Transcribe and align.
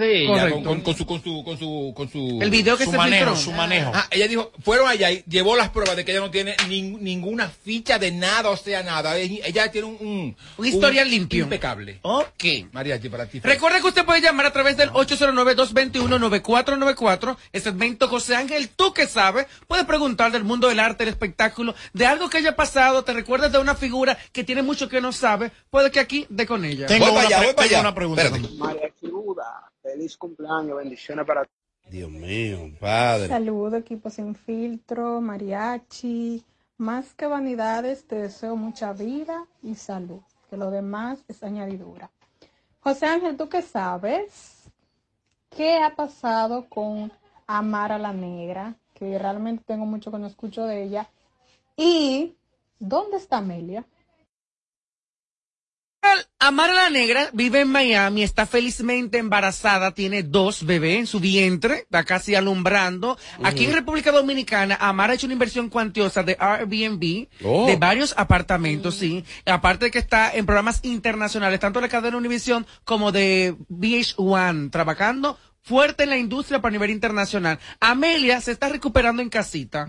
de 0.00 0.24
ella, 0.24 0.50
con, 0.50 0.64
con- 0.64 0.80
con 0.80 0.96
su, 0.96 1.06
con 1.06 1.22
su, 1.22 1.44
con 1.44 1.56
su, 1.56 1.92
con 1.96 2.08
su, 2.10 2.40
El 2.42 2.50
video 2.50 2.76
que 2.76 2.84
su 2.84 2.90
se 2.90 2.96
manejo, 2.96 3.26
filtró. 3.26 3.36
su 3.40 3.52
manejo. 3.52 3.92
Ah, 3.94 4.08
ella 4.10 4.26
dijo, 4.26 4.50
fueron 4.60 4.88
allá 4.88 5.12
y 5.12 5.22
llevó 5.28 5.54
las 5.54 5.68
pruebas 5.70 5.94
de 5.94 6.04
que 6.04 6.10
ella 6.10 6.20
no 6.20 6.32
tiene 6.32 6.56
nin- 6.68 6.98
ninguna 6.98 7.48
ficha 7.48 7.96
de 8.00 8.10
nada, 8.10 8.50
o 8.50 8.56
sea, 8.56 8.82
nada. 8.82 9.16
Ella, 9.16 9.70
tiene 9.70 9.86
un, 9.86 9.96
un, 10.00 10.36
Un 10.56 10.66
historial 10.66 11.08
limpio. 11.08 11.44
Impecable. 11.44 12.00
Ok. 12.02 12.44
Mariachi, 12.72 13.08
para 13.08 13.26
ti. 13.26 13.38
Recuerda 13.38 13.80
que 13.80 13.86
usted 13.86 14.04
puede 14.04 14.20
llamar 14.20 14.46
a 14.46 14.52
través 14.52 14.76
del 14.76 14.90
809-221-9494. 14.90 17.36
El 17.52 17.62
segmento 17.62 18.08
José 18.08 18.34
Ángel, 18.34 18.70
tú 18.70 18.92
que 18.92 19.06
sabes, 19.06 19.46
puedes 19.68 19.86
preguntar 19.86 20.32
del 20.32 20.42
mundo 20.42 20.66
del 20.68 20.80
arte, 20.80 21.04
del 21.04 21.14
espectáculo, 21.14 21.72
de 21.92 22.06
algo 22.06 22.28
que 22.28 22.38
haya 22.38 22.56
pasado, 22.56 23.04
te 23.04 23.12
recuerdas 23.12 23.52
de 23.52 23.58
una 23.58 23.76
figura 23.76 24.18
que 24.32 24.42
tiene 24.42 24.62
mucho 24.62 24.88
que 24.88 25.00
no 25.00 25.12
sabe, 25.12 25.52
puede 25.70 25.92
que 25.92 26.00
aquí 26.00 26.26
dé 26.30 26.46
con 26.46 26.64
ella. 26.64 26.86
Tengo 26.86 27.04
Voy 27.06 27.12
una, 27.14 27.22
para 27.22 27.36
allá, 27.36 27.46
voy 27.46 27.54
para 27.54 27.68
tengo 27.68 27.78
allá. 27.78 27.88
una 27.88 27.94
pregunta. 27.94 28.22
Espérate. 28.24 28.54
María 28.56 28.88
Chiruda, 29.00 29.63
feliz 29.84 30.16
cumpleaños, 30.16 30.78
bendiciones 30.78 31.26
para 31.26 31.44
ti. 31.44 31.50
Dios 31.90 32.10
mío, 32.10 32.58
padre. 32.80 33.28
Saludo, 33.28 33.76
equipo 33.76 34.08
sin 34.08 34.34
filtro, 34.34 35.20
mariachi. 35.20 36.42
Más 36.78 37.14
que 37.14 37.26
vanidades, 37.26 38.04
te 38.06 38.16
deseo 38.16 38.56
mucha 38.56 38.94
vida 38.94 39.46
y 39.62 39.74
salud. 39.74 40.20
Que 40.48 40.56
lo 40.56 40.70
demás 40.70 41.22
es 41.28 41.42
añadidura. 41.42 42.10
José 42.80 43.06
Ángel, 43.06 43.36
¿tú 43.36 43.48
qué 43.48 43.60
sabes? 43.60 44.64
¿Qué 45.50 45.78
ha 45.78 45.94
pasado 45.94 46.66
con 46.68 47.12
Amara 47.46 47.98
la 47.98 48.12
Negra? 48.12 48.74
Que 48.94 49.18
realmente 49.18 49.64
tengo 49.66 49.84
mucho 49.84 50.10
que 50.10 50.18
no 50.18 50.26
escucho 50.26 50.64
de 50.64 50.82
ella. 50.82 51.08
¿Y 51.76 52.34
dónde 52.78 53.18
está 53.18 53.38
Amelia? 53.38 53.84
Amara 56.38 56.74
la 56.74 56.90
Negra 56.90 57.30
vive 57.32 57.62
en 57.62 57.68
Miami, 57.68 58.22
está 58.22 58.44
felizmente 58.44 59.16
embarazada, 59.18 59.92
tiene 59.94 60.22
dos 60.22 60.66
bebés 60.66 60.98
en 60.98 61.06
su 61.06 61.18
vientre, 61.18 61.78
está 61.78 62.04
casi 62.04 62.34
alumbrando. 62.34 63.16
Aquí 63.42 63.64
en 63.64 63.72
República 63.72 64.12
Dominicana, 64.12 64.76
Amara 64.78 65.12
ha 65.12 65.16
hecho 65.16 65.26
una 65.26 65.32
inversión 65.32 65.70
cuantiosa 65.70 66.22
de 66.22 66.36
Airbnb, 66.38 67.28
Oh. 67.44 67.66
de 67.66 67.76
varios 67.76 68.12
apartamentos, 68.18 68.96
sí. 68.96 69.24
Aparte 69.46 69.86
de 69.86 69.90
que 69.90 69.98
está 69.98 70.34
en 70.34 70.44
programas 70.44 70.80
internacionales, 70.82 71.60
tanto 71.60 71.80
de 71.80 71.86
la 71.86 71.90
cadena 71.90 72.16
Univision 72.16 72.66
como 72.84 73.10
de 73.10 73.54
VH1, 73.70 74.70
trabajando 74.70 75.38
fuerte 75.62 76.02
en 76.02 76.10
la 76.10 76.18
industria 76.18 76.60
para 76.60 76.72
nivel 76.72 76.90
internacional. 76.90 77.58
Amelia 77.80 78.40
se 78.42 78.52
está 78.52 78.68
recuperando 78.68 79.22
en 79.22 79.30
casita. 79.30 79.88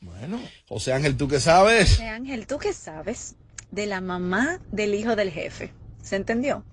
Bueno, 0.00 0.40
José 0.66 0.94
Ángel, 0.94 1.16
¿tú 1.18 1.28
qué 1.28 1.38
sabes? 1.40 1.90
José 1.90 2.08
Ángel, 2.08 2.46
¿tú 2.46 2.58
qué 2.58 2.72
sabes 2.72 3.34
de 3.70 3.86
la 3.86 4.00
mamá 4.00 4.60
del 4.70 4.94
hijo 4.94 5.16
del 5.16 5.30
jefe? 5.30 5.72
¿Se 6.02 6.16
entendió? 6.16 6.64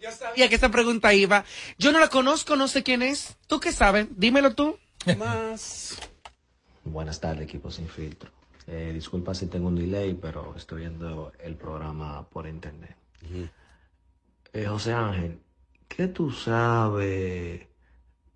Yo 0.00 0.10
sabía 0.10 0.48
que 0.48 0.56
esa 0.56 0.70
pregunta 0.70 1.14
iba. 1.14 1.44
Yo 1.78 1.92
no 1.92 2.00
la 2.00 2.08
conozco, 2.08 2.56
no 2.56 2.68
sé 2.68 2.82
quién 2.82 3.02
es. 3.02 3.36
¿Tú 3.46 3.60
qué 3.60 3.72
sabes? 3.72 4.06
Dímelo 4.16 4.54
tú. 4.54 4.78
Más. 5.18 5.98
Buenas 6.84 7.20
tardes, 7.20 7.44
equipo 7.44 7.70
sin 7.70 7.88
filtro. 7.88 8.30
Eh, 8.66 8.90
disculpa 8.94 9.34
si 9.34 9.46
tengo 9.46 9.68
un 9.68 9.76
delay, 9.76 10.14
pero 10.14 10.54
estoy 10.56 10.82
viendo 10.82 11.32
el 11.40 11.56
programa 11.56 12.28
por 12.28 12.46
internet. 12.46 12.96
Eh, 14.52 14.66
José 14.66 14.92
Ángel, 14.92 15.40
¿qué 15.88 16.08
tú 16.08 16.30
sabes 16.30 17.66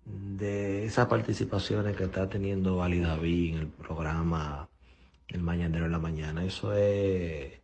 de 0.05 0.85
esas 0.85 1.07
participaciones 1.07 1.95
que 1.95 2.05
está 2.05 2.27
teniendo 2.27 2.83
Ali 2.83 2.99
David 2.99 3.55
en 3.55 3.59
el 3.59 3.67
programa 3.67 4.69
El 5.27 5.41
Mañanero 5.41 5.85
en 5.85 5.91
la 5.91 5.99
Mañana? 5.99 6.43
¿Eso 6.43 6.73
es 6.73 7.59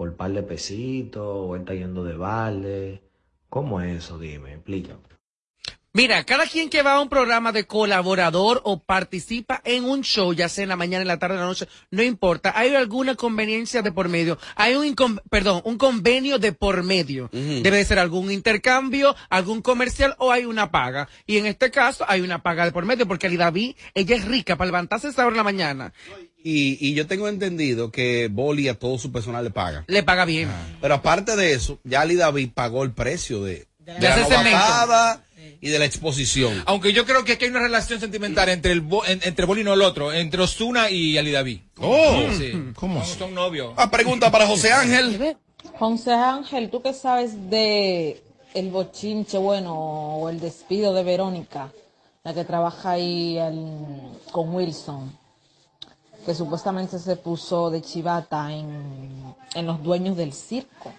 por 0.00 0.16
par 0.16 0.32
de 0.32 0.42
pesitos 0.42 1.22
o 1.22 1.54
él 1.54 1.60
está 1.60 1.74
yendo 1.74 2.02
de 2.04 2.16
balde? 2.16 3.02
¿Cómo 3.50 3.82
es 3.82 3.98
eso? 3.98 4.18
Dime, 4.18 4.54
explícame. 4.54 5.02
Mira, 5.92 6.24
cada 6.24 6.46
quien 6.46 6.70
que 6.70 6.82
va 6.82 6.94
a 6.94 7.02
un 7.02 7.10
programa 7.10 7.52
de 7.52 7.66
colaborador 7.66 8.62
o 8.64 8.82
participa 8.82 9.60
en 9.62 9.84
un 9.84 10.00
show, 10.02 10.32
ya 10.32 10.48
sea 10.48 10.62
en 10.62 10.70
la 10.70 10.76
mañana, 10.76 11.02
en 11.02 11.08
la 11.08 11.18
tarde, 11.18 11.34
en 11.34 11.40
la 11.40 11.46
noche, 11.48 11.68
no 11.90 12.02
importa. 12.02 12.54
Hay 12.56 12.74
alguna 12.74 13.14
conveniencia 13.14 13.82
de 13.82 13.92
por 13.92 14.08
medio. 14.08 14.38
Hay 14.54 14.74
un, 14.74 15.20
perdón, 15.28 15.60
un 15.64 15.76
convenio 15.76 16.38
de 16.38 16.52
por 16.52 16.82
medio. 16.82 17.28
Debe 17.32 17.76
de 17.76 17.84
ser 17.84 17.98
algún 17.98 18.30
intercambio, 18.30 19.14
algún 19.28 19.60
comercial 19.60 20.14
o 20.16 20.32
hay 20.32 20.46
una 20.46 20.70
paga. 20.70 21.10
Y 21.26 21.36
en 21.36 21.44
este 21.44 21.70
caso 21.70 22.06
hay 22.08 22.22
una 22.22 22.42
paga 22.42 22.64
de 22.64 22.72
por 22.72 22.86
medio 22.86 23.06
porque 23.06 23.28
David, 23.28 23.76
ella 23.92 24.16
es 24.16 24.24
rica 24.24 24.56
para 24.56 24.68
levantarse 24.68 25.08
esa 25.08 25.26
hora 25.26 25.34
en 25.34 25.36
la 25.36 25.44
mañana. 25.44 25.92
Y, 26.42 26.78
y 26.80 26.94
yo 26.94 27.06
tengo 27.06 27.28
entendido 27.28 27.90
que 27.90 28.28
Boli 28.30 28.68
a 28.68 28.78
todo 28.78 28.98
su 28.98 29.12
personal 29.12 29.44
le 29.44 29.50
paga. 29.50 29.84
Le 29.88 30.02
paga 30.02 30.24
bien. 30.24 30.48
Pero 30.80 30.94
aparte 30.94 31.36
de 31.36 31.52
eso, 31.52 31.78
ya 31.84 32.00
Ali 32.00 32.16
David 32.16 32.50
pagó 32.54 32.82
el 32.82 32.92
precio 32.92 33.42
de, 33.42 33.66
de 33.78 33.98
la 34.00 34.14
segmento. 34.16 34.50
novatada 34.50 35.24
y 35.60 35.68
de 35.68 35.78
la 35.78 35.84
exposición. 35.84 36.62
Aunque 36.64 36.94
yo 36.94 37.04
creo 37.04 37.24
que 37.24 37.32
aquí 37.32 37.44
hay 37.44 37.50
una 37.50 37.60
relación 37.60 38.00
sentimental 38.00 38.48
entre 38.48 38.72
el 38.72 38.80
Bo- 38.80 39.04
en- 39.04 39.20
entre 39.24 39.44
Bolino 39.44 39.70
y 39.70 39.74
el 39.74 39.82
otro, 39.82 40.12
entre 40.12 40.40
Osuna 40.42 40.90
y 40.90 41.18
Ali 41.18 41.30
David. 41.30 41.60
Oh, 41.78 42.22
Sí. 42.38 42.52
¿Cómo? 42.74 43.04
Son, 43.04 43.18
son 43.18 43.34
novios. 43.34 43.74
Ah, 43.76 43.90
pregunta 43.90 44.30
para 44.30 44.46
José 44.46 44.72
Ángel. 44.72 45.36
José 45.78 46.12
Ángel, 46.12 46.70
¿tú 46.70 46.80
qué 46.80 46.94
sabes 46.94 47.50
de 47.50 48.22
el 48.54 48.70
bochinche, 48.70 49.36
bueno, 49.36 49.74
o 49.74 50.30
el 50.30 50.40
despido 50.40 50.94
de 50.94 51.04
Verónica, 51.04 51.70
la 52.24 52.32
que 52.32 52.44
trabaja 52.44 52.92
ahí 52.92 53.38
en- 53.38 54.12
con 54.32 54.54
Wilson, 54.54 55.18
que 56.24 56.34
supuestamente 56.34 56.98
se 56.98 57.16
puso 57.16 57.70
de 57.70 57.82
chivata 57.82 58.52
en, 58.52 59.34
en 59.54 59.66
los 59.66 59.82
dueños 59.82 60.16
del 60.16 60.32
circo? 60.32 60.92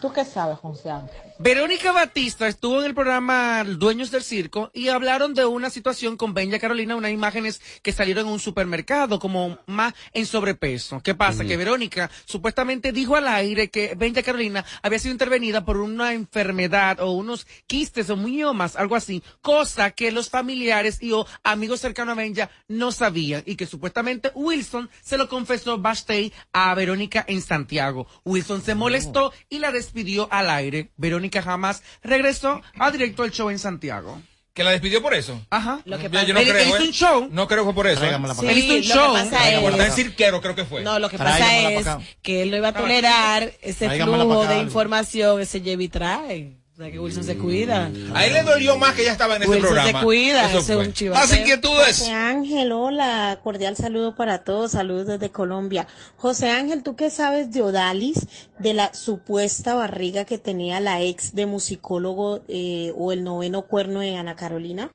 ¿Tú 0.00 0.12
qué 0.12 0.24
sabes, 0.24 0.58
José 0.58 0.90
Ángel? 0.90 1.25
Verónica 1.38 1.92
Batista 1.92 2.48
estuvo 2.48 2.80
en 2.80 2.86
el 2.86 2.94
programa 2.94 3.62
Dueños 3.62 4.10
del 4.10 4.22
Circo 4.22 4.70
y 4.72 4.88
hablaron 4.88 5.34
de 5.34 5.44
una 5.44 5.68
situación 5.68 6.16
con 6.16 6.32
Benja 6.32 6.58
Carolina, 6.58 6.96
unas 6.96 7.10
imágenes 7.10 7.60
que 7.82 7.92
salieron 7.92 8.26
en 8.26 8.32
un 8.32 8.40
supermercado 8.40 9.18
como 9.18 9.58
más 9.66 9.92
en 10.14 10.24
sobrepeso. 10.24 11.02
¿Qué 11.02 11.14
pasa? 11.14 11.44
Que 11.44 11.58
Verónica 11.58 12.10
supuestamente 12.24 12.90
dijo 12.90 13.16
al 13.16 13.28
aire 13.28 13.68
que 13.68 13.94
Benja 13.96 14.22
Carolina 14.22 14.64
había 14.80 14.98
sido 14.98 15.12
intervenida 15.12 15.62
por 15.62 15.76
una 15.76 16.14
enfermedad 16.14 17.00
o 17.00 17.10
unos 17.10 17.46
quistes 17.66 18.08
o 18.08 18.16
miomas, 18.16 18.74
algo 18.74 18.96
así, 18.96 19.22
cosa 19.42 19.90
que 19.90 20.12
los 20.12 20.30
familiares 20.30 21.02
y 21.02 21.12
o 21.12 21.26
amigos 21.44 21.80
cercanos 21.80 22.14
a 22.14 22.16
Benja 22.16 22.50
no 22.66 22.92
sabían 22.92 23.42
y 23.44 23.56
que 23.56 23.66
supuestamente 23.66 24.32
Wilson 24.34 24.88
se 25.02 25.18
lo 25.18 25.28
confesó 25.28 25.76
backstage 25.76 26.32
a 26.54 26.74
Verónica 26.74 27.26
en 27.28 27.42
Santiago. 27.42 28.06
Wilson 28.24 28.62
se 28.62 28.74
molestó 28.74 29.34
y 29.50 29.58
la 29.58 29.70
despidió 29.70 30.28
al 30.32 30.48
aire. 30.48 30.92
Verónica 30.96 31.25
jamás 31.42 31.82
regresó 32.02 32.60
a 32.78 32.90
directo 32.90 33.22
al 33.22 33.30
show 33.30 33.50
en 33.50 33.58
Santiago. 33.58 34.20
¿Que 34.54 34.64
la 34.64 34.70
despidió 34.70 35.02
por 35.02 35.12
eso? 35.12 35.38
Ajá. 35.50 35.80
Lo 35.84 35.98
que 35.98 36.04
Yo, 36.04 36.10
pasa- 36.12 36.24
yo 36.26 36.32
no 36.32 36.40
Él- 36.40 36.48
creo. 36.48 36.62
él 36.62 36.68
hizo 36.68 36.78
¿eh? 36.78 36.86
un 36.86 36.92
show. 36.92 37.28
No 37.30 37.46
creo 37.46 37.60
que 37.60 37.64
fue 37.66 37.74
por 37.74 37.86
eso. 37.88 37.96
¿eh? 37.96 37.98
Tráigamela 38.08 38.34
para 38.34 38.50
Él 38.50 38.56
hizo 38.58 38.72
un 38.74 38.78
lo 38.80 38.94
show. 38.94 39.14
que 39.14 39.22
pasa 39.30 39.50
es- 39.50 39.76
tan 39.76 39.92
cirquero 39.92 40.40
creo 40.40 40.54
que 40.54 40.64
fue. 40.64 40.82
No, 40.82 40.98
lo 40.98 41.10
que 41.10 41.18
pasa 41.18 41.38
pa' 41.44 41.70
es 41.72 41.86
que 42.22 42.42
él 42.42 42.50
no 42.50 42.56
iba 42.56 42.68
a 42.68 42.72
tolerar 42.72 43.52
ese 43.60 43.90
flujo 44.00 44.46
de 44.46 44.58
información, 44.60 45.40
ese 45.42 45.60
lleva 45.60 45.82
y 45.82 45.88
trae. 45.88 46.56
O 46.76 46.78
sea, 46.82 46.92
que 46.92 46.98
Wilson 46.98 47.24
se 47.24 47.38
cuida. 47.38 47.90
A 48.12 48.26
él 48.26 48.34
le 48.34 48.42
dolió 48.42 48.76
más 48.76 48.94
que 48.94 49.00
ella 49.00 49.12
estaba 49.12 49.36
en 49.36 49.44
ese 49.44 49.50
Wilson 49.50 49.70
programa. 49.70 49.98
se 50.00 50.04
cuida, 50.04 50.40
Eso 50.50 50.58
ese 50.58 50.72
es 50.72 50.78
fue. 50.78 50.86
un 50.86 50.92
chivateo. 50.92 51.22
Más 51.26 51.38
inquietudes. 51.38 51.98
José 52.00 52.12
Ángel, 52.12 52.72
hola, 52.72 53.40
cordial 53.42 53.76
saludo 53.76 54.14
para 54.14 54.44
todos, 54.44 54.72
saludos 54.72 55.06
desde 55.06 55.30
Colombia. 55.30 55.86
José 56.16 56.50
Ángel, 56.50 56.82
¿tú 56.82 56.94
qué 56.94 57.08
sabes 57.08 57.50
de 57.50 57.62
Odalis, 57.62 58.26
de 58.58 58.74
la 58.74 58.92
supuesta 58.92 59.74
barriga 59.74 60.26
que 60.26 60.36
tenía 60.36 60.78
la 60.80 61.00
ex 61.00 61.34
de 61.34 61.46
musicólogo 61.46 62.42
eh, 62.46 62.92
o 62.94 63.10
el 63.10 63.24
noveno 63.24 63.62
cuerno 63.62 64.00
de 64.00 64.16
Ana 64.16 64.36
Carolina? 64.36 64.90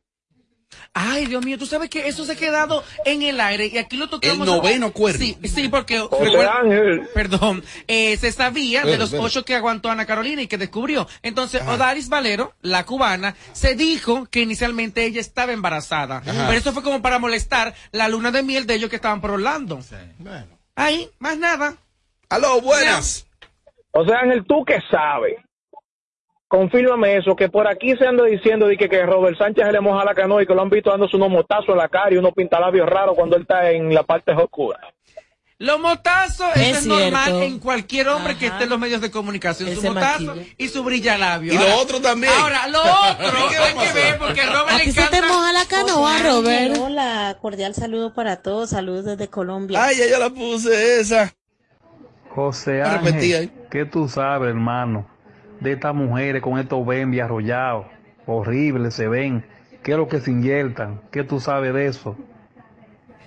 Ay, 0.93 1.25
Dios 1.25 1.43
mío, 1.45 1.57
tú 1.57 1.65
sabes 1.65 1.89
que 1.89 2.07
eso 2.07 2.25
se 2.25 2.33
ha 2.33 2.35
quedado 2.35 2.83
en 3.05 3.21
el 3.21 3.39
aire 3.39 3.67
y 3.67 3.77
aquí 3.77 3.97
lo 3.97 4.09
tocamos. 4.09 4.47
El 4.47 4.53
noveno 4.53 4.91
cuerno. 4.91 5.19
Sí, 5.19 5.37
sí, 5.43 5.69
porque. 5.69 5.99
José 5.99 6.25
recuerda- 6.25 6.59
Ángel, 6.59 7.07
Perdón, 7.13 7.63
eh, 7.87 8.17
se 8.17 8.31
sabía 8.31 8.83
de 8.83 8.97
los 8.97 9.13
ocho 9.13 9.45
que 9.45 9.55
aguantó 9.55 9.89
Ana 9.89 10.05
Carolina 10.05 10.41
y 10.41 10.47
que 10.47 10.57
descubrió. 10.57 11.07
Entonces, 11.23 11.61
Odalis 11.67 12.09
Valero, 12.09 12.53
la 12.61 12.85
cubana, 12.85 13.35
se 13.53 13.75
dijo 13.75 14.25
que 14.25 14.41
inicialmente 14.41 15.05
ella 15.05 15.21
estaba 15.21 15.51
embarazada. 15.53 16.21
Pero 16.25 16.51
eso 16.53 16.73
fue 16.73 16.83
como 16.83 17.01
para 17.01 17.19
molestar 17.19 17.73
la 17.91 18.07
luna 18.09 18.31
de 18.31 18.43
miel 18.43 18.65
de 18.67 18.75
ellos 18.75 18.89
que 18.89 18.95
estaban 18.97 19.21
por 19.21 19.31
Orlando. 19.31 19.79
Bueno. 20.19 20.57
Ahí, 20.75 21.09
más 21.19 21.37
nada. 21.37 21.75
Aló, 22.29 22.61
buenas. 22.61 23.27
José 23.93 24.13
Ángel, 24.13 24.45
¿tú 24.47 24.63
qué 24.65 24.79
sabes? 24.89 25.35
Confírmame 26.51 27.15
eso, 27.15 27.33
que 27.33 27.47
por 27.47 27.65
aquí 27.65 27.95
se 27.95 28.05
anda 28.05 28.25
diciendo 28.25 28.67
de 28.67 28.75
que, 28.75 28.89
que 28.89 29.05
Robert 29.05 29.37
Sánchez 29.37 29.71
le 29.71 29.79
moja 29.79 30.03
la 30.03 30.13
canoa 30.13 30.43
y 30.43 30.45
que 30.45 30.53
lo 30.53 30.61
han 30.61 30.69
visto 30.69 30.89
dándose 30.89 31.15
unos 31.15 31.29
motazos 31.29 31.69
en 31.69 31.77
la 31.77 31.87
cara 31.87 32.13
y 32.13 32.17
unos 32.17 32.33
pintalabios 32.33 32.89
raros 32.89 33.15
cuando 33.15 33.37
él 33.37 33.43
está 33.43 33.71
en 33.71 33.93
la 33.93 34.03
parte 34.03 34.33
oscura. 34.33 34.77
Los 35.59 35.79
motazos, 35.79 36.49
Es 36.55 36.79
es, 36.79 36.87
normal 36.87 37.41
en 37.41 37.59
cualquier 37.59 38.09
hombre 38.09 38.35
que 38.35 38.47
esté 38.47 38.65
en 38.65 38.69
los 38.69 38.79
medios 38.79 38.99
de 38.99 39.09
comunicación. 39.09 39.73
Su 39.73 39.81
motazo 39.93 40.23
maquilla. 40.25 40.45
y 40.57 40.67
su 40.67 40.83
brilla 40.83 41.17
labio. 41.17 41.53
Y 41.53 41.57
lo 41.57 41.77
otro 41.77 42.01
también. 42.01 42.33
Ahora, 42.37 42.67
lo 42.67 42.79
otro 42.81 43.63
hay 43.63 43.87
que 43.87 43.93
ver 43.93 44.17
porque 44.17 44.45
Robert 44.45 44.71
¿A 44.71 44.77
le 44.79 44.83
ti 44.83 44.91
se 44.91 45.01
te 45.03 45.17
encanta. 45.17 45.27
moja 45.33 45.53
la 45.53 45.65
canoa, 45.69 46.17
Robert? 46.17 46.77
Hola, 46.81 47.37
cordial 47.41 47.75
saludo 47.75 48.13
para 48.13 48.41
todos, 48.41 48.71
saludos 48.71 49.05
desde 49.05 49.29
Colombia. 49.29 49.81
Ay, 49.81 49.95
ya 50.09 50.19
la 50.19 50.29
puse 50.29 50.99
esa. 50.99 51.33
José. 52.27 52.81
Ángel, 52.81 53.51
¿qué 53.69 53.85
tú 53.85 54.09
sabes, 54.09 54.49
hermano? 54.49 55.10
De 55.61 55.71
estas 55.73 55.95
mujeres 55.95 56.41
con 56.41 56.59
estos 56.59 56.85
bembis 56.85 57.21
arrollados. 57.21 57.85
Horribles 58.25 58.93
se 58.93 59.07
ven. 59.07 59.45
¿Qué 59.83 59.91
es 59.93 59.97
lo 59.97 60.07
que 60.07 60.19
se 60.19 60.31
inyectan? 60.31 61.01
¿Qué 61.11 61.23
tú 61.23 61.39
sabes 61.39 61.73
de 61.73 61.87
eso? 61.87 62.15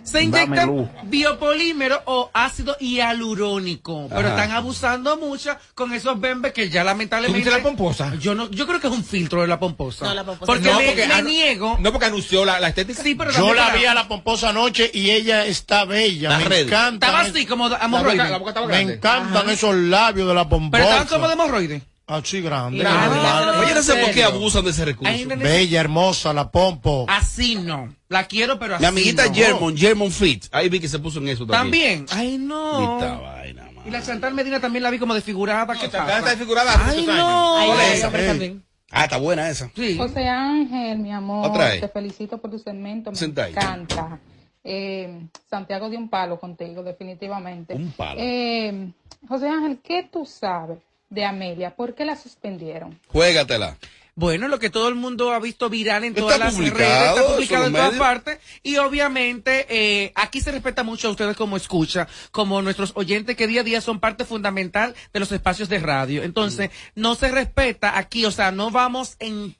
Se 0.04 0.22
inyectan 0.22 0.90
biopolímero 1.04 1.98
o 2.04 2.31
ácido 2.34 2.76
hialurónico, 2.78 4.06
pero 4.10 4.20
Ajá. 4.28 4.28
están 4.42 4.50
abusando 4.52 5.16
mucho 5.16 5.56
con 5.75 5.94
esos 5.94 6.20
bembes 6.20 6.52
que 6.52 6.69
ya 6.69 6.84
lamentablemente. 6.84 7.48
¿Tú 7.48 7.56
la 7.56 7.62
pomposa? 7.62 8.14
Yo 8.16 8.34
no, 8.34 8.50
yo 8.50 8.66
creo 8.66 8.80
que 8.80 8.88
es 8.88 8.92
un 8.92 9.02
filtro 9.02 9.40
de 9.40 9.46
la 9.48 9.58
pomposa. 9.58 10.04
No, 10.04 10.14
la 10.14 10.22
pomposa 10.25 10.44
Porque 10.52 10.69
No, 10.70 10.78
me, 10.78 10.84
porque 10.87 11.06
me 11.06 11.14
anu- 11.14 11.25
niego. 11.25 11.78
No 11.80 11.90
porque 11.90 12.06
anunció 12.06 12.44
la, 12.44 12.60
la 12.60 12.69
estética. 12.69 13.02
Sí, 13.02 13.14
pero 13.14 13.30
Yo 13.32 13.54
la 13.54 13.70
vi 13.70 13.87
a 13.87 13.94
la 13.94 14.06
pomposa 14.06 14.50
anoche 14.50 14.90
y 14.92 15.10
ella 15.10 15.46
está 15.46 15.87
bella. 15.87 16.38
Me 16.38 16.60
encanta. 16.60 17.06
Estaba 17.06 17.20
así 17.22 17.46
como 17.46 17.70
de- 17.70 17.76
hemorroide. 17.82 18.19
boca- 18.19 18.30
la 18.30 18.38
boca 18.38 18.50
estaba 18.50 18.66
Me 18.66 18.80
encantan 18.82 19.48
esos 19.48 19.75
labios 19.75 20.28
de 20.28 20.34
la 20.34 20.46
pomposa. 20.48 20.82
Pero 20.82 20.84
estaban 20.84 21.06
como 21.08 21.28
de 21.28 21.32
hemorroide. 21.32 21.82
Así 22.06 22.42
grande. 22.42 22.78
Grande. 22.80 23.16
Ah, 23.22 23.60
Oye, 23.64 23.74
no 23.74 23.82
sé 23.82 23.94
por 23.96 24.10
qué 24.10 24.24
abusan 24.24 24.62
de 24.64 24.70
ese 24.72 24.84
recurso. 24.84 25.12
Bella, 25.38 25.80
hermosa, 25.80 26.32
la 26.34 26.50
pompo. 26.50 27.06
Así 27.08 27.54
no. 27.54 27.94
La 28.08 28.24
quiero, 28.26 28.58
pero 28.58 28.74
así 28.74 28.82
Mi 28.82 28.88
amiguita 28.88 29.26
no. 29.26 29.34
Germon, 29.34 29.76
Germon 29.76 30.10
Fit. 30.10 30.44
Ahí 30.52 30.68
vi 30.68 30.80
que 30.80 30.88
se 30.88 30.98
puso 30.98 31.18
en 31.20 31.28
eso 31.28 31.46
también. 31.46 32.04
También. 32.06 32.32
Ay, 32.32 32.38
no. 32.38 32.98
Esta 33.00 33.14
vaina. 33.18 33.70
Y 33.86 33.90
la 33.90 34.02
Chantal 34.02 34.34
Medina 34.34 34.60
también 34.60 34.82
la 34.82 34.90
vi 34.90 34.98
como 34.98 35.14
desfigurada. 35.14 35.72
¿Qué 35.74 35.80
Chantal 35.80 36.00
pasa? 36.06 36.18
está 36.18 36.30
desfigurada 36.30 36.74
hace 36.74 36.98
Ay, 36.98 37.06
no. 37.06 37.56
años. 37.56 37.66
¿Cuál 37.74 37.80
es 37.80 37.86
Ay, 37.92 37.98
esa? 37.98 38.10
también. 38.10 38.64
Ah, 38.90 39.04
está 39.04 39.16
buena 39.16 39.48
esa. 39.50 39.70
Sí. 39.74 39.96
José 39.96 40.28
Ángel, 40.28 40.98
mi 40.98 41.10
amor, 41.12 41.48
Otra 41.50 41.70
vez. 41.70 41.80
te 41.80 41.88
felicito 41.88 42.38
por 42.38 42.50
tu 42.50 42.58
segmento, 42.58 43.10
me 43.10 43.16
Senta 43.16 43.48
encanta. 43.48 44.18
Eh, 44.62 45.26
Santiago 45.50 45.90
dio 45.90 45.98
un 45.98 46.08
palo 46.08 46.38
contigo, 46.38 46.82
definitivamente. 46.82 47.74
Un 47.74 47.90
palo. 47.92 48.20
Eh, 48.22 48.92
José 49.28 49.48
Ángel, 49.48 49.80
¿qué 49.82 50.08
tú 50.10 50.24
sabes 50.24 50.78
de 51.10 51.24
Amelia? 51.24 51.74
¿Por 51.74 51.94
qué 51.94 52.04
la 52.04 52.16
suspendieron? 52.16 52.98
Juégatela. 53.08 53.76
Bueno, 54.16 54.46
lo 54.46 54.60
que 54.60 54.70
todo 54.70 54.88
el 54.88 54.94
mundo 54.94 55.32
ha 55.32 55.40
visto 55.40 55.68
viral 55.68 56.04
en 56.04 56.14
todas 56.14 56.38
las 56.38 56.56
redes, 56.56 56.80
está 56.80 57.26
publicado 57.26 57.66
en 57.66 57.72
todas 57.72 57.94
partes. 57.94 58.38
Y 58.62 58.76
obviamente, 58.76 59.66
eh, 59.68 60.12
aquí 60.14 60.40
se 60.40 60.52
respeta 60.52 60.84
mucho 60.84 61.08
a 61.08 61.10
ustedes 61.10 61.36
como 61.36 61.56
escucha, 61.56 62.06
como 62.30 62.62
nuestros 62.62 62.92
oyentes 62.94 63.36
que 63.36 63.48
día 63.48 63.62
a 63.62 63.64
día 63.64 63.80
son 63.80 63.98
parte 63.98 64.24
fundamental 64.24 64.94
de 65.12 65.20
los 65.20 65.32
espacios 65.32 65.68
de 65.68 65.80
radio. 65.80 66.22
Entonces, 66.22 66.70
no 66.94 67.16
se 67.16 67.32
respeta 67.32 67.98
aquí, 67.98 68.24
o 68.24 68.30
sea, 68.30 68.52
no 68.52 68.70
vamos 68.70 69.16
en 69.18 69.56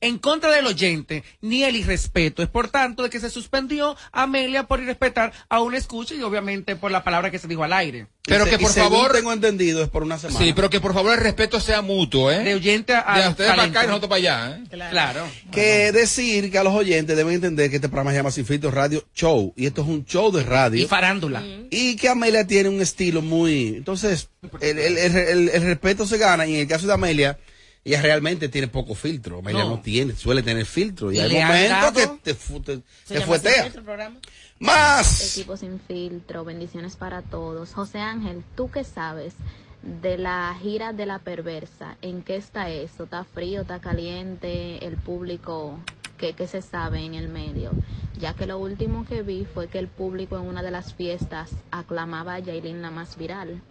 en 0.00 0.18
contra 0.18 0.52
del 0.52 0.64
oyente, 0.66 1.24
ni 1.40 1.64
el 1.64 1.74
irrespeto. 1.74 2.40
Es 2.42 2.48
por 2.48 2.68
tanto 2.68 3.02
de 3.02 3.10
que 3.10 3.18
se 3.18 3.30
suspendió 3.30 3.96
a 4.12 4.22
Amelia 4.22 4.62
por 4.68 4.80
irrespetar 4.80 5.32
a 5.48 5.60
un 5.60 5.74
escucha 5.74 6.14
y 6.14 6.22
obviamente 6.22 6.76
por 6.76 6.92
la 6.92 7.02
palabra 7.02 7.32
que 7.32 7.38
se 7.40 7.48
dijo 7.48 7.64
al 7.64 7.72
aire. 7.72 8.06
Pero 8.22 8.44
se- 8.44 8.50
que 8.50 8.58
por 8.58 8.70
y 8.70 8.74
según 8.74 8.90
favor. 8.92 9.12
tengo 9.12 9.32
entendido, 9.32 9.82
es 9.82 9.88
por 9.88 10.04
una 10.04 10.16
semana. 10.18 10.38
Sí, 10.38 10.52
pero 10.52 10.70
que 10.70 10.80
por 10.80 10.94
favor 10.94 11.14
el 11.14 11.20
respeto 11.20 11.58
sea 11.60 11.82
mutuo, 11.82 12.30
¿eh? 12.30 12.44
De 12.44 12.54
oyente 12.54 12.92
a, 12.94 13.16
De 13.16 13.24
a 13.24 13.30
ustedes 13.30 13.50
para 13.50 13.62
acá 13.64 13.84
y 13.84 13.86
nosotros 13.88 14.08
para 14.08 14.18
allá, 14.18 14.56
¿eh? 14.58 14.64
Claro. 14.90 15.26
Que 15.50 15.90
decir 15.90 16.52
que 16.52 16.58
a 16.58 16.62
los 16.62 16.74
oyentes 16.74 17.16
deben 17.16 17.34
entender 17.34 17.68
que 17.70 17.76
este 17.76 17.88
programa 17.88 18.10
se 18.12 18.18
llama 18.18 18.30
Sin 18.30 18.46
Filtro 18.46 18.70
Radio 18.70 19.04
Show. 19.16 19.52
Y 19.56 19.66
esto 19.66 19.82
es 19.82 19.88
un 19.88 20.04
show 20.04 20.30
de 20.30 20.44
radio. 20.44 20.80
Y 20.80 20.86
farándula. 20.86 21.42
Y 21.70 21.96
que 21.96 22.08
Amelia 22.08 22.46
tiene 22.46 22.68
un 22.68 22.80
estilo 22.80 23.20
muy... 23.22 23.68
Entonces, 23.78 24.28
el, 24.60 24.78
el- 24.78 24.98
el- 24.98 25.16
el- 25.16 25.48
el 25.48 25.62
respeto 25.62 26.06
se 26.06 26.18
gana. 26.18 26.46
Y 26.46 26.54
en 26.54 26.60
el 26.60 26.68
caso 26.68 26.86
de 26.86 26.92
Amelia, 26.92 27.38
ella 27.88 28.02
realmente 28.02 28.48
tiene 28.48 28.68
poco 28.68 28.94
filtro. 28.94 29.38
Amelia 29.40 29.64
no, 29.64 29.70
No. 29.76 29.80
tiene, 29.80 30.14
suele 30.14 30.42
tener 30.42 30.64
filtro. 30.66 31.10
Y, 31.12 31.16
Y 31.16 31.20
hay 31.20 31.42
momentos 31.44 31.92
que 31.92 32.18
te, 32.22 32.34
fu- 32.34 32.60
te- 32.60 32.80
te 33.06 33.20
fuetea. 33.20 33.70
Más. 34.58 35.36
Equipo 35.36 35.56
sin 35.56 35.78
filtro, 35.80 36.44
bendiciones 36.44 36.96
para 36.96 37.22
todos. 37.22 37.72
José 37.74 37.98
Ángel, 38.00 38.42
¿tú 38.56 38.70
qué 38.70 38.84
sabes 38.84 39.34
de 39.82 40.18
la 40.18 40.56
gira 40.60 40.92
de 40.92 41.06
la 41.06 41.20
perversa? 41.20 41.96
¿En 42.02 42.22
qué 42.22 42.36
está 42.36 42.68
eso? 42.70 43.04
¿Está 43.04 43.24
frío, 43.24 43.62
está 43.62 43.78
caliente? 43.80 44.84
¿El 44.84 44.96
público 44.96 45.78
qué, 46.18 46.32
qué 46.32 46.48
se 46.48 46.60
sabe 46.62 47.04
en 47.04 47.14
el 47.14 47.28
medio? 47.28 47.70
Ya 48.18 48.34
que 48.34 48.46
lo 48.46 48.58
último 48.58 49.06
que 49.06 49.22
vi 49.22 49.44
fue 49.54 49.68
que 49.68 49.78
el 49.78 49.86
público 49.86 50.36
en 50.36 50.42
una 50.46 50.62
de 50.62 50.72
las 50.72 50.92
fiestas 50.92 51.50
aclamaba 51.70 52.34
a 52.34 52.38
Yailin 52.40 52.82
la 52.82 52.90
más 52.90 53.16
viral. 53.16 53.62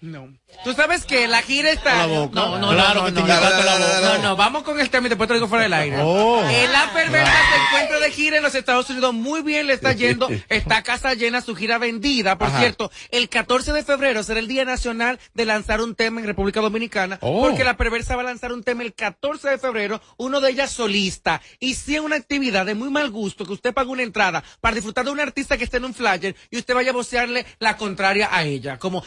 No. 0.00 0.32
Tú 0.64 0.72
sabes 0.74 1.04
que 1.04 1.26
la 1.26 1.42
gira 1.42 1.70
está. 1.72 2.06
La 2.06 2.06
boca. 2.06 2.34
No, 2.40 2.58
no, 2.58 2.70
Claro 2.70 3.00
no, 3.00 3.06
que 3.06 3.12
no, 3.12 3.22
te 3.22 3.22
no, 3.22 3.40
la 3.40 3.40
no, 3.40 3.86
boca. 3.86 4.00
no, 4.00 4.22
no, 4.22 4.36
vamos 4.36 4.62
con 4.62 4.78
el 4.78 4.90
tema 4.90 5.06
y 5.06 5.08
después 5.10 5.26
te 5.26 5.34
lo 5.34 5.38
digo 5.40 5.48
fuera 5.48 5.64
del 5.64 5.72
aire. 5.72 5.96
Oh. 6.00 6.42
Eh, 6.48 6.68
la 6.70 6.92
perversa 6.92 7.32
se 7.32 7.62
encuentra 7.66 7.98
de 8.00 8.10
gira 8.12 8.36
en 8.36 8.42
los 8.44 8.54
Estados 8.54 8.88
Unidos. 8.90 9.12
Muy 9.12 9.42
bien 9.42 9.66
le 9.66 9.72
está 9.74 9.92
yendo. 9.92 10.28
Está 10.48 10.82
casa 10.82 11.14
llena, 11.14 11.40
su 11.40 11.56
gira 11.56 11.78
vendida. 11.78 12.38
Por 12.38 12.48
Ajá. 12.48 12.60
cierto, 12.60 12.90
el 13.10 13.28
14 13.28 13.72
de 13.72 13.82
febrero 13.82 14.22
será 14.22 14.38
el 14.38 14.46
Día 14.48 14.64
Nacional 14.64 15.18
de 15.34 15.44
lanzar 15.44 15.80
un 15.80 15.94
tema 15.96 16.20
en 16.20 16.26
República 16.26 16.60
Dominicana. 16.60 17.18
Oh. 17.20 17.42
Porque 17.42 17.64
la 17.64 17.76
perversa 17.76 18.14
va 18.14 18.22
a 18.22 18.26
lanzar 18.26 18.52
un 18.52 18.62
tema 18.62 18.84
el 18.84 18.94
14 18.94 19.48
de 19.50 19.58
febrero, 19.58 20.00
uno 20.16 20.40
de 20.40 20.50
ellas 20.50 20.70
solista. 20.70 21.40
Y 21.58 21.74
si 21.74 21.96
es 21.96 22.00
una 22.00 22.16
actividad 22.16 22.66
de 22.66 22.74
muy 22.74 22.90
mal 22.90 23.10
gusto 23.10 23.44
que 23.44 23.52
usted 23.52 23.74
pague 23.74 23.90
una 23.90 24.02
entrada 24.04 24.44
para 24.60 24.76
disfrutar 24.76 25.04
de 25.04 25.10
un 25.10 25.20
artista 25.20 25.56
que 25.58 25.64
esté 25.64 25.78
en 25.78 25.86
un 25.86 25.94
flyer 25.94 26.36
y 26.50 26.58
usted 26.58 26.74
vaya 26.74 26.90
a 26.90 26.94
vocearle 26.94 27.44
la 27.58 27.76
contraria 27.76 28.28
a 28.30 28.44
ella. 28.44 28.78
Como, 28.78 29.02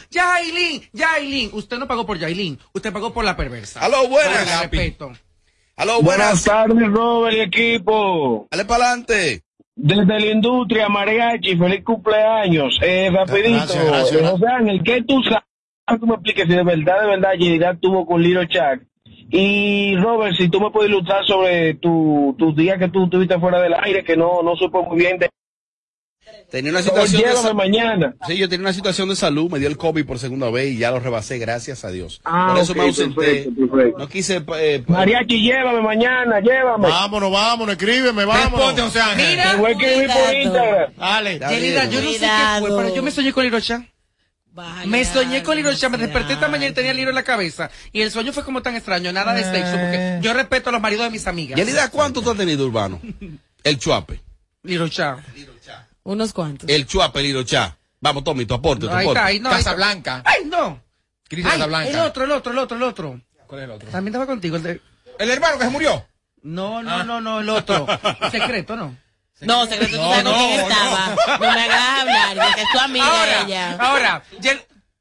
Yailin, 0.92 1.30
Yailin. 1.32 1.50
Usted 1.52 1.78
no 1.78 1.86
pagó 1.86 2.06
por 2.06 2.18
Yailin, 2.18 2.58
usted 2.72 2.92
pagó 2.92 3.12
por 3.12 3.24
la 3.24 3.36
perversa. 3.36 3.80
Aló, 3.80 4.08
buenas. 4.08 4.60
Respeto. 4.60 5.12
Aló, 5.76 6.02
buenas. 6.02 6.44
tardes, 6.44 6.88
Robert 6.88 7.36
y 7.36 7.40
equipo. 7.40 8.46
Dale 8.50 8.64
para 8.64 8.86
adelante. 8.86 9.42
Desde 9.74 10.04
la 10.04 10.26
industria, 10.26 10.88
mariachi, 10.88 11.56
feliz 11.56 11.82
cumpleaños. 11.84 12.78
Eh, 12.82 13.10
rapidito, 13.10 13.56
Gracias, 13.56 13.84
gracias. 13.86 14.20
eh, 14.22 14.26
José 14.28 14.46
Ángel, 14.46 14.82
¿qué 14.84 15.02
tú 15.02 15.22
sabes? 15.22 15.42
Tú 15.98 16.06
me 16.06 16.14
expliques 16.14 16.46
si 16.46 16.54
de 16.54 16.62
verdad, 16.62 17.00
de 17.00 17.06
verdad, 17.06 17.32
Yelida 17.38 17.74
tuvo 17.80 18.06
con 18.06 18.22
Lilo 18.22 18.44
Chuck. 18.44 18.82
Y 19.30 19.96
Robert, 19.96 20.36
si 20.36 20.50
tú 20.50 20.60
me 20.60 20.70
puedes 20.70 20.90
ilustrar 20.90 21.24
sobre 21.24 21.74
tu, 21.74 22.34
tus 22.38 22.54
días 22.54 22.78
que 22.78 22.88
tú 22.88 23.08
tuviste 23.08 23.38
fuera 23.40 23.60
del 23.62 23.72
aire, 23.74 24.04
que 24.04 24.14
no, 24.16 24.42
no 24.42 24.54
supo 24.56 24.82
muy 24.84 24.98
bien. 24.98 25.18
De... 25.18 25.30
Tenía 26.52 26.70
una 26.70 26.82
situación 26.82 27.22
de 27.22 27.28
llévame 27.28 27.48
sa- 27.48 27.54
mañana. 27.54 28.14
Sí, 28.26 28.36
yo 28.36 28.48
tenía 28.48 28.64
una 28.66 28.72
situación 28.74 29.08
de 29.08 29.16
salud, 29.16 29.50
me 29.50 29.58
dio 29.58 29.68
el 29.68 29.76
COVID 29.78 30.04
por 30.04 30.18
segunda 30.18 30.50
vez 30.50 30.72
y 30.72 30.76
ya 30.76 30.90
lo 30.90 31.00
rebasé, 31.00 31.38
gracias 31.38 31.84
a 31.84 31.90
Dios. 31.90 32.20
Ah, 32.24 32.50
por 32.52 32.62
eso 32.62 32.74
me 32.74 32.82
ausenté. 32.82 33.14
perfecto, 33.16 33.66
perfecto. 33.72 33.98
No 33.98 34.08
quise... 34.08 34.44
eh, 34.58 34.84
Mariachi, 34.86 35.42
llévame 35.42 35.80
mañana, 35.80 36.40
llévame. 36.40 36.86
Vámonos, 36.88 37.32
vámonos, 37.32 37.72
escríbeme, 37.74 38.24
vámonos. 38.26 38.52
Responde, 38.52 38.82
José 38.82 39.00
Ángel. 39.00 39.16
Te 39.24 39.30
Mira, 39.30 39.56
voy 39.56 39.66
a 39.66 39.72
escribir 39.72 40.10
por. 40.12 40.34
Instagram. 40.34 40.92
Dale. 40.98 41.38
Yelida, 41.38 41.84
yo 41.86 42.00
no 42.02 42.10
sé 42.12 42.18
qué 42.20 42.60
fue, 42.60 42.76
pero 42.76 42.94
yo 42.94 43.02
me 43.02 43.10
soñé 43.10 43.32
con 43.32 43.44
Lirocha. 43.44 43.86
Vaya, 44.54 44.86
Me 44.86 45.02
soñé 45.06 45.42
con 45.42 45.56
Lirocha, 45.56 45.88
me 45.88 45.96
desperté 45.96 46.34
esta 46.34 46.48
mañana 46.48 46.68
y 46.68 46.74
tenía 46.74 46.92
Liro 46.92 47.08
en 47.08 47.14
la 47.14 47.22
cabeza. 47.22 47.70
Y 47.92 48.02
el 48.02 48.10
sueño 48.10 48.34
fue 48.34 48.44
como 48.44 48.60
tan 48.60 48.76
extraño, 48.76 49.10
nada 49.10 49.32
de 49.32 49.42
sexo, 49.44 49.72
porque 49.72 50.18
yo 50.20 50.34
respeto 50.34 50.68
a 50.68 50.72
los 50.72 50.82
maridos 50.82 51.06
de 51.06 51.10
mis 51.10 51.26
amigas. 51.26 51.56
Yelida, 51.58 51.88
¿cuánto 51.88 52.20
tú 52.20 52.30
has 52.30 52.36
tenido, 52.36 52.66
Urbano? 52.66 53.00
El 53.64 53.78
chuape. 53.78 54.20
Lirocha. 54.62 55.16
Unos 56.04 56.32
cuantos. 56.32 56.68
El 56.68 56.86
chuape, 56.86 57.20
el 57.20 57.26
Irochá. 57.26 57.78
Vamos, 58.00 58.24
Tommy, 58.24 58.44
tu 58.46 58.54
aporte, 58.54 58.86
tu 58.86 58.90
No, 58.90 58.96
ahí 58.96 59.04
aporte. 59.06 59.20
ahí 59.20 59.40
no. 59.40 59.50
Casablanca. 59.50 60.22
¡Ay, 60.24 60.44
no! 60.46 60.82
Cris 61.28 61.46
Casablanca. 61.46 61.88
el 61.90 61.98
otro, 62.00 62.24
el 62.24 62.30
otro, 62.32 62.52
el 62.52 62.58
otro, 62.58 62.76
el 62.76 62.82
otro. 62.82 63.20
¿Cuál 63.46 63.60
es 63.60 63.64
el 63.64 63.70
otro? 63.70 63.88
También 63.90 64.12
estaba 64.14 64.26
contigo, 64.26 64.56
el 64.56 64.62
de... 64.62 64.80
El 65.18 65.30
hermano 65.30 65.58
que 65.58 65.64
se 65.64 65.70
murió. 65.70 66.04
No, 66.42 66.82
no, 66.82 67.04
no, 67.04 67.20
no, 67.20 67.40
el 67.40 67.48
otro. 67.48 67.86
Secreto, 68.30 68.74
¿no? 68.76 68.96
No, 69.40 69.66
secreto, 69.66 69.96
tú 69.96 70.02
No, 70.02 70.10
sabes 70.10 70.24
con 70.24 70.32
no, 70.32 70.38
quién 70.38 70.56
no. 70.60 70.68
estaba. 70.68 71.16
No, 71.38 71.38
me 71.40 71.46
hagas 71.62 72.00
hablar, 72.00 72.34
de 72.48 72.54
que 72.54 72.62
es 72.62 72.68
tu 72.72 72.78
amiga 72.78 73.06
Ahora, 73.06 73.42
ella. 73.46 73.72
ahora, 73.78 74.22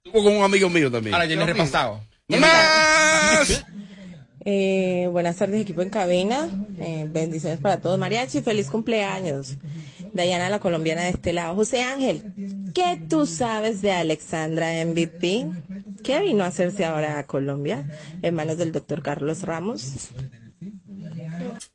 Estuvo 0.03 0.23
con 0.23 0.35
un 0.37 0.43
amigo 0.43 0.69
mío 0.69 0.91
también. 0.91 1.13
Ahora 1.13 1.25
ya 1.25 1.35
le 1.35 1.43
he 1.43 1.45
repasado. 1.45 2.03
¡Más! 2.27 3.63
Eh, 4.43 5.07
buenas 5.11 5.35
tardes, 5.35 5.61
equipo 5.61 5.81
en 5.83 5.89
cabina. 5.89 6.47
Eh, 6.79 7.05
bendiciones 7.07 7.59
para 7.59 7.79
todos. 7.79 7.99
Mariachi, 7.99 8.41
feliz 8.41 8.69
cumpleaños. 8.69 9.55
Dayana, 10.13 10.49
la 10.49 10.59
colombiana 10.59 11.03
de 11.03 11.09
este 11.09 11.33
lado. 11.33 11.55
José 11.55 11.83
Ángel, 11.83 12.33
¿qué 12.73 13.01
tú 13.09 13.25
sabes 13.25 13.81
de 13.81 13.91
Alexandra 13.91 14.71
MVP? 14.85 15.47
¿Qué 16.03 16.19
vino 16.19 16.43
a 16.43 16.47
hacerse 16.47 16.85
ahora 16.85 17.19
a 17.19 17.25
Colombia? 17.25 17.87
En 18.21 18.35
manos 18.35 18.57
del 18.57 18.71
doctor 18.71 19.01
Carlos 19.01 19.43
Ramos. 19.43 20.09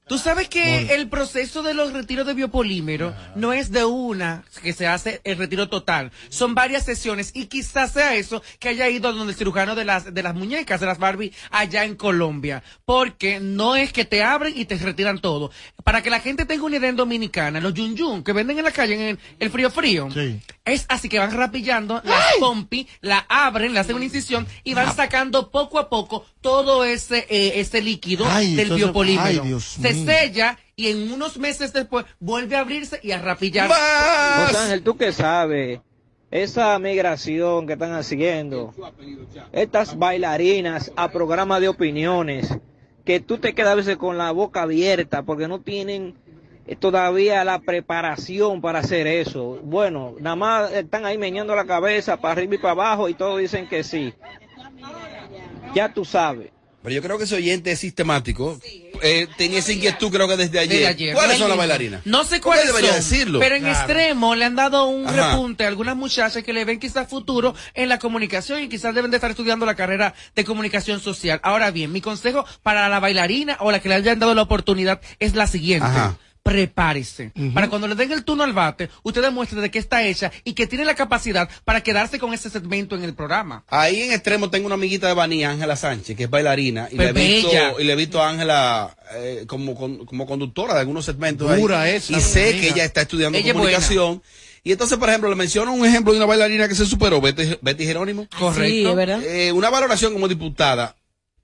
Tú 0.09 0.19
sabes 0.19 0.49
que 0.49 0.95
el 0.95 1.09
proceso 1.09 1.65
de 1.65 1.75
los 1.75 1.93
retiros 1.93 2.29
de 2.29 2.35
biopolímero 2.35 3.13
no 3.35 3.53
es 3.53 3.73
de 3.73 3.85
una 3.85 4.45
que 4.63 4.73
se 4.73 4.87
hace 4.87 5.21
el 5.25 5.37
retiro 5.37 5.69
total. 5.69 6.13
Son 6.29 6.55
varias 6.55 6.85
sesiones 6.85 7.33
y 7.35 7.47
quizás 7.47 7.91
sea 7.93 8.15
eso 8.15 8.41
que 8.61 8.69
haya 8.69 8.89
ido 8.89 9.13
donde 9.13 9.33
el 9.33 9.37
cirujano 9.37 9.75
de 9.75 9.85
las, 9.85 10.15
de 10.15 10.23
las 10.23 10.37
muñecas, 10.37 10.79
de 10.79 10.87
las 10.87 10.99
Barbie, 10.99 11.33
allá 11.51 11.83
en 11.83 11.97
Colombia. 11.97 12.63
Porque 12.85 13.41
no 13.41 13.75
es 13.75 13.93
que 13.93 14.05
te 14.05 14.23
abren 14.23 14.57
y 14.57 14.67
te 14.67 14.77
retiran 14.77 15.19
todo. 15.19 15.51
Para 15.83 16.03
que 16.03 16.11
la 16.11 16.21
gente 16.21 16.47
tenga 16.47 16.63
una 16.63 16.77
idea 16.77 16.89
en 16.89 16.97
Dominicana, 16.97 17.59
los 17.59 17.75
yun 17.75 17.97
yun 17.97 18.23
que 18.23 18.33
venden 18.33 18.59
en 18.59 18.65
la 18.65 18.71
calle 18.71 18.95
en 18.95 19.01
el, 19.01 19.19
el 19.41 19.51
frío 19.51 19.73
frío, 19.73 20.09
Sí. 20.13 20.41
Es 20.67 20.85
así 20.89 21.09
que 21.09 21.19
van 21.19 21.33
rapillando 21.33 22.03
las 22.05 22.35
pompi, 22.39 22.87
la 23.01 23.25
abren, 23.29 23.73
le 23.73 23.81
hacen 23.81 23.97
una 23.97 24.05
incisión 24.05 24.47
y 24.65 24.75
van 24.75 24.95
sacando 24.95 25.51
poco 25.51 25.79
a 25.79 25.89
poco 25.89 26.27
todo 26.43 26.85
ese, 26.85 27.27
eh, 27.31 27.53
ese 27.61 27.81
líquido 27.81 28.27
Ay, 28.29 28.51
del 28.57 28.61
entonces- 28.65 28.85
biopolímero. 28.85 29.43
ay, 29.43 29.49
Dios 29.49 29.65
se 29.81 29.95
mío. 29.95 30.05
sella 30.05 30.59
y 30.77 30.89
en 30.89 31.11
unos 31.13 31.39
meses 31.39 31.73
después 31.73 32.05
vuelve 32.21 32.57
a 32.57 32.61
abrirse 32.61 33.01
y 33.03 33.13
a 33.13 33.19
rapillar. 33.23 33.69
¡Más! 33.69 34.49
José 34.49 34.59
Ángel, 34.59 34.83
¿tú 34.83 34.97
qué 34.97 35.13
sabes 35.13 35.81
esa 36.31 36.79
migración 36.79 37.67
que 37.67 37.75
están 37.75 37.93
haciendo, 37.95 38.75
estas 39.53 39.97
bailarinas 39.97 40.93
a 40.97 41.11
programas 41.11 41.61
de 41.61 41.69
opiniones, 41.69 42.49
que 43.05 43.21
tú 43.21 43.39
te 43.39 43.55
quedas 43.55 43.71
a 43.73 43.77
veces 43.77 43.97
con 43.97 44.19
la 44.19 44.33
boca 44.33 44.63
abierta 44.63 45.23
porque 45.23 45.47
no 45.47 45.61
tienen 45.61 46.17
todavía 46.75 47.45
la 47.45 47.61
preparación 47.61 48.61
para 48.61 48.81
hacer 48.81 49.07
eso. 49.07 49.61
Bueno, 49.63 50.17
nada 50.21 50.35
más 50.35 50.73
están 50.73 51.07
ahí 51.07 51.17
meñando 51.19 51.55
la 51.55 51.65
cabeza 51.67 52.17
para 52.17 52.33
arriba 52.33 52.57
y 52.57 52.59
para 52.59 52.73
abajo 52.73 53.09
y 53.09 53.15
todos 53.15 53.39
dicen 53.39 53.69
que 53.69 53.85
sí. 53.85 54.13
Ya 55.75 55.93
tú 55.93 56.05
sabes. 56.05 56.51
Pero 56.83 56.95
yo 56.95 57.03
creo 57.03 57.19
que 57.19 57.25
ese 57.25 57.35
oyente 57.35 57.73
es 57.73 57.81
sistemático. 57.81 58.61
Eh, 59.03 59.27
tenía 59.37 59.59
esa 59.59 59.73
inquietud 59.73 60.09
creo 60.13 60.29
que 60.29 60.37
desde 60.37 60.61
ayer. 60.61 60.73
Desde 60.79 60.87
ayer. 60.87 61.15
¿Cuáles 61.15 61.37
son 61.37 61.49
las 61.49 61.59
bailarinas? 61.59 62.03
No 62.07 62.23
sé 62.23 62.29
¿Por 62.29 62.37
qué 62.39 62.43
cuáles 62.43 62.67
debería 62.69 62.91
son, 62.91 62.99
decirlo? 63.01 63.41
pero 63.41 63.57
en 63.57 63.63
Claro. 63.63 63.77
extremo 63.79 64.35
le 64.37 64.45
han 64.45 64.55
dado 64.55 64.87
un 64.87 65.05
Ajá. 65.05 65.33
repunte 65.33 65.65
a 65.65 65.69
algunas 65.69 65.97
muchachas 65.97 66.45
que 66.45 66.53
le 66.53 66.65
ven 66.65 66.79
quizás 66.79 67.09
futuro 67.09 67.57
en 67.75 67.89
la 67.89 67.99
comunicación 67.99 68.63
y 68.63 68.69
quizás 68.69 68.95
deben 68.95 69.11
de 69.11 69.17
estar 69.17 69.31
estudiando 69.33 69.67
la 69.67 69.75
carrera 69.75 70.15
de 70.37 70.45
comunicación 70.45 71.01
social. 71.01 71.41
Ahora 71.43 71.73
bien, 71.73 71.91
mi 71.91 72.01
consejo 72.01 72.45
para 72.63 72.89
la 72.89 73.01
bailarina 73.01 73.57
o 73.61 73.73
la 73.73 73.81
que 73.81 73.89
le 73.89 73.97
hayan 73.97 74.21
dado 74.21 74.35
la 74.37 74.43
oportunidad 74.43 75.01
es 75.19 75.35
la 75.35 75.49
siguiente. 75.49 75.87
Ajá. 75.89 76.17
Prepárese. 76.51 77.33
Para 77.55 77.69
cuando 77.69 77.89
le 77.89 77.95
den 77.95 78.13
el 78.13 78.25
turno 78.25 78.45
al 78.45 78.53
bate, 78.53 78.89
usted 79.03 79.23
demuestre 79.23 79.61
de 79.61 79.71
qué 79.71 79.79
está 79.79 80.03
hecha 80.05 80.31
y 80.45 80.53
que 80.55 80.67
tiene 80.67 80.85
la 80.85 80.95
capacidad 80.95 81.49
para 81.65 81.83
quedarse 81.83 82.19
con 82.19 82.33
ese 82.33 82.51
segmento 82.51 82.97
en 82.97 83.05
el 83.05 83.15
programa. 83.15 83.65
Ahí 83.69 84.03
en 84.03 84.13
extremo 84.13 84.51
tengo 84.51 84.67
una 84.67 84.75
amiguita 84.77 85.07
de 85.09 85.15
Banía, 85.15 85.51
Ángela 85.51 85.77
Sánchez, 85.77 86.17
que 86.17 86.25
es 86.25 86.31
bailarina, 86.31 86.89
y 86.91 86.97
le, 86.97 87.09
he 87.09 87.13
Pues 87.13 87.25
visto, 87.27 87.81
y 87.81 87.85
le 87.85 87.93
he 87.93 87.97
visto 87.97 88.23
a 88.23 88.29
Ángela 88.31 88.97
eh, 89.15 89.45
como, 89.47 89.75
con- 89.75 90.07
como 90.07 90.27
conductora 90.27 90.75
de 90.75 90.81
algunos 90.81 91.05
segmentos. 91.05 91.51
ahí. 91.51 91.61
Dura 91.61 91.89
esa, 91.91 92.13
y 92.17 92.21
sé 92.21 92.51
amiga. 92.51 92.61
que 92.61 92.69
ella 92.69 92.85
está 92.85 93.03
estudiando 93.03 93.39
Ella 93.39 93.53
comunicación. 93.53 94.23
Y 94.65 94.73
entonces, 94.73 94.99
por 94.99 95.09
ejemplo, 95.09 95.31
le 95.31 95.37
menciono 95.37 95.73
un 95.73 95.87
ejemplo 95.87 96.13
de 96.13 96.19
una 96.19 96.27
bailarina 96.27 96.67
que 96.67 96.75
se 96.75 96.87
superó, 96.87 97.21
Betty, 97.21 97.57
Betty 97.63 97.85
Jerónimo. 97.85 98.27
Correcto. 98.37 98.91
Sí, 98.91 98.97
verdad. 98.97 99.23
Eh, 99.23 99.53
una 99.53 99.71
valoración 99.71 100.13
como 100.13 100.27
diputada 100.27 100.96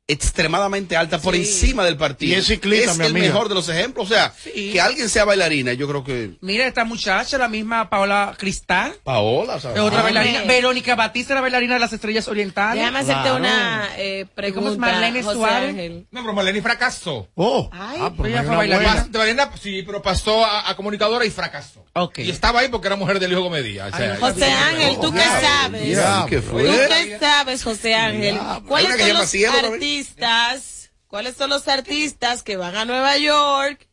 extremadamente 0.08 0.96
alta 0.96 1.18
por 1.18 1.34
encima 1.34 1.84
del 1.84 1.96
partido. 1.96 2.32
Y 2.34 2.38
es 2.38 2.46
ciclista, 2.46 2.90
es 2.92 2.98
mi 2.98 3.04
el 3.06 3.10
amiga. 3.12 3.26
mejor 3.28 3.48
de 3.48 3.54
los 3.54 3.68
ejemplos. 3.68 4.06
O 4.10 4.14
sea, 4.14 4.32
Sí. 4.42 4.70
que 4.72 4.80
alguien 4.80 5.08
sea 5.08 5.24
bailarina, 5.24 5.72
yo 5.74 5.88
creo 5.88 6.02
que 6.04 6.32
Mira 6.40 6.66
esta 6.66 6.84
muchacha, 6.84 7.38
la 7.38 7.48
misma 7.48 7.88
Paola 7.88 8.34
Cristal. 8.36 8.94
Paola, 9.04 9.60
¿sabes? 9.60 9.76
Es 9.78 9.82
otra 9.82 10.00
Ah. 10.00 10.02
bailarina. 10.02 10.40
Hombre. 10.40 10.54
Verónica 10.56 10.94
Batista, 10.96 11.34
la 11.34 11.40
bailarina 11.40 11.74
de 11.74 11.80
las 11.80 11.92
estrellas 11.92 12.26
orientales. 12.28 12.80
Déjame 12.82 12.98
hacerte 12.98 13.22
Claro. 13.22 13.36
una 13.36 13.88
eh, 13.96 14.26
pregunta. 14.34 14.60
¿Cómo 14.60 14.72
es 14.72 14.78
Marlene 14.78 15.22
José 15.22 15.36
Suárez? 15.36 15.68
Ángel. 15.70 16.06
No, 16.10 16.20
pero 16.22 16.32
Marlene 16.34 16.62
fracasó. 16.62 17.28
Oh, 17.34 17.70
Ay, 17.72 17.98
ah, 18.00 18.12
pues 18.16 18.32
ella 18.32 18.42
fue 18.42 18.56
bailarina. 18.56 19.06
Marlene, 19.12 19.42
sí, 19.62 19.82
pero 19.86 20.02
pasó 20.02 20.44
a, 20.44 20.68
a 20.68 20.76
comunicadora 20.76 21.24
y 21.24 21.30
fracasó. 21.30 21.84
Ok. 21.94 22.18
Y 22.20 22.30
estaba 22.30 22.60
ahí 22.60 22.68
porque 22.68 22.88
era 22.88 22.96
mujer 22.96 23.20
del 23.20 23.32
hijo 23.32 23.42
Comedia. 23.42 23.86
O 23.92 23.96
sea, 23.96 24.16
José 24.18 24.46
Ángel, 24.50 24.96
¿tú 25.00 25.12
qué 25.12 25.20
sabes? 25.20 25.88
Ya, 25.96 26.26
¿qué 26.28 26.38
¿Tú 26.40 26.56
qué 26.56 27.18
sabes, 27.20 27.62
José 27.62 27.94
Ángel? 27.94 28.38
Hay 28.40 28.60
¿Cuáles 28.62 28.98
son 28.98 29.08
los. 29.14 29.28
Artistas? 29.92 30.90
¿Cuáles 31.06 31.36
son 31.36 31.50
los 31.50 31.68
artistas 31.68 32.42
que 32.42 32.56
van 32.56 32.76
a 32.76 32.86
Nueva 32.86 33.18
York 33.18 33.88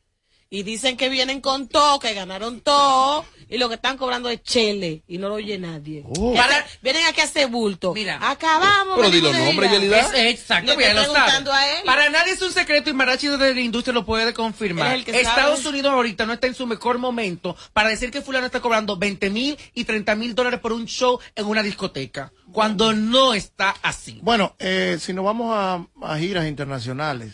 y 0.50 0.64
dicen 0.64 0.96
que 0.96 1.10
vienen 1.10 1.42
con 1.42 1.68
todo, 1.68 2.00
que 2.00 2.14
ganaron 2.14 2.62
todo 2.62 3.26
y 3.50 3.58
lo 3.58 3.68
que 3.68 3.76
están 3.76 3.98
cobrando 3.98 4.30
es 4.30 4.42
chele 4.44 5.04
y 5.08 5.18
no 5.18 5.28
lo 5.30 5.36
oye 5.36 5.58
nadie? 5.58 6.04
Oh. 6.18 6.34
Para- 6.34 6.66
vienen 6.82 7.06
aquí 7.08 7.22
a 7.22 7.24
hacer 7.26 7.48
bulto. 7.48 7.94
Mira. 7.94 8.20
acabamos. 8.30 8.98
Pero 8.98 9.10
di 9.10 9.22
los 9.22 9.36
nombres. 9.38 9.72
Yelida. 9.72 10.00
Es- 10.00 10.14
exacto, 10.14 10.74
lo 10.74 10.80
sabe. 10.80 10.94
preguntando 10.94 11.52
a 11.54 11.68
él. 11.68 11.84
Para 11.86 12.10
nadie 12.10 12.34
es 12.34 12.42
un 12.42 12.52
secreto 12.52 12.90
y 12.90 12.94
Marachi 12.94 13.28
de 13.28 13.54
la 13.54 13.60
industria 13.62 13.94
lo 13.94 14.06
puede 14.06 14.34
confirmar. 14.34 14.88
Él 14.94 15.02
es 15.02 15.08
el 15.08 15.14
que 15.14 15.22
Estados 15.22 15.60
sabe. 15.60 15.70
Unidos 15.70 15.92
ahorita 15.92 16.26
no 16.26 16.34
está 16.34 16.48
en 16.48 16.56
su 16.56 16.68
mejor 16.68 16.98
momento 17.00 17.56
para 17.74 17.90
decir 17.90 18.12
que 18.12 18.22
fulano 18.22 18.46
está 18.46 18.60
cobrando 18.62 18.98
20 18.98 19.30
mil 19.30 19.58
y 19.74 19.84
30 19.86 20.16
mil 20.16 20.36
dólares 20.36 20.60
por 20.60 20.74
un 20.74 20.86
show 20.86 21.20
en 21.36 21.46
una 21.46 21.64
discoteca, 21.64 22.32
cuando 22.52 22.94
no 22.94 23.34
está 23.34 23.76
así. 23.82 24.20
Bueno, 24.22 24.56
eh, 24.60 24.98
si 25.00 25.14
nos 25.14 25.26
vamos 25.26 25.54
a, 25.56 25.86
a 26.02 26.18
giras 26.18 26.48
internacionales, 26.48 27.34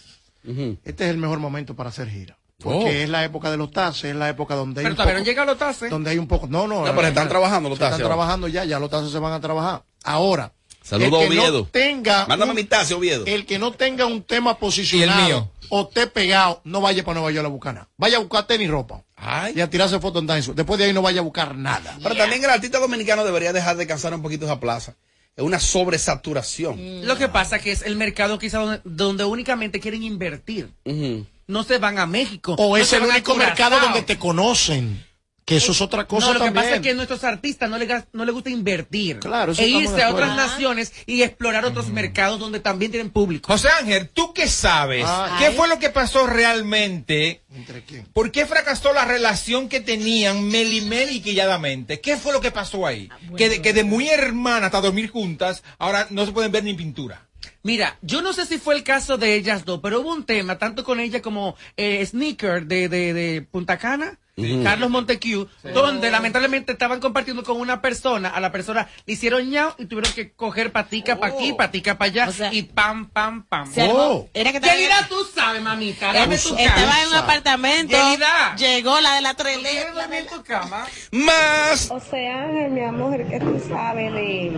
este 0.83 1.03
es 1.05 1.09
el 1.09 1.17
mejor 1.17 1.39
momento 1.39 1.75
para 1.75 1.89
hacer 1.89 2.09
giras. 2.09 2.37
Porque 2.65 2.85
Oh. 2.85 2.87
es 2.89 3.09
la 3.09 3.23
época 3.23 3.49
de 3.51 3.57
los 3.57 3.71
tases, 3.71 4.05
es 4.05 4.15
la 4.15 4.27
época 4.29 4.55
donde 4.55 4.81
hay 4.81 4.83
Pero 4.85 4.93
un 4.93 4.97
todavía 4.97 5.13
no 5.13 5.19
poco- 5.19 5.29
llega 5.29 5.43
a 5.43 5.45
los 5.45 5.57
tases. 5.57 5.89
donde 5.89 6.09
hay 6.09 6.17
un 6.17 6.27
poco. 6.27 6.47
No, 6.47 6.67
no. 6.67 6.85
No, 6.85 6.95
pero 6.95 7.07
están 7.07 7.29
trabajando 7.29 7.69
los 7.69 7.77
se 7.77 7.83
tases 7.83 7.93
Están 7.99 8.05
ahora. 8.11 8.15
trabajando 8.15 8.47
ya, 8.47 8.65
ya 8.65 8.79
los 8.79 8.89
tases 8.89 9.11
se 9.11 9.19
van 9.19 9.33
a 9.33 9.39
trabajar. 9.39 9.83
Ahora. 10.03 10.51
Saludos, 10.83 11.25
Oviedo. 11.27 11.59
No 11.59 11.65
tenga 11.65 12.25
Mándame 12.27 12.51
un- 12.51 12.55
mi 12.57 12.63
taza, 12.63 12.95
Oviedo. 12.95 13.23
El 13.25 13.45
que 13.47 13.57
no 13.57 13.71
tenga 13.71 14.05
un 14.05 14.21
tema 14.23 14.57
posicionado 14.59 15.19
Y 15.19 15.23
el 15.23 15.27
mío. 15.35 15.49
o 15.69 15.81
esté 15.83 16.05
pegado, 16.07 16.61
no 16.63 16.79
vaya 16.81 17.03
para 17.03 17.15
Nueva 17.19 17.31
York 17.31 17.45
a 17.45 17.49
buscar 17.49 17.73
nada. 17.73 17.87
Vaya 17.97 18.17
a 18.17 18.19
buscar 18.19 18.45
tenis 18.45 18.69
ropa. 18.69 19.01
Ay. 19.15 19.53
Y 19.55 19.61
a 19.61 19.69
tirarse 19.69 19.99
fotos 19.99 20.21
en. 20.21 20.55
Después 20.55 20.77
de 20.77 20.85
ahí 20.85 20.93
no 20.93 21.01
vaya 21.01 21.21
a 21.21 21.23
buscar 21.23 21.55
nada. 21.55 21.97
Pero 22.03 22.15
también 22.15 22.43
el 22.43 22.49
artista 22.51 22.79
dominicano 22.79 23.23
debería 23.25 23.51
dejar 23.53 23.77
de 23.77 23.87
cansar 23.87 24.13
un 24.13 24.21
poquito 24.21 24.45
esa 24.45 24.59
plaza. 24.59 24.93
Es 25.35 25.43
una 25.43 25.59
sobresaturación. 25.59 27.05
Lo 27.05 27.17
que 27.17 27.27
pasa 27.29 27.59
que 27.59 27.71
es 27.71 27.81
el 27.81 27.95
mercado 27.95 28.37
quizá 28.39 28.59
donde, 28.59 28.81
donde 28.83 29.23
únicamente 29.25 29.79
quieren 29.79 30.03
invertir. 30.03 30.69
Ujú. 30.85 31.25
No 31.47 31.63
se 31.63 31.77
van 31.77 31.99
a 31.99 32.05
México. 32.05 32.55
O 32.57 32.69
no 32.69 32.77
es 32.77 32.91
el 32.93 33.03
único 33.03 33.35
mercado 33.35 33.79
donde 33.79 34.01
te 34.01 34.17
conocen. 34.17 35.05
Que 35.45 35.57
eso 35.57 35.73
es 35.73 35.81
otra 35.81 36.07
cosa 36.07 36.25
no, 36.25 36.33
lo 36.33 36.39
que 36.39 36.45
también. 36.45 36.63
pasa 36.63 36.75
es 36.77 36.81
que 36.81 36.89
a 36.89 36.93
nuestros 36.95 37.23
artistas 37.23 37.69
no 37.69 37.77
les, 37.77 37.87
no 38.13 38.25
les 38.25 38.33
gusta 38.33 38.49
invertir. 38.49 39.19
Claro, 39.19 39.51
eso 39.51 39.61
e 39.61 39.67
irse 39.67 40.01
a 40.01 40.09
otras 40.09 40.35
naciones 40.35 40.91
y 41.05 41.21
explorar 41.21 41.65
otros 41.65 41.89
mercados 41.89 42.39
donde 42.39 42.59
también 42.59 42.89
tienen 42.89 43.11
público. 43.11 43.53
José 43.53 43.69
Ángel, 43.79 44.09
¿tú 44.09 44.33
qué 44.33 44.47
sabes? 44.47 45.05
Ay. 45.07 45.33
¿Qué 45.37 45.51
fue 45.51 45.67
lo 45.67 45.77
que 45.77 45.91
pasó 45.91 46.25
realmente? 46.25 47.43
¿Entre 47.53 47.83
quién? 47.83 48.07
¿Por 48.11 48.31
qué 48.31 48.47
fracasó 48.47 48.91
la 48.91 49.05
relación 49.05 49.69
que 49.69 49.81
tenían 49.81 50.47
Melimel 50.47 51.11
y 51.11 51.21
Quilladamente? 51.21 52.01
¿Qué 52.01 52.17
fue 52.17 52.33
lo 52.33 52.41
que 52.41 52.49
pasó 52.49 52.87
ahí? 52.87 53.09
que, 53.37 53.49
de, 53.49 53.61
que 53.61 53.73
de 53.73 53.83
muy 53.83 54.09
hermana 54.09 54.65
hasta 54.65 54.81
dormir 54.81 55.11
juntas, 55.11 55.61
ahora 55.77 56.07
no 56.09 56.25
se 56.25 56.31
pueden 56.31 56.51
ver 56.51 56.63
ni 56.63 56.73
pintura. 56.73 57.27
Mira, 57.65 57.97
yo 58.03 58.21
no 58.21 58.31
sé 58.31 58.45
si 58.45 58.59
fue 58.59 58.75
el 58.75 58.83
caso 58.83 59.17
de 59.17 59.33
ellas 59.33 59.65
dos, 59.65 59.79
pero 59.81 59.99
hubo 59.99 60.13
un 60.13 60.23
tema, 60.23 60.59
tanto 60.59 60.83
con 60.83 60.99
ella 60.99 61.23
como 61.23 61.55
eh, 61.77 62.05
Sneaker 62.05 62.67
de, 62.67 62.89
de, 62.89 63.11
de 63.11 63.41
Punta 63.41 63.79
Cana, 63.79 64.19
Carlos 64.63 64.89
Montecu, 64.89 65.47
donde 65.73 66.11
lamentablemente 66.11 66.73
estaban 66.73 66.99
compartiendo 66.99 67.43
con 67.43 67.57
una 67.59 67.81
persona, 67.81 68.29
a 68.29 68.39
la 68.41 68.51
persona 68.51 68.87
le 69.05 69.13
hicieron 69.13 69.49
ñao 69.49 69.75
y 69.77 69.85
tuvieron 69.85 70.11
que 70.13 70.33
coger 70.33 70.71
patica 70.73 71.15
para 71.17 71.33
aquí, 71.33 71.53
patica 71.53 71.97
para 71.97 72.11
allá, 72.11 72.27
O 72.27 72.31
sea, 72.33 72.53
y 72.53 72.63
pam, 72.63 73.09
pam, 73.09 73.43
pam. 73.43 73.71
Armó- 73.77 74.27
Era 74.33 74.51
que 74.51 74.57
estaba- 74.57 74.73
Yelida, 74.75 75.07
tú 75.07 75.15
sabes, 75.33 75.61
mamita, 75.61 76.11
dame 76.11 76.37
tu 76.37 76.49
cama. 76.49 76.61
estaba 76.61 77.01
en 77.01 77.07
un 77.07 77.13
apartamento. 77.15 77.95
Yelida. 77.97 78.55
Llegó 78.57 78.99
la 78.99 79.15
de 79.15 79.21
la 79.21 79.33
trele. 79.35 79.85
Dame 79.95 80.23
tu 80.23 80.43
cama. 80.43 80.85
Más. 81.11 81.89
O 81.91 81.99
sea, 82.01 82.43
Ángel, 82.43 82.71
mi 82.71 82.81
amor, 82.81 83.25
¿qué 83.29 83.39
tú 83.39 83.61
sabes 83.69 84.11
de, 84.13 84.51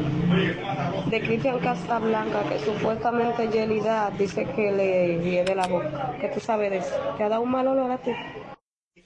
de 1.12 1.22
Cristian 1.22 1.60
Casablanca, 1.60 2.43
que 2.50 2.65
supuestamente 2.65 3.48
Yelida 3.50 4.12
dice 4.17 4.48
que 4.55 4.72
le 4.72 5.24
hiede 5.24 5.53
la 5.55 5.67
boca? 5.67 6.13
¿Qué 6.19 6.29
tú 6.29 6.39
sabes 6.39 6.72
de 6.72 6.77
eso? 6.77 6.96
¿Te 7.17 7.24
ha 7.24 7.29
dado 7.29 7.41
un 7.41 7.51
mal 7.51 7.67
olor 7.67 7.91
a 7.91 7.98
ti? 8.00 8.12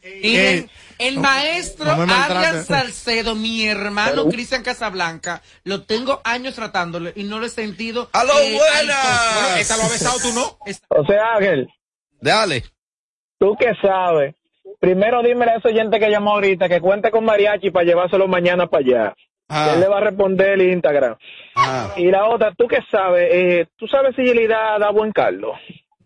Miren, 0.04 0.66
Eh, 0.66 0.70
el 0.98 1.20
maestro 1.20 1.96
no 1.96 2.64
Salcedo, 2.64 3.36
mi 3.36 3.66
hermano 3.68 4.26
Cristian 4.30 4.64
Casablanca, 4.64 5.42
lo 5.64 5.84
tengo 5.84 6.22
años 6.24 6.56
tratándole 6.56 7.14
y 7.16 7.24
no 7.24 7.40
lo 7.40 7.46
he 7.46 7.50
sentido. 7.50 8.10
¡Aló, 8.14 8.34
eh, 8.40 8.58
buenas! 8.58 8.98
alto. 9.06 9.40
Bueno, 9.42 9.56
esta 9.58 9.78
lo 9.78 9.84
ha 9.84 9.90
besado 9.90 10.20
tú, 10.20 10.34
¿no? 10.34 10.58
José 10.90 11.20
Ángel, 11.20 11.70
Dale. 12.20 12.64
tú 13.40 13.56
qué 13.60 13.74
sabes. 13.82 14.36
Primero 14.80 15.22
dime 15.22 15.46
a 15.46 15.58
ese 15.58 15.68
oyente 15.68 16.00
que 16.00 16.10
llamó 16.10 16.34
ahorita 16.34 16.68
que 16.68 16.82
cuente 16.82 17.12
con 17.12 17.24
mariachi 17.24 17.70
para 17.70 17.86
llevárselo 17.86 18.28
mañana 18.28 18.66
para 18.68 18.84
allá. 18.84 19.16
Ah. 19.48 19.66
Que 19.68 19.74
Él 19.76 19.82
le 19.82 19.88
va 19.88 19.98
a 19.98 20.02
responder 20.02 20.54
el 20.60 20.72
Instagram. 20.72 21.16
Ah. 21.56 21.94
Y 21.98 22.06
la 22.10 22.26
otra, 22.28 22.54
¿tú 22.56 22.68
qué 22.68 22.80
sabes? 22.90 23.28
Eh, 23.32 23.68
¿Tú 23.76 23.88
sabes 23.88 24.16
si 24.16 24.24
Yelida 24.24 24.80
da 24.80 24.90
buen 24.90 25.12
caldo? 25.12 25.54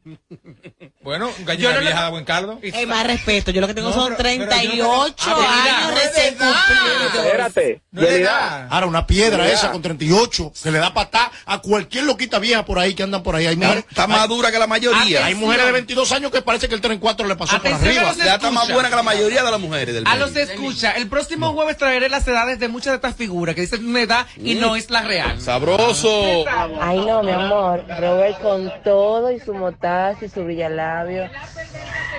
Bueno, 1.05 1.29
Yo 1.37 1.45
gallina 1.45 1.73
no 1.75 1.79
vieja 1.81 2.03
de 2.05 2.09
buen 2.09 2.25
caldo. 2.25 2.59
Eh, 2.63 2.85
más 2.87 3.05
respeto, 3.05 3.51
yo 3.51 3.61
lo 3.61 3.67
que 3.67 3.75
tengo 3.75 3.89
No, 3.89 3.93
son 3.95 4.15
pero- 4.17 4.17
pero 4.17 4.29
yo 4.33 4.45
no- 4.45 4.49
38 4.49 5.35
años 5.35 5.93
recién 6.03 6.33
cumplidos. 6.35 7.15
Espérate, 7.25 7.81
verdad. 7.91 8.67
Ahora, 8.71 8.87
una 8.87 9.05
piedra 9.05 9.45
Ya. 9.45 9.53
esa 9.53 9.71
con 9.71 9.83
38 9.83 10.51
que 10.63 10.71
le 10.71 10.79
da 10.79 10.93
patá 10.95 11.31
a 11.45 11.59
cualquier 11.59 12.05
loquita 12.05 12.39
vieja 12.39 12.65
por 12.65 12.79
ahí 12.79 12.95
que 12.95 13.03
andan 13.03 13.21
por 13.21 13.35
ahí. 13.35 13.45
Hay 13.45 13.55
mujeres, 13.55 13.85
Está 13.87 14.07
más 14.07 14.27
dura 14.27 14.51
que 14.51 14.57
la 14.57 14.65
mayoría. 14.65 15.23
hay 15.27 15.35
mujeres 15.35 15.67
de 15.67 15.71
22 15.73 16.11
años 16.11 16.31
que 16.31 16.41
parece 16.41 16.67
que 16.67 16.73
el 16.73 16.81
3 16.81 16.93
en 16.95 16.99
4 16.99 17.27
le 17.27 17.35
pasó 17.35 17.57
por 17.59 17.67
Atención 17.67 18.03
a 18.03 18.09
arriba. 18.09 18.25
Ya 18.25 18.33
está 18.35 18.49
más 18.49 18.63
escucha. 18.63 18.73
buena 18.73 18.89
que 18.89 18.95
la 18.95 19.03
mayoría 19.03 19.43
de 19.43 19.51
las 19.51 19.59
mujeres 19.59 19.93
del 19.93 20.07
A 20.07 20.09
país. 20.09 20.19
los 20.21 20.35
escucha, 20.35 20.91
el 20.93 21.07
próximo 21.07 21.53
jueves 21.53 21.77
traeré 21.77 22.09
las 22.09 22.27
edades 22.27 22.57
de 22.57 22.67
muchas 22.67 22.93
de 22.93 22.95
estas 22.95 23.15
figuras 23.15 23.53
que 23.53 23.61
dicen 23.61 23.87
una 23.87 24.01
edad 24.01 24.25
y 24.37 24.55
no 24.55 24.75
es 24.75 24.89
la 24.89 25.03
real. 25.03 25.39
Sabroso. 25.39 26.45
Ay, 26.81 26.97
no, 27.05 27.21
mi 27.21 27.31
amor. 27.31 27.85
Robert 27.99 28.41
con 28.41 28.73
todo 28.83 29.31
y 29.31 29.39
su 29.39 29.53
motaza 29.53 30.25
y 30.25 30.29
su 30.29 30.43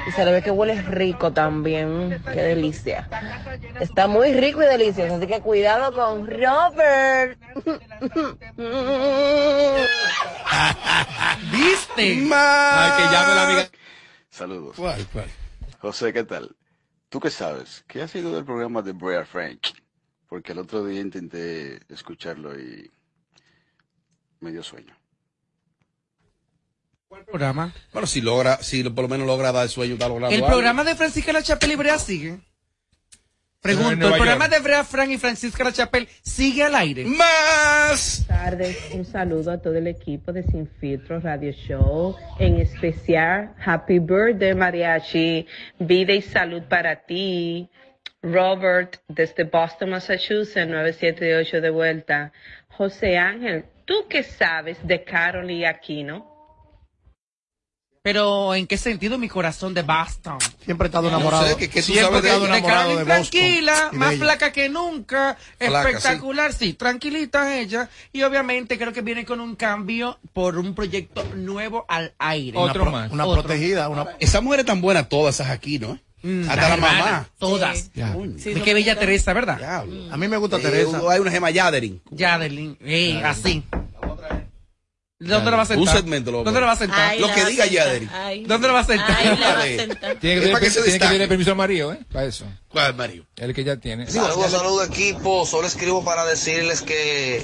Y 0.07 0.11
se 0.13 0.25
le 0.25 0.33
ve 0.33 0.43
que 0.43 0.51
huele 0.51 0.83
rico 0.83 1.33
también. 1.33 2.23
Qué 2.33 2.43
delicia. 2.43 3.09
Está 3.81 4.07
muy 4.07 4.33
rico 4.35 4.63
y 4.63 4.67
delicioso. 4.67 5.15
Así 5.15 5.27
que 5.27 5.41
cuidado 5.41 5.93
con 5.93 6.27
Robert. 6.27 7.39
¿Viste? 11.51 12.29
Ay, 12.33 12.93
que 12.97 13.05
llame 13.13 13.35
la 13.35 13.47
amiga. 13.47 13.69
Saludos. 14.31 14.77
¿Cuál, 14.77 15.07
cuál? 15.13 15.31
José, 15.81 16.13
¿qué 16.13 16.25
tal? 16.25 16.55
¿Tú 17.09 17.21
qué 17.21 17.31
sabes? 17.31 17.85
¿Qué 17.87 18.03
ha 18.03 18.09
sido 18.09 18.35
del 18.35 18.45
programa 18.45 18.83
de 18.83 18.93
Brea 18.93 19.25
Frank? 19.25 19.61
porque 20.29 20.53
el 20.53 20.59
otro 20.59 20.85
día 20.85 21.01
intenté 21.01 21.81
escucharlo 21.93 22.59
y 22.59 22.91
me 24.41 24.53
dio 24.53 24.63
sueño. 24.63 24.96
Programa? 27.25 27.73
Bueno, 27.93 28.07
si 28.07 28.21
logra, 28.21 28.59
si 28.63 28.83
por 28.85 29.05
lo 29.05 29.09
menos 29.09 29.27
logra 29.27 29.53
dar 29.53 29.69
sueño, 29.69 29.95
está 29.95 30.09
logrando 30.09 30.31
El 30.35 30.43
algo. 30.43 30.49
programa 30.49 30.85
de 30.85 30.95
Francisca 30.95 31.33
La 31.33 31.43
Chapelle 31.43 31.73
y 31.73 31.77
Brea 31.77 31.99
sigue. 31.99 32.39
Pregunto, 33.61 34.07
¿el 34.07 34.15
programa 34.15 34.45
York. 34.45 34.55
de 34.57 34.61
Brea 34.63 34.85
Frank 34.85 35.11
y 35.11 35.19
Francisca 35.19 35.65
La 35.65 35.73
Chapelle 35.73 36.09
sigue 36.23 36.63
al 36.63 36.75
aire? 36.77 37.05
¡Más! 37.05 38.25
Buenas 38.27 38.27
tardes, 38.29 38.79
un 38.93 39.05
saludo 39.05 39.51
a 39.51 39.59
todo 39.59 39.75
el 39.75 39.89
equipo 39.89 40.33
de 40.33 40.45
Sin 40.45 40.69
Filtro 40.81 41.19
Radio 41.19 41.51
Show, 41.53 42.15
en 42.39 42.61
especial 42.61 43.55
Happy 43.65 43.99
Birthday 43.99 44.55
Mariachi, 44.55 45.47
vida 45.81 46.13
y 46.13 46.23
salud 46.23 46.63
para 46.69 47.07
ti. 47.07 47.69
Robert, 48.23 48.99
desde 49.09 49.45
Boston, 49.45 49.91
Massachusetts, 49.91 50.69
978 50.69 51.61
de 51.61 51.71
vuelta. 51.71 52.33
José 52.69 53.19
Ángel, 53.19 53.65
¿tú 53.85 53.95
qué 54.09 54.23
sabes 54.23 54.79
de 54.87 55.03
Carol 55.03 55.51
y 55.51 55.65
Aquino? 55.65 56.36
Pero, 58.07 58.55
¿en 58.55 58.69
qué 58.69 58.79
sentido 58.79 59.19
mi 59.19 59.29
corazón 59.29 59.75
de 59.75 59.83
Boston? 59.83 60.39
Siempre 60.65 60.87
he 60.87 60.89
estado 60.91 61.11
No 61.11 61.17
enamorado. 61.17 61.45
sé, 61.49 61.57
¿qué- 61.57 61.69
qué 61.69 61.81
tú 61.83 61.87
Siempre 61.93 62.05
he 62.05 62.19
estado 62.21 62.41
de- 62.43 62.47
de 62.53 62.59
enamorado 62.59 62.89
de, 62.91 62.95
Boston. 62.95 63.07
Tranquila, 63.09 63.89
de 63.91 63.99
más 63.99 64.13
ella. 64.13 64.25
flaca 64.25 64.53
que 64.53 64.69
nunca, 64.69 65.37
Flaca, 65.59 65.89
espectacular, 65.89 66.53
sí. 66.53 66.75
tranquilita 66.75 67.59
ella. 67.59 67.91
Y 68.13 68.23
obviamente 68.23 68.79
creo 68.79 68.93
que 68.93 69.01
viene 69.01 69.25
con 69.25 69.41
un 69.41 69.57
cambio 69.57 70.21
por 70.33 70.57
un 70.57 70.73
proyecto 70.77 71.25
nuevo 71.35 71.85
al 71.89 72.15
aire. 72.21 72.57
Una 72.57 72.73
pro- 72.73 72.89
una 73.11 73.27
Otro. 73.27 73.43
protegida, 73.43 73.89
una... 73.89 74.07
Esas 74.21 74.41
mujeres 74.41 74.67
tan 74.67 74.81
buenas 74.81 75.09
todas 75.09 75.35
esas 75.35 75.51
aquí, 75.51 75.81
¿no? 75.81 75.99
Mm, 76.23 76.49
Hasta 76.49 76.69
la 76.69 76.75
hermana, 76.75 76.99
mamá. 77.05 77.29
Todas. 77.41 77.91
Ya. 77.93 78.13
De 78.13 78.63
qué 78.63 78.73
bella 78.73 78.97
Teresa, 78.97 79.33
¿verdad? 79.33 79.83
A 80.13 80.17
mí 80.17 80.29
me 80.29 80.37
gusta 80.37 80.59
Eh, 80.59 80.61
Teresa. 80.61 81.01
hay 81.11 81.19
una 81.19 81.33
gema 81.33 81.51
Yaderin. 81.51 82.01
Yadelin, 82.13 82.79
eh, 82.83 83.21
así. 83.25 83.65
¿Dónde 85.19 85.51
lo 85.51 85.57
va 85.57 85.63
a 85.63 85.67
sentar? 85.67 85.89
Un 85.89 85.95
segmento 85.95 86.31
lo 86.31 86.45
¿Dónde 86.45 86.61
lo 86.61 86.67
va 86.67 86.73
a 86.73 86.77
sentar? 86.77 87.11
Ahí 87.11 87.21
Lo 87.21 87.33
que 87.33 87.41
a 87.41 87.47
diga. 87.47 87.65
Ahí. 88.13 88.45
¿Dónde 88.45 88.69
lo 88.69 88.75
va 88.75 88.81
a 88.81 88.85
sentar? 88.85 89.39
La 89.39 89.55
va 89.55 89.63
a 89.63 89.63
sentar. 89.63 90.17
Tiene 90.17 90.41
que, 90.43 90.53
que 90.53 90.71
tiene 90.71 90.99
que 90.99 91.07
pedir 91.07 91.29
permiso 91.29 91.51
al 91.53 91.57
marido, 91.57 91.93
¿eh? 91.93 92.01
Para 92.13 92.27
eso. 92.27 92.45
¿Cuál 92.69 92.91
es 92.91 92.97
Mario? 92.97 93.27
El 93.37 93.55
que 93.55 93.65
ya 93.65 93.77
tiene. 93.77 94.11
Saludos, 94.11 94.51
saludos 94.51 94.89
equipo. 94.89 95.47
Solo 95.47 95.67
escribo 95.67 96.05
para 96.05 96.27
decirles 96.27 96.83
que 96.83 97.43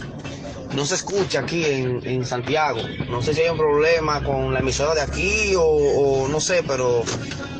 no 0.74 0.84
se 0.84 0.94
escucha 0.94 1.40
aquí 1.40 1.64
en, 1.64 2.06
en 2.06 2.24
Santiago. 2.24 2.80
No 3.10 3.20
sé 3.22 3.34
si 3.34 3.42
hay 3.42 3.50
un 3.50 3.58
problema 3.58 4.22
con 4.22 4.52
la 4.52 4.60
emisora 4.60 4.94
de 4.94 5.00
aquí 5.02 5.54
o, 5.56 5.62
o 5.62 6.28
no 6.28 6.40
sé, 6.40 6.62
pero 6.66 7.02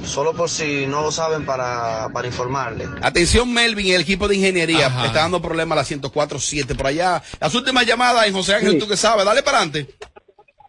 solo 0.05 0.33
por 0.35 0.49
si 0.49 0.87
no 0.87 1.03
lo 1.03 1.11
saben 1.13 1.45
para, 1.47 2.09
para 2.13 2.27
informarles. 2.27 2.89
Atención 3.03 3.53
Melvin, 3.53 3.95
el 3.95 4.01
equipo 4.03 4.27
de 4.29 4.37
ingeniería 4.37 4.87
Ajá. 4.87 5.07
está 5.07 5.21
dando 5.21 5.41
problemas 5.43 5.77
a 5.79 5.83
la 5.83 6.01
104.7 6.01 6.77
por 6.77 6.87
allá. 6.87 7.23
Las 7.41 7.55
últimas 7.55 7.87
llamadas 7.87 8.27
en 8.27 8.33
José 8.35 8.55
Ángel, 8.55 8.73
Sí. 8.73 8.79
tú 8.79 8.89
que 8.89 8.97
sabes, 8.97 9.25
dale 9.25 9.43
para 9.43 9.59
adelante. 9.59 9.95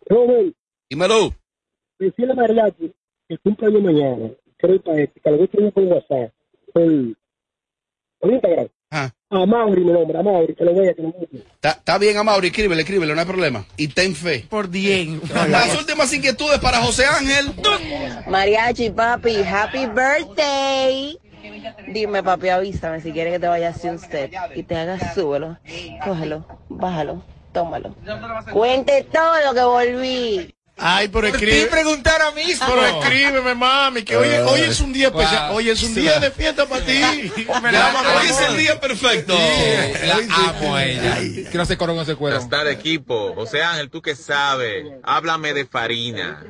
Robert, 0.07 0.53
Dímelo. 0.89 1.33
decirle 1.97 2.33
a 2.33 2.35
Mariachi 2.35 2.93
que 3.27 3.37
cumple 3.39 3.67
año 3.67 3.79
mañana, 3.79 4.29
creo 4.57 4.81
que 4.83 5.11
que 5.23 5.31
lo 5.31 5.37
voy 5.37 5.49
a 5.67 5.71
por 5.71 5.83
WhatsApp, 5.83 6.33
por, 6.73 6.83
por 8.19 8.31
Instagram. 8.31 8.67
A 9.33 9.47
Mauri, 9.47 9.83
mi 9.83 9.91
nombre, 9.91 10.15
a 10.19 10.21
Mauri, 10.21 10.53
que 10.53 10.63
lo 10.63 10.75
vea, 10.75 10.93
que 10.93 11.01
lo 11.01 11.11
vea. 11.11 11.41
Está 11.55 11.71
está 11.71 11.97
bien, 11.97 12.17
Amaury, 12.17 12.47
escríbele, 12.47 12.81
escríbele, 12.83 13.15
no 13.15 13.19
hay 13.19 13.25
problema. 13.25 13.65
Y 13.77 13.87
ten 13.87 14.15
fe. 14.15 14.45
Por 14.47 14.69
10. 14.69 15.31
Las 15.49 15.75
últimas 15.75 16.13
inquietudes 16.13 16.59
para 16.59 16.77
José 16.77 17.05
Ángel. 17.07 17.51
Mariachi, 18.27 18.91
papi, 18.91 19.37
happy 19.37 19.87
birthday. 19.87 21.17
Dime, 21.87 22.21
papi, 22.21 22.49
avísame 22.49 23.01
si 23.01 23.11
quieres 23.11 23.33
que 23.33 23.39
te 23.39 23.47
vaya 23.47 23.69
así 23.69 23.87
un 23.87 23.97
step 23.97 24.31
y 24.55 24.63
te 24.63 24.75
hagas 24.77 25.15
súbelo, 25.15 25.57
cógelo, 26.05 26.45
bájalo, 26.69 27.23
tómalo. 27.51 27.95
Cuente 28.51 29.05
todo 29.11 29.33
lo 29.45 29.53
que 29.53 29.63
volví. 29.63 30.55
Ay, 30.75 31.07
pero 31.07 31.27
¿Por 31.27 31.35
escribe. 31.35 31.67
preguntar 31.67 32.21
a 32.21 32.31
mismo? 32.31 32.65
Pero 32.67 32.85
escríbeme, 32.85 33.53
mami, 33.53 34.03
que 34.03 34.17
hoy, 34.17 34.27
hoy 34.29 34.61
es 34.61 34.79
un 34.81 34.91
día 34.91 35.07
especial. 35.07 35.49
Wow. 35.49 35.57
Hoy 35.57 35.69
es 35.69 35.83
un 35.83 35.93
día 35.93 36.19
de 36.19 36.31
fiesta 36.31 36.65
para 36.65 36.83
ti. 36.83 37.01
Hoy 37.47 38.27
es 38.27 38.41
el 38.41 38.57
día 38.57 38.79
perfecto. 38.79 39.33
La 39.33 40.49
amo 40.49 40.75
a 40.75 40.83
ella. 40.83 41.17
Que 41.51 41.57
no 41.57 41.65
se 41.65 41.77
corona 41.77 42.01
ese 42.01 42.15
cuero. 42.15 42.35
Buenas 42.37 42.49
tardes, 42.49 42.73
equipo. 42.75 43.33
José 43.35 43.61
Ángel, 43.61 43.89
¿tú 43.89 44.01
qué 44.01 44.15
sabes? 44.15 44.85
Háblame 45.03 45.53
de 45.53 45.65
Farina. 45.65 46.43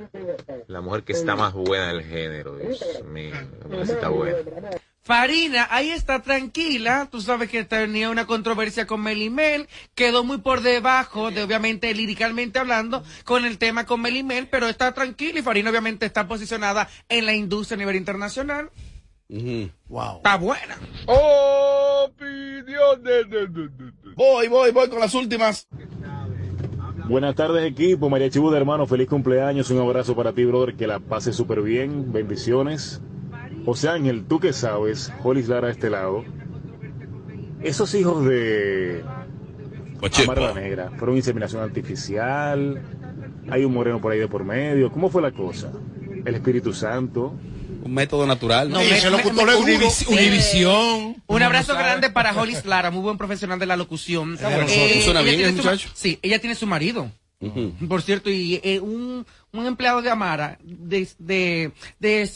La 0.67 0.81
mujer 0.81 1.03
que 1.03 1.13
está 1.13 1.35
más 1.35 1.53
buena 1.53 1.87
del 1.89 2.03
género. 2.03 2.55
Dios 2.55 2.81
mío, 3.05 3.35
la 3.61 3.67
mujer 3.67 3.95
está 3.95 4.09
buena. 4.09 4.37
Farina, 5.03 5.67
ahí 5.69 5.91
está 5.91 6.21
tranquila. 6.21 7.09
Tú 7.11 7.19
sabes 7.19 7.49
que 7.49 7.65
tenía 7.65 8.09
una 8.09 8.25
controversia 8.25 8.87
con 8.87 9.01
Melimel. 9.01 9.67
Quedó 9.95 10.23
muy 10.23 10.37
por 10.37 10.61
debajo, 10.61 11.29
de 11.29 11.43
obviamente 11.43 11.93
líricamente 11.93 12.59
hablando, 12.59 13.03
con 13.25 13.43
el 13.43 13.57
tema 13.57 13.85
con 13.85 14.01
Melimel, 14.01 14.47
pero 14.47 14.69
está 14.69 14.93
tranquila 14.93 15.39
y 15.39 15.43
Farina 15.43 15.69
obviamente 15.69 16.05
está 16.05 16.25
posicionada 16.25 16.87
en 17.09 17.25
la 17.25 17.33
industria 17.33 17.75
a 17.75 17.79
nivel 17.79 17.97
internacional. 17.97 18.69
Wow. 19.89 20.17
Está 20.17 20.37
buena. 20.37 20.77
Voy, 24.15 24.47
voy, 24.47 24.71
voy 24.71 24.89
con 24.89 24.99
las 24.99 25.13
últimas. 25.13 25.67
Buenas 27.09 27.35
tardes 27.35 27.69
equipo, 27.69 28.09
María 28.09 28.29
Chibuda 28.29 28.55
hermano, 28.55 28.85
feliz 28.85 29.09
cumpleaños, 29.09 29.69
un 29.69 29.79
abrazo 29.79 30.15
para 30.15 30.31
ti 30.31 30.45
brother, 30.45 30.75
que 30.75 30.87
la 30.87 30.99
pases 30.99 31.35
súper 31.35 31.61
bien, 31.61 32.13
bendiciones. 32.13 33.01
José 33.65 33.89
Ángel, 33.89 34.25
tú 34.27 34.39
que 34.39 34.53
sabes, 34.53 35.11
Jolis 35.21 35.47
Lara 35.47 35.67
a 35.67 35.71
este 35.71 35.89
lado, 35.89 36.23
esos 37.61 37.93
hijos 37.95 38.25
de 38.25 39.03
Amar 40.23 40.37
la 40.41 40.53
Negra, 40.53 40.91
¿fueron 40.97 41.15
inseminación 41.15 41.61
artificial? 41.63 42.81
¿Hay 43.49 43.63
un 43.65 43.73
moreno 43.73 44.01
por 44.01 44.11
ahí 44.11 44.19
de 44.19 44.27
por 44.27 44.43
medio? 44.43 44.91
¿Cómo 44.91 45.09
fue 45.09 45.21
la 45.21 45.31
cosa? 45.31 45.71
¿El 46.25 46.35
Espíritu 46.35 46.73
Santo? 46.73 47.33
Un 47.83 47.93
método 47.93 48.25
natural. 48.25 48.69
No, 48.69 48.79
me- 48.79 48.85
me- 48.85 48.91
me- 49.33 49.53
Univis- 49.57 50.07
Univisión. 50.07 51.17
Un 51.27 51.41
abrazo 51.41 51.73
grande 51.73 52.09
para 52.09 52.31
Holly 52.33 52.55
Lara, 52.65 52.91
muy 52.91 53.01
buen 53.01 53.17
profesional 53.17 53.59
de 53.59 53.65
la 53.65 53.75
locución. 53.77 54.37
Bueno. 54.41 54.67
¿Suena 55.03 55.21
bien 55.21 55.35
tiene 55.37 55.51
muchacho? 55.53 55.89
Sí, 55.93 56.17
ella 56.21 56.39
tiene 56.39 56.55
su 56.55 56.65
marido. 56.67 57.11
Por 57.87 58.01
cierto, 58.01 58.29
y 58.29 58.59
eh, 58.63 58.79
un, 58.79 59.25
un 59.51 59.65
empleado 59.65 60.01
de 60.01 60.09
Amara 60.09 60.57
de, 60.63 61.07
de- 61.19 61.71
de- 61.99 62.29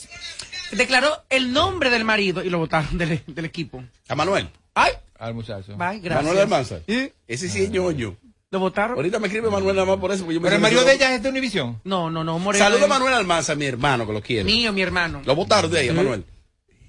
declaró 0.72 1.24
el 1.30 1.52
nombre 1.54 1.90
del 1.90 2.04
marido 2.06 2.44
y 2.44 2.50
lo 2.50 2.58
votaron 2.60 2.98
del, 2.98 3.22
del 3.28 3.46
equipo. 3.46 3.84
A 4.08 4.16
Manuel. 4.16 4.50
¡Ay! 4.76 4.92
Al 5.20 5.34
muchacho. 5.34 5.76
Bye, 5.78 6.00
gracias. 6.00 6.24
Manuel 6.24 6.40
Almanza. 6.40 6.80
Ese 6.86 7.50
sí 7.50 7.64
es 7.64 7.70
ñoño. 7.72 8.18
¿Lo 8.50 8.60
votaron? 8.60 8.96
Ahorita 8.96 9.20
me 9.20 9.28
escribe 9.28 9.50
Manuel 9.50 9.76
nada 9.76 9.88
más 9.88 9.98
por 9.98 10.12
eso. 10.12 10.24
porque 10.24 10.36
yo 10.36 10.40
me 10.42 10.46
Pero 10.46 10.56
el 10.56 10.62
marido 10.62 10.84
de 10.86 10.94
ella 10.94 11.14
es 11.16 11.22
de 11.24 11.30
Univisión. 11.30 11.82
No, 11.84 12.10
no, 12.10 12.24
no, 12.24 12.40
Moreno. 12.40 12.64
Saluda 12.64 12.86
a 12.86 12.88
Manuel 12.88 13.14
Almanza, 13.14 13.56
mi 13.56 13.66
hermano, 13.66 14.08
que 14.08 14.14
lo 14.14 14.22
quiere. 14.22 14.44
Mío, 14.46 14.72
mi 14.72 14.82
hermano. 14.82 15.22
Lo 15.26 15.36
votaron 15.36 15.70
de 15.70 15.84
ella, 15.84 15.94
Manuel. 15.94 16.24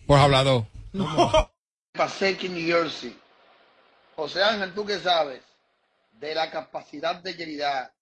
Pues 0.07 0.21
hablador. 0.21 0.67
Paseki, 1.93 2.49
New 2.49 2.65
Jersey. 2.67 3.17
José 4.15 4.43
Ángel, 4.43 4.73
¿tú 4.73 4.85
qué 4.85 4.99
sabes 4.99 5.41
de 6.21 6.35
la 6.35 6.51
capacidad 6.51 7.17
de 7.23 7.35
Yerida 7.35 7.93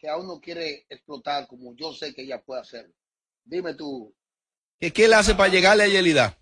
que 0.00 0.08
aún 0.08 0.26
no 0.26 0.40
quiere 0.40 0.86
explotar 0.88 1.46
como 1.46 1.76
yo 1.76 1.92
sé 1.92 2.14
que 2.14 2.22
ella 2.22 2.40
puede 2.40 2.62
hacerlo? 2.62 2.94
Dime 3.44 3.74
tú. 3.74 4.14
¿Qué, 4.78 4.92
qué 4.92 5.04
él 5.04 5.12
hace 5.12 5.34
para 5.34 5.50
llegarle 5.50 5.84
a 5.84 5.88
Yelida? 5.88 6.38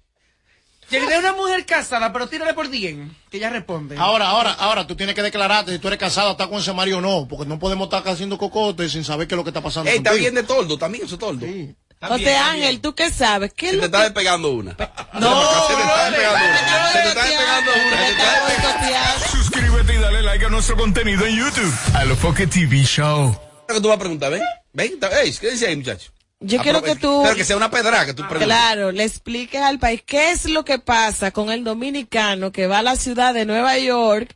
Yerida 0.90 1.14
es 1.14 1.18
una 1.18 1.34
mujer 1.34 1.66
casada, 1.66 2.12
pero 2.12 2.28
tírale 2.28 2.54
por 2.54 2.70
10, 2.70 2.96
que 3.30 3.36
ella 3.36 3.50
responde. 3.50 3.96
Ahora, 3.98 4.28
ahora, 4.28 4.52
ahora, 4.52 4.86
tú 4.86 4.96
tienes 4.96 5.14
que 5.14 5.22
declararte 5.22 5.72
si 5.72 5.78
tú 5.78 5.88
eres 5.88 6.00
casado, 6.00 6.30
está 6.30 6.46
con 6.46 6.60
ese 6.60 6.72
marido 6.72 6.98
o 6.98 7.00
no, 7.02 7.28
porque 7.28 7.44
no 7.44 7.58
podemos 7.58 7.86
estar 7.86 8.08
haciendo 8.08 8.38
cocote 8.38 8.88
sin 8.88 9.04
saber 9.04 9.28
qué 9.28 9.34
es 9.34 9.36
lo 9.36 9.44
que 9.44 9.50
está 9.50 9.60
pasando. 9.60 9.90
Ey, 9.90 9.98
está 9.98 10.14
bien 10.14 10.34
de 10.34 10.44
toldo, 10.44 10.78
también 10.78 11.04
eso 11.04 11.16
es 11.16 11.20
toldo. 11.20 11.46
José 12.00 12.36
Ángel, 12.36 12.80
¿tú 12.80 12.94
qué 12.94 13.10
sabes? 13.10 13.52
¿Qué 13.52 13.72
Se 13.72 13.78
te 13.78 13.84
está 13.86 14.04
despegando 14.04 14.52
una. 14.52 14.76
No, 15.14 15.66
se 15.66 15.74
te 15.74 15.80
está 15.82 16.10
despegando 16.10 16.44
una. 16.46 16.92
Se 16.92 17.02
te 17.02 17.08
está 17.08 17.24
despegando 17.24 17.70
una. 17.72 17.98
Se 17.98 18.04
te 18.04 18.10
está 18.10 18.48
despegando 18.48 19.26
Suscríbete 19.32 19.94
y 19.94 19.98
dale 19.98 20.22
like 20.22 20.44
a 20.46 20.48
nuestro 20.48 20.76
contenido 20.76 21.26
en 21.26 21.36
YouTube. 21.36 21.74
A 21.94 22.04
lo 22.04 22.16
Foque 22.16 22.46
TV 22.46 22.84
Show. 22.84 23.47
¿Qué 23.68 23.80
tú 23.80 23.88
vas 23.88 23.96
a 23.96 24.00
preguntar? 24.00 24.30
Ven, 24.32 24.42
ven. 24.72 24.92
está- 24.94 25.20
Ey, 25.22 25.32
¿qué 25.32 25.50
dice 25.50 25.66
ahí, 25.66 25.76
muchacho? 25.76 26.10
Yo 26.40 26.58
quiero 26.62 26.82
que 26.82 26.94
tú- 26.96 27.20
Pero 27.24 27.34
que 27.36 27.44
sea 27.44 27.56
una 27.56 27.70
pedra 27.70 28.06
que 28.06 28.14
tú 28.14 28.22
preguntes. 28.22 28.46
Claro, 28.46 28.92
le 28.92 29.04
expliques 29.04 29.60
al 29.60 29.78
país 29.78 30.02
qué 30.06 30.30
es 30.30 30.44
lo 30.48 30.64
que 30.64 30.78
pasa 30.78 31.32
con 31.32 31.50
el 31.50 31.64
dominicano 31.64 32.52
que 32.52 32.66
va 32.66 32.78
a 32.78 32.82
la 32.82 32.96
ciudad 32.96 33.34
de 33.34 33.44
Nueva 33.44 33.76
York 33.78 34.34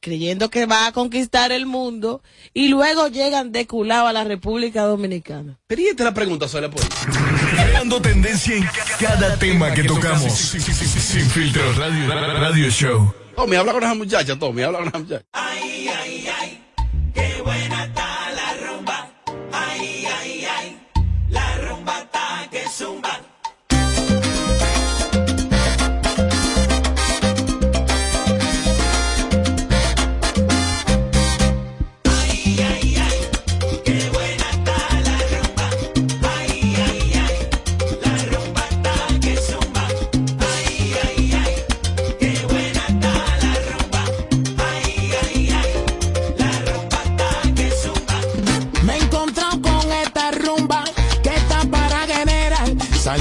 creyendo 0.00 0.48
que 0.48 0.66
va 0.66 0.86
a 0.86 0.92
conquistar 0.92 1.50
el 1.50 1.66
mundo 1.66 2.22
y 2.54 2.68
luego 2.68 3.08
llegan 3.08 3.50
de 3.50 3.66
culado 3.66 4.06
a 4.06 4.12
la 4.12 4.22
República 4.24 4.82
Dominicana. 4.82 5.58
Pero 5.66 5.82
y 5.82 5.86
esta 5.88 6.02
es 6.04 6.04
la 6.04 6.14
pregunta, 6.14 6.46
Sola, 6.46 6.70
pues. 6.70 6.86
Creando 7.50 8.00
tendencia 8.00 8.54
en 8.56 8.68
cada 9.00 9.36
tema 9.38 9.72
que 9.74 9.82
tocamos. 9.84 10.32
Sin 10.32 11.28
filtro 11.30 11.72
radio, 11.72 12.08
radio 12.14 12.70
show. 12.70 13.12
Tommy, 13.34 13.56
habla 13.56 13.72
con 13.72 13.82
esa 13.82 13.94
muchacha, 13.94 14.38
Tommy, 14.38 14.62
habla 14.62 14.78
con 14.78 14.88
esa 14.88 14.98
muchacha. 14.98 15.24
Ay, 15.32 15.88
ay, 15.88 16.17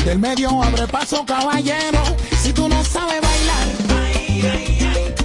del 0.08 0.20
medio, 0.20 0.64
abre 0.64 0.88
paso, 0.88 1.26
caballero. 1.26 2.02
Si 2.42 2.54
tú 2.54 2.70
no 2.70 2.82
sabes 2.82 3.20
bailar. 3.20 3.68
Ay, 4.06 4.42
ay, 4.42 4.90
ay, 4.94 5.16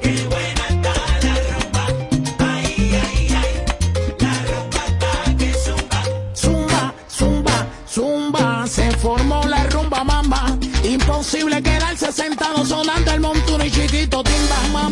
qué 0.00 0.26
buena 0.30 0.64
está 0.70 0.94
la 1.24 1.34
rumba. 1.50 1.86
Ay, 2.38 3.00
ay, 3.04 3.28
ay, 3.42 3.52
la 4.18 4.34
rumba 4.50 4.82
está 4.88 5.36
que 5.36 5.52
zumba. 5.52 6.02
Zumba, 6.34 6.94
zumba, 7.06 7.66
zumba. 7.86 8.66
Se 8.66 8.90
formó 8.92 9.42
la 9.44 9.64
rumba 9.64 10.04
mamba. 10.04 10.56
Imposible 10.84 11.62
quedarse 11.62 12.10
sentado 12.10 12.64
sonando 12.64 13.12
el 13.12 13.20
montuno 13.20 13.62
y 13.62 13.70
chiquito 13.70 14.22
timba, 14.22 14.58
mamá. 14.72 14.89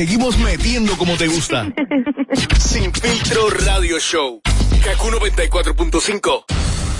Seguimos 0.00 0.38
metiendo 0.38 0.96
como 0.96 1.14
te 1.18 1.26
gusta. 1.28 1.66
Sin 2.58 2.90
filtro 2.90 3.50
Radio 3.50 3.98
Show. 3.98 4.40
Kaku 4.82 5.08
94.5. 5.10 6.44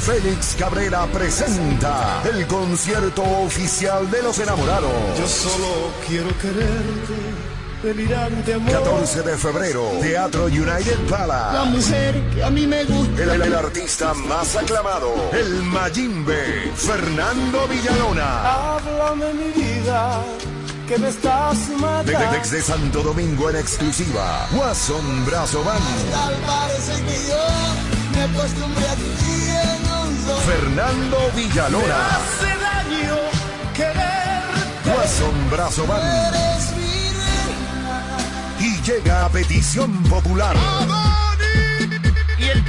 Félix 0.02 0.54
Cabrera 0.58 1.06
presenta 1.06 2.22
el 2.30 2.46
concierto 2.46 3.22
oficial 3.22 4.10
de 4.10 4.22
los 4.22 4.38
enamorados. 4.38 4.92
Yo 5.18 5.26
solo 5.26 5.90
quiero 6.06 6.28
quererte, 6.40 7.16
delirante 7.82 8.52
amor. 8.52 8.70
14 8.70 9.22
de 9.22 9.38
febrero, 9.38 9.82
Teatro 10.02 10.44
United 10.44 10.98
La 11.08 11.16
Palace. 11.16 11.70
mujer 11.70 12.22
que 12.34 12.44
a 12.44 12.50
mí 12.50 12.66
me 12.66 12.84
gusta. 12.84 13.22
El, 13.22 13.40
el 13.40 13.54
artista 13.54 14.12
más 14.12 14.56
aclamado, 14.56 15.30
el 15.32 15.62
Mayimbe, 15.62 16.70
Fernando 16.76 17.66
Villalona. 17.66 18.74
Háblame 18.76 19.32
mi 19.32 19.62
vida, 19.62 20.22
que 20.90 20.98
me 20.98 21.08
estás 21.08 21.56
matando. 21.80 22.32
desde 22.32 22.60
Santo 22.62 23.04
Domingo 23.04 23.48
en 23.48 23.54
exclusiva, 23.56 24.48
Watson 24.54 25.24
Brazo 25.24 25.62
Band. 25.62 25.80
Tal 26.10 26.34
parece 26.44 26.92
que 27.04 27.28
yo 27.28 27.44
me 28.12 28.22
acostumbré 28.24 28.88
a 28.88 28.94
ti 28.96 29.04
en 29.50 29.92
un 29.92 30.24
solo- 30.26 30.40
Fernando 30.40 31.18
Villalona, 31.36 32.06
hace 32.16 32.46
daño 32.58 33.16
quererte. 33.72 34.70
Brazo 35.48 35.86
Band. 35.86 36.34
Y 38.58 38.82
llega 38.82 39.26
a 39.26 39.28
petición 39.28 39.92
popular. 40.04 40.56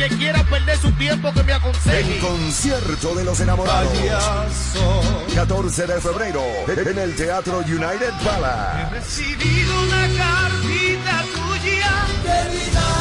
Que 0.02 0.10
quiera 0.18 0.44
perder 0.46 0.80
su 0.80 0.92
tiempo 0.94 1.32
que 1.32 1.44
me 1.44 1.54
aconseje. 1.54 2.16
El 2.16 2.20
concierto 2.20 3.14
de 3.14 3.24
los 3.24 3.40
enamorados. 3.40 3.88
Payaso. 3.96 5.04
14 5.36 5.86
de 5.86 6.02
febrero 6.02 6.42
en 6.68 6.98
el 6.98 7.16
Teatro 7.16 7.60
United 7.60 8.12
Palace. 8.24 8.96
Recibido 8.96 9.80
una 9.84 10.08
cartita 10.18 11.24
tuya 11.36 12.08
de 12.24 12.50
vida. 12.50 13.01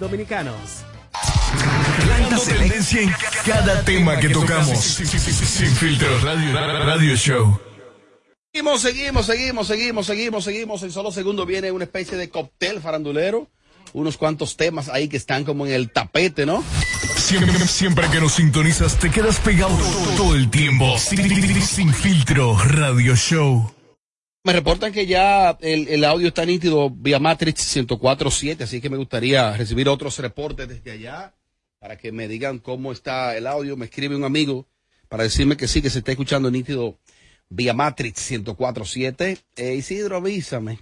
dominicanos. 0.00 0.82
Dando 2.08 2.42
tendencia 2.42 3.02
en 3.02 3.12
cada 3.46 3.82
tema 3.84 4.18
que 4.18 4.30
tocamos. 4.30 4.78
Sin 4.80 5.70
filtro 5.76 6.08
Radio, 6.20 6.52
Radio 6.52 7.16
Show. 7.16 7.60
Seguimos, 8.52 8.80
seguimos, 8.82 9.26
seguimos, 9.26 9.66
seguimos, 9.66 10.06
seguimos, 10.06 10.44
seguimos. 10.44 10.82
En 10.82 10.90
solo 10.90 11.12
segundo 11.12 11.46
viene 11.46 11.70
una 11.70 11.84
especie 11.84 12.16
de 12.16 12.28
cóctel 12.30 12.80
farandulero 12.80 13.48
unos 13.92 14.16
cuantos 14.16 14.56
temas 14.56 14.88
ahí 14.88 15.08
que 15.08 15.16
están 15.16 15.44
como 15.44 15.66
en 15.66 15.72
el 15.72 15.90
tapete, 15.90 16.46
¿no? 16.46 16.62
Siempre, 17.16 17.66
siempre 17.66 18.08
que 18.10 18.20
nos 18.20 18.34
sintonizas 18.34 18.98
te 18.98 19.10
quedas 19.10 19.38
pegado 19.40 19.76
todo 20.16 20.34
el 20.34 20.50
tiempo. 20.50 20.96
Sin, 20.98 21.62
sin 21.62 21.92
filtro 21.92 22.56
radio 22.58 23.14
show. 23.16 23.72
Me 24.42 24.54
reportan 24.54 24.90
que 24.90 25.04
ya 25.06 25.50
el, 25.60 25.86
el 25.88 26.02
audio 26.02 26.28
está 26.28 26.46
nítido 26.46 26.88
vía 26.88 27.18
Matrix 27.18 27.76
104.7, 27.76 28.62
así 28.62 28.80
que 28.80 28.88
me 28.88 28.96
gustaría 28.96 29.54
recibir 29.54 29.86
otros 29.86 30.18
reportes 30.18 30.66
desde 30.66 30.92
allá 30.92 31.34
para 31.78 31.98
que 31.98 32.10
me 32.10 32.26
digan 32.26 32.58
cómo 32.58 32.90
está 32.90 33.36
el 33.36 33.46
audio. 33.46 33.76
Me 33.76 33.84
escribe 33.84 34.16
un 34.16 34.24
amigo 34.24 34.66
para 35.10 35.24
decirme 35.24 35.58
que 35.58 35.68
sí, 35.68 35.82
que 35.82 35.90
se 35.90 35.98
está 35.98 36.12
escuchando 36.12 36.50
nítido 36.50 36.98
vía 37.50 37.74
Matrix 37.74 38.30
104.7. 38.30 39.42
Eh, 39.56 39.74
Isidro, 39.74 40.16
avísame. 40.16 40.78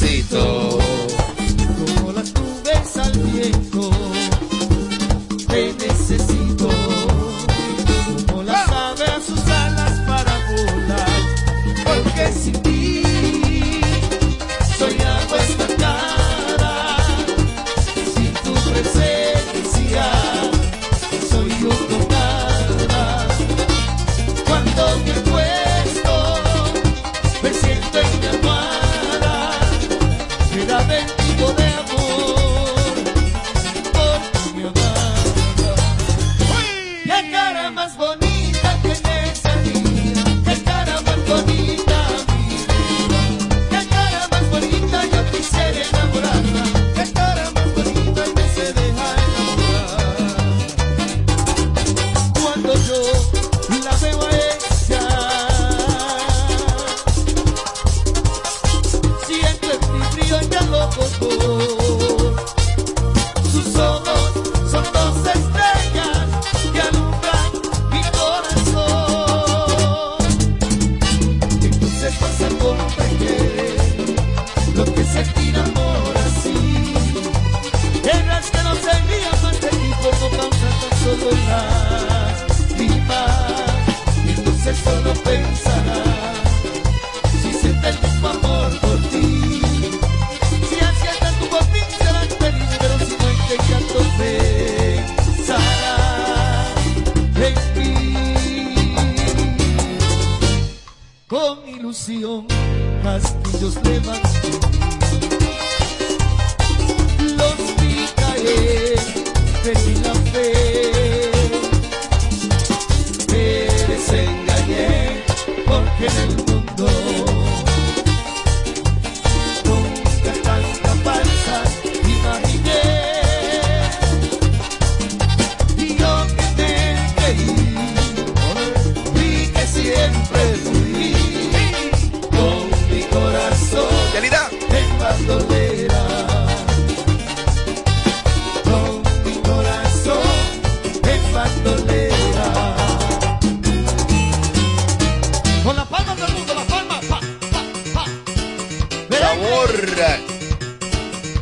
Necesito. 0.00 0.87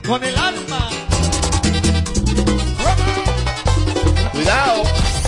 Con 0.06 0.22
el 0.22 0.36
alma. 0.36 0.88
Cuidado. 4.32 4.82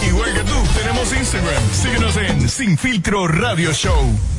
Igual 0.06 0.34
que 0.34 0.40
tú, 0.40 0.54
tenemos 0.78 1.12
Instagram. 1.12 1.62
Síguenos 1.72 2.16
en 2.16 2.48
Sin 2.48 2.78
Filtro 2.78 3.26
Radio 3.26 3.72
Show. 3.72 4.37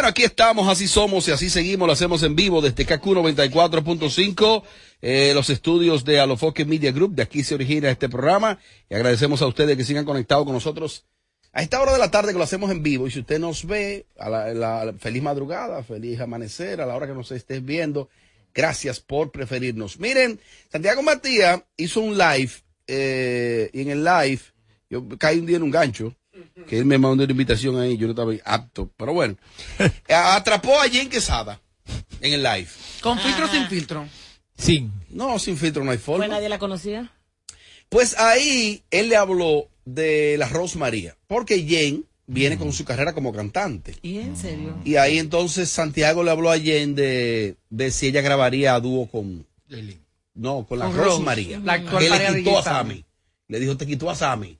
Bueno, 0.00 0.08
aquí 0.12 0.22
estamos, 0.22 0.66
así 0.66 0.88
somos 0.88 1.28
y 1.28 1.30
así 1.30 1.50
seguimos, 1.50 1.86
lo 1.86 1.92
hacemos 1.92 2.22
en 2.22 2.34
vivo 2.34 2.62
desde 2.62 2.86
KQ 2.86 3.04
94.5, 3.04 4.62
eh, 5.02 5.32
los 5.34 5.50
estudios 5.50 6.06
de 6.06 6.18
Alofoque 6.18 6.64
Media 6.64 6.90
Group, 6.90 7.14
de 7.14 7.22
aquí 7.22 7.44
se 7.44 7.54
origina 7.54 7.90
este 7.90 8.08
programa 8.08 8.58
y 8.88 8.94
agradecemos 8.94 9.42
a 9.42 9.46
ustedes 9.46 9.76
que 9.76 9.84
sigan 9.84 10.06
conectados 10.06 10.46
con 10.46 10.54
nosotros 10.54 11.04
a 11.52 11.60
esta 11.60 11.82
hora 11.82 11.92
de 11.92 11.98
la 11.98 12.10
tarde 12.10 12.32
que 12.32 12.38
lo 12.38 12.44
hacemos 12.44 12.70
en 12.70 12.82
vivo 12.82 13.08
y 13.08 13.10
si 13.10 13.18
usted 13.20 13.38
nos 13.38 13.66
ve, 13.66 14.06
a 14.18 14.30
la, 14.30 14.54
la- 14.54 14.94
feliz 14.98 15.22
madrugada, 15.22 15.82
feliz 15.82 16.18
amanecer, 16.18 16.80
a 16.80 16.86
la 16.86 16.96
hora 16.96 17.06
que 17.06 17.12
nos 17.12 17.30
estés 17.30 17.62
viendo, 17.62 18.08
gracias 18.54 19.00
por 19.00 19.30
preferirnos. 19.30 20.00
Miren, 20.00 20.40
Santiago 20.72 21.02
Matías 21.02 21.60
hizo 21.76 22.00
un 22.00 22.16
live 22.16 22.52
eh, 22.86 23.68
y 23.74 23.82
en 23.82 23.90
el 23.90 24.02
live, 24.02 24.40
yo 24.88 25.06
caí 25.18 25.40
un 25.40 25.44
día 25.44 25.58
en 25.58 25.62
un 25.62 25.70
gancho, 25.70 26.16
que 26.66 26.78
él 26.78 26.84
me 26.84 26.98
mandó 26.98 27.24
una 27.24 27.30
invitación 27.30 27.78
ahí, 27.78 27.96
yo 27.96 28.06
no 28.06 28.12
estaba 28.12 28.32
apto, 28.44 28.90
pero 28.96 29.12
bueno. 29.12 29.36
Atrapó 30.08 30.80
a 30.80 30.88
Jen 30.88 31.08
Quesada 31.08 31.60
en 32.20 32.32
el 32.32 32.42
live. 32.42 32.68
¿Con 33.00 33.18
filtro 33.18 33.46
o 33.46 33.48
sin 33.48 33.66
filtro? 33.66 34.06
Sin. 34.56 34.92
No, 35.10 35.38
sin 35.38 35.56
filtro 35.56 35.84
no 35.84 35.90
hay 35.90 35.98
forma. 35.98 36.18
Pues 36.18 36.30
nadie 36.30 36.48
la 36.48 36.58
conocía. 36.58 37.12
Pues 37.88 38.18
ahí 38.18 38.84
él 38.90 39.08
le 39.08 39.16
habló 39.16 39.68
de 39.84 40.36
la 40.38 40.48
Rosmaría, 40.48 41.16
porque 41.26 41.64
Jen 41.64 42.04
viene 42.26 42.56
con 42.56 42.72
su 42.72 42.84
carrera 42.84 43.12
como 43.12 43.32
cantante. 43.32 43.96
¿Y 44.02 44.18
en 44.18 44.36
serio? 44.36 44.78
Y 44.84 44.96
ahí 44.96 45.18
entonces 45.18 45.68
Santiago 45.68 46.22
le 46.22 46.30
habló 46.30 46.50
a 46.50 46.58
Jen 46.58 46.94
de, 46.94 47.56
de 47.70 47.90
si 47.90 48.06
ella 48.06 48.20
grabaría 48.20 48.74
a 48.74 48.80
dúo 48.80 49.08
con... 49.08 49.46
No, 50.34 50.64
con 50.64 50.78
la 50.78 50.88
Rosmaría. 50.90 51.58
la 51.58 51.74
actual 51.74 52.04
que 52.04 52.10
le 52.10 52.38
quitó 52.38 52.58
a 52.58 52.62
Sammy. 52.62 53.04
Le 53.48 53.58
dijo, 53.58 53.76
te 53.76 53.86
quitó 53.86 54.08
a 54.08 54.14
Sammy. 54.14 54.59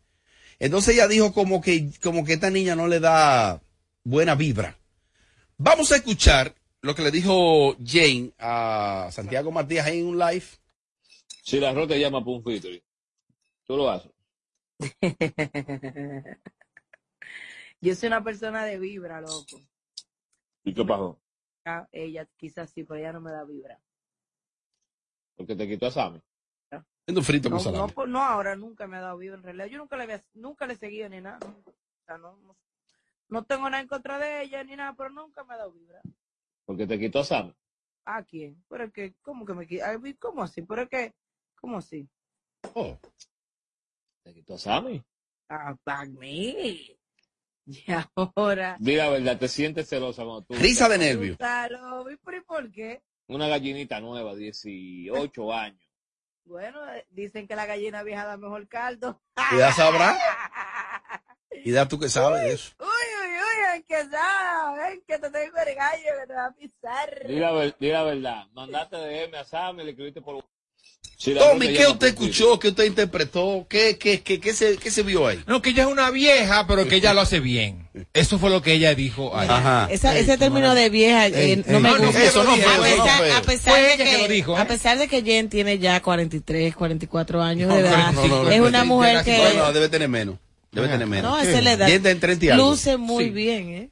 Entonces 0.60 0.94
ella 0.94 1.08
dijo 1.08 1.32
como 1.32 1.60
que, 1.62 1.90
como 2.02 2.24
que 2.24 2.34
esta 2.34 2.50
niña 2.50 2.76
no 2.76 2.86
le 2.86 3.00
da 3.00 3.60
buena 4.04 4.34
vibra. 4.34 4.76
Vamos 5.56 5.90
a 5.90 5.96
escuchar 5.96 6.54
lo 6.82 6.94
que 6.94 7.02
le 7.02 7.10
dijo 7.10 7.76
Jane 7.84 8.32
a 8.38 9.08
Santiago 9.10 9.50
Matías 9.50 9.86
ahí 9.86 10.00
en 10.00 10.06
un 10.06 10.18
live. 10.18 10.44
Si 11.42 11.58
la 11.58 11.72
rota 11.72 11.96
llama 11.96 12.20
para 12.20 12.36
un 12.36 12.44
featuring, 12.44 12.82
tú 13.64 13.76
lo 13.76 13.90
haces. 13.90 14.12
Yo 17.80 17.94
soy 17.94 18.08
una 18.08 18.22
persona 18.22 18.64
de 18.64 18.78
vibra, 18.78 19.22
loco. 19.22 19.60
¿Y 20.64 20.74
qué 20.74 20.84
pasó? 20.84 21.18
Ah, 21.64 21.88
Ella 21.90 22.28
quizás 22.36 22.70
sí, 22.70 22.84
pero 22.84 23.00
ella 23.00 23.14
no 23.14 23.22
me 23.22 23.32
da 23.32 23.44
vibra. 23.44 23.80
Porque 25.36 25.56
te 25.56 25.66
quitó 25.66 25.86
a 25.86 25.90
Sammy. 25.90 26.20
Frito 27.22 27.48
No, 27.48 27.56
con 27.56 27.64
no, 27.64 27.70
salami. 27.72 27.92
pues, 27.92 28.08
no 28.08 28.22
ahora, 28.22 28.56
nunca 28.56 28.86
me 28.86 28.96
ha 28.96 29.00
dado 29.00 29.18
vibra 29.18 29.36
en 29.36 29.42
realidad. 29.42 29.66
Yo 29.66 29.78
nunca 29.78 29.96
le, 29.96 30.04
había- 30.04 30.24
nunca 30.34 30.66
le 30.66 30.74
he 30.74 30.76
seguido 30.76 31.08
ni 31.08 31.20
nada. 31.20 31.38
O 31.44 32.04
sea, 32.06 32.18
no, 32.18 32.36
no, 32.38 32.56
no 33.28 33.44
tengo 33.44 33.68
nada 33.68 33.82
en 33.82 33.88
contra 33.88 34.18
de 34.18 34.42
ella 34.42 34.62
ni 34.64 34.76
nada, 34.76 34.94
pero 34.96 35.10
nunca 35.10 35.42
me 35.44 35.54
ha 35.54 35.58
dado 35.58 35.72
vibra. 35.72 36.00
Porque 36.64 36.86
te 36.86 36.98
quitó 36.98 37.24
Sam. 37.24 37.52
¿A 38.04 38.22
quién? 38.24 38.62
Pero 38.68 38.84
es 38.84 38.92
que, 38.92 39.14
¿cómo 39.22 39.44
que 39.44 39.54
me 39.54 39.66
qui- 39.66 39.82
ay, 39.82 40.14
¿Cómo 40.14 40.42
así? 40.42 40.62
Pero 40.62 40.82
es 40.82 40.88
que, 40.88 41.14
¿cómo 41.60 41.78
así? 41.78 42.08
Oh. 42.74 42.96
Te 44.22 44.32
quitó 44.34 44.56
Sammy. 44.58 45.02
Ah, 45.48 45.74
para 45.82 46.04
mí. 46.06 46.96
Y 47.66 47.84
ahora. 48.14 48.76
Di 48.80 48.96
la 48.96 49.10
verdad, 49.10 49.38
te 49.38 49.48
sientes 49.48 49.88
celosa 49.88 50.22
cuando 50.24 50.42
tú. 50.42 50.54
Risa 50.54 50.88
de 50.88 50.98
nervio. 50.98 51.32
Gonzalo, 51.38 52.10
¿y 52.10 52.16
por, 52.16 52.34
y 52.34 52.40
por 52.42 52.70
qué? 52.70 53.02
Una 53.28 53.48
gallinita 53.48 54.00
nueva, 54.00 54.34
18 54.34 55.52
años. 55.52 55.89
Bueno, 56.50 56.80
dicen 57.10 57.46
que 57.46 57.54
la 57.54 57.64
gallina 57.64 58.02
vieja 58.02 58.26
da 58.26 58.36
mejor 58.36 58.66
caldo. 58.66 59.20
Y 59.52 59.58
ya 59.58 59.72
sabrá. 59.72 60.18
Y 61.62 61.72
da 61.72 61.86
tú 61.86 61.98
que 61.98 62.08
sabes 62.08 62.40
de 62.40 62.52
eso. 62.52 62.72
Uy, 62.78 62.86
uy, 62.86 63.36
uy, 63.36 63.76
en 63.76 63.82
que 63.82 64.08
saben 64.08 65.02
que 65.06 65.18
te 65.18 65.30
tengo 65.30 65.58
el 65.58 65.74
gallo 65.74 66.20
que 66.20 66.26
te 66.26 66.32
va 66.32 66.46
a 66.46 66.52
pisar. 66.52 67.26
Di 67.26 67.36
la, 67.38 67.74
di 67.78 67.88
la 67.90 68.02
verdad. 68.02 68.46
Mandaste 68.52 68.96
DM 68.96 69.34
a 69.36 69.44
Sammy, 69.44 69.84
le 69.84 69.90
escribiste 69.90 70.22
por. 70.22 70.42
Si 71.16 71.34
Tommy, 71.34 71.68
¿qué 71.74 71.86
usted 71.86 72.06
escuchó? 72.08 72.58
¿Qué 72.58 72.68
usted 72.68 72.84
interpretó? 72.84 73.66
¿Qué, 73.68 73.98
qué, 73.98 74.22
qué, 74.22 74.40
qué, 74.40 74.54
se, 74.54 74.78
qué 74.78 74.90
se 74.90 75.02
vio 75.02 75.26
ahí? 75.26 75.38
No, 75.46 75.60
que 75.60 75.68
ella 75.70 75.82
es 75.82 75.88
una 75.90 76.08
vieja, 76.10 76.66
pero 76.66 76.88
que 76.88 76.96
ella 76.96 77.12
lo 77.12 77.20
hace 77.20 77.40
bien. 77.40 77.86
Eso 78.14 78.38
fue 78.38 78.48
lo 78.48 78.62
que 78.62 78.72
ella 78.72 78.94
dijo 78.94 79.36
ahí. 79.36 79.46
Ajá. 79.50 79.86
Esa- 79.90 80.16
ese 80.16 80.38
término 80.38 80.74
de 80.74 80.88
vieja 80.88 81.26
eh, 81.26 81.62
no 81.66 81.76
ey, 81.76 81.82
me 81.82 81.90
no, 81.90 81.98
gusta. 82.06 82.24
eso 82.24 82.42
no 82.42 82.56
fue, 82.56 82.64
a, 82.64 82.76
no 82.78 82.82
pesar, 82.82 83.18
fue. 83.18 83.32
a 83.32 83.42
pesar 83.42 83.72
Fue 83.74 83.82
de 83.82 83.96
que 83.98 84.04
que, 84.04 84.18
lo 84.18 84.28
dijo, 84.28 84.56
¿eh? 84.56 84.60
a 84.62 84.66
pesar 84.66 84.98
de 84.98 85.08
que 85.08 85.22
Jen 85.22 85.50
tiene 85.50 85.78
ya 85.78 86.00
43, 86.00 86.74
44 86.74 87.42
años 87.42 87.68
No, 87.68 87.74
de 87.74 87.80
edad, 87.82 88.12
no, 88.12 88.26
no, 88.26 88.42
no, 88.44 88.50
es 88.50 88.60
una 88.62 88.84
mujer 88.86 89.16
no, 89.16 89.24
que 89.24 89.52
No, 89.58 89.72
debe 89.74 89.90
tener 89.90 90.08
menos. 90.08 90.36
Debe 90.72 90.88
tener 90.88 91.06
menos. 91.06 91.30
no, 91.32 91.38
esa 91.38 91.58
es 91.58 91.64
la 91.64 91.72
edad. 91.72 91.86
Diente 91.86 92.10
en 92.12 92.20
30 92.20 92.44
y 92.46 92.48
algo. 92.48 92.70
luce 92.70 92.96
muy 92.96 93.24
Sí. 93.24 93.30
bien, 93.30 93.68
¿eh? 93.70 93.90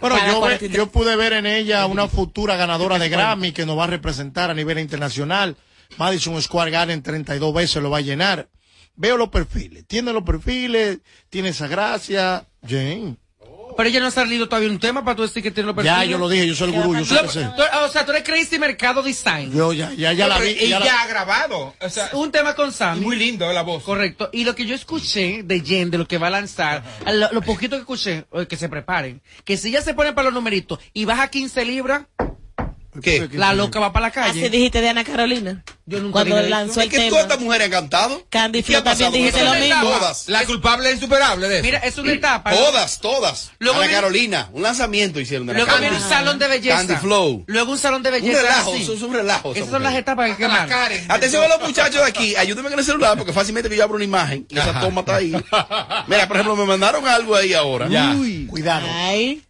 Bueno, 0.00 0.16
Para 0.16 0.26
yo, 0.26 0.32
ve- 0.34 0.40
43. 0.40 0.76
yo 0.76 0.86
pude 0.88 1.14
ver 1.14 1.34
en 1.34 1.46
ella 1.46 1.86
una 1.86 2.08
futura 2.08 2.56
ganadora 2.56 2.98
de 2.98 3.08
Grammy 3.10 3.52
que 3.52 3.64
nos 3.64 3.78
va 3.78 3.84
a 3.84 3.88
representar 3.88 4.50
a 4.50 4.54
nivel 4.54 4.80
internacional. 4.80 5.54
Madison 5.98 6.40
Square 6.42 6.70
Garden 6.70 7.02
32 7.02 7.54
veces 7.54 7.82
lo 7.82 7.90
va 7.90 7.98
a 7.98 8.02
llenar. 8.02 8.48
Veo 8.96 9.16
los 9.16 9.28
perfiles. 9.28 9.84
Tiene 9.86 10.12
los 10.12 10.22
perfiles, 10.22 10.98
tiene 11.30 11.48
esa 11.50 11.66
gracia. 11.66 12.46
Jane. 12.66 13.16
Pero 13.76 13.88
ella 13.88 13.98
no 13.98 14.06
ha 14.06 14.10
salido 14.12 14.48
todavía 14.48 14.70
un 14.70 14.78
tema 14.78 15.04
para 15.04 15.16
tú 15.16 15.22
decir 15.22 15.42
que 15.42 15.50
tiene 15.50 15.66
los 15.66 15.74
Ya, 15.84 15.94
perfiles. 15.94 16.10
yo 16.10 16.18
lo 16.18 16.28
dije, 16.28 16.46
yo 16.46 16.54
soy 16.54 16.68
el 16.72 16.80
gurú, 16.80 16.94
yo 16.96 17.04
sé 17.04 17.16
Tú- 17.16 17.22
que 17.22 17.28
sé. 17.32 17.40
tú- 17.56 17.62
O 17.84 17.88
sea, 17.88 18.04
tú 18.06 18.12
eres 18.12 18.22
Crazy 18.22 18.56
Mercado 18.56 19.02
Design. 19.02 19.50
Yo 19.52 19.72
ya, 19.72 19.92
ya, 19.94 20.12
ya 20.12 20.28
la 20.28 20.38
vi. 20.38 20.50
Y 20.50 20.68
ya 20.68 20.78
ya, 20.78 20.84
la- 20.84 21.02
ha 21.02 21.06
grabado. 21.08 21.74
O 21.80 21.88
sea, 21.90 22.08
un 22.12 22.30
tema 22.30 22.54
con 22.54 22.70
Sammy. 22.70 23.00
Muy 23.00 23.16
lindo 23.16 23.52
la 23.52 23.62
voz. 23.62 23.82
Correcto. 23.82 24.30
Y 24.32 24.44
lo 24.44 24.54
que 24.54 24.64
yo 24.64 24.76
escuché 24.76 25.42
de 25.42 25.58
Jen, 25.60 25.90
de 25.90 25.98
lo 25.98 26.06
que 26.06 26.18
va 26.18 26.28
a 26.28 26.30
lanzar, 26.30 26.84
lo, 27.04 27.32
lo 27.32 27.42
poquito 27.42 27.74
que 27.74 27.80
escuché, 27.80 28.26
eh, 28.32 28.46
que 28.46 28.56
se 28.56 28.68
preparen, 28.68 29.20
que 29.44 29.56
si 29.56 29.70
ella 29.70 29.82
se 29.82 29.92
pone 29.94 30.12
para 30.12 30.26
los 30.26 30.34
numeritos 30.34 30.78
y 30.92 31.04
baja 31.04 31.26
15 31.28 31.64
libras, 31.64 32.04
¿Qué? 33.02 33.28
la 33.32 33.52
loca 33.54 33.80
va 33.80 33.92
para 33.92 34.06
la 34.06 34.12
calle. 34.12 34.40
Así 34.40 34.48
dijiste 34.50 34.80
de 34.80 34.88
Ana 34.88 35.04
Carolina. 35.04 35.64
Yo 35.86 35.98
nunca 36.00 36.12
Cuando 36.12 36.36
dije 36.38 36.48
lanzó 36.48 36.80
el 36.80 36.86
Es 36.86 36.90
que 36.92 36.96
tema. 36.98 37.08
todas 37.10 37.24
estas 37.24 37.40
mujeres 37.40 37.64
han 37.66 37.70
cantado. 37.72 38.26
Candy 38.30 38.62
¿Qué 38.62 38.76
ha 38.76 38.80
Flow 38.80 38.84
también 38.92 39.12
dijiste 39.12 39.44
lo 39.44 39.54
mismo. 39.54 39.82
Todas. 39.82 40.28
La 40.28 40.44
culpable 40.46 40.88
es 40.88 40.94
insuperable 40.94 41.48
de 41.48 41.56
eso. 41.56 41.64
Mira, 41.64 41.78
es 41.80 41.98
una 41.98 42.12
etapa. 42.12 42.50
Todas, 42.52 43.00
todas. 43.00 43.50
Luego 43.58 43.76
Ana 43.78 43.86
viene- 43.86 44.00
Carolina, 44.00 44.48
un 44.52 44.62
lanzamiento 44.62 45.20
hicieron 45.20 45.46
de 45.46 45.52
la 45.52 45.58
Luego 45.58 45.72
Candy. 45.72 45.88
viene 45.88 46.02
un 46.02 46.08
salón 46.10 46.38
de 46.38 46.48
belleza. 46.48 46.76
Candy 46.76 46.96
Flow. 46.96 47.44
Luego 47.46 47.72
un 47.72 47.78
salón 47.78 48.02
de 48.02 48.08
Un 48.10 48.14
belleza. 48.14 48.40
relajo, 48.42 48.72
así. 48.72 48.82
eso 48.82 48.92
es 48.94 49.02
un 49.02 49.12
relajo. 49.12 49.50
esa 49.50 49.58
Esas 49.60 49.70
son 49.70 49.82
las 49.82 49.94
etapas 49.94 50.30
que 50.30 50.36
queman. 50.36 50.68
Atención 51.08 51.44
a 51.44 51.48
los 51.48 51.60
muchachos 51.60 52.00
de 52.02 52.08
aquí, 52.08 52.34
ayúdenme 52.36 52.70
con 52.70 52.78
el 52.78 52.84
celular 52.84 53.18
porque 53.18 53.32
fácilmente 53.32 53.68
que 53.68 53.76
yo 53.76 53.84
abro 53.84 53.96
una 53.96 54.04
imagen 54.04 54.46
y 54.48 54.58
esa 54.58 54.80
toma 54.80 55.00
está 55.00 55.16
ahí. 55.16 55.32
Mira, 56.06 56.26
por 56.28 56.36
ejemplo, 56.36 56.56
me 56.56 56.64
mandaron 56.64 57.06
algo 57.06 57.34
ahí 57.36 57.52
ahora. 57.54 57.88
Ya. 57.88 58.12
Uy, 58.14 58.46
cuidado. 58.46 58.86
Ay. 58.90 59.42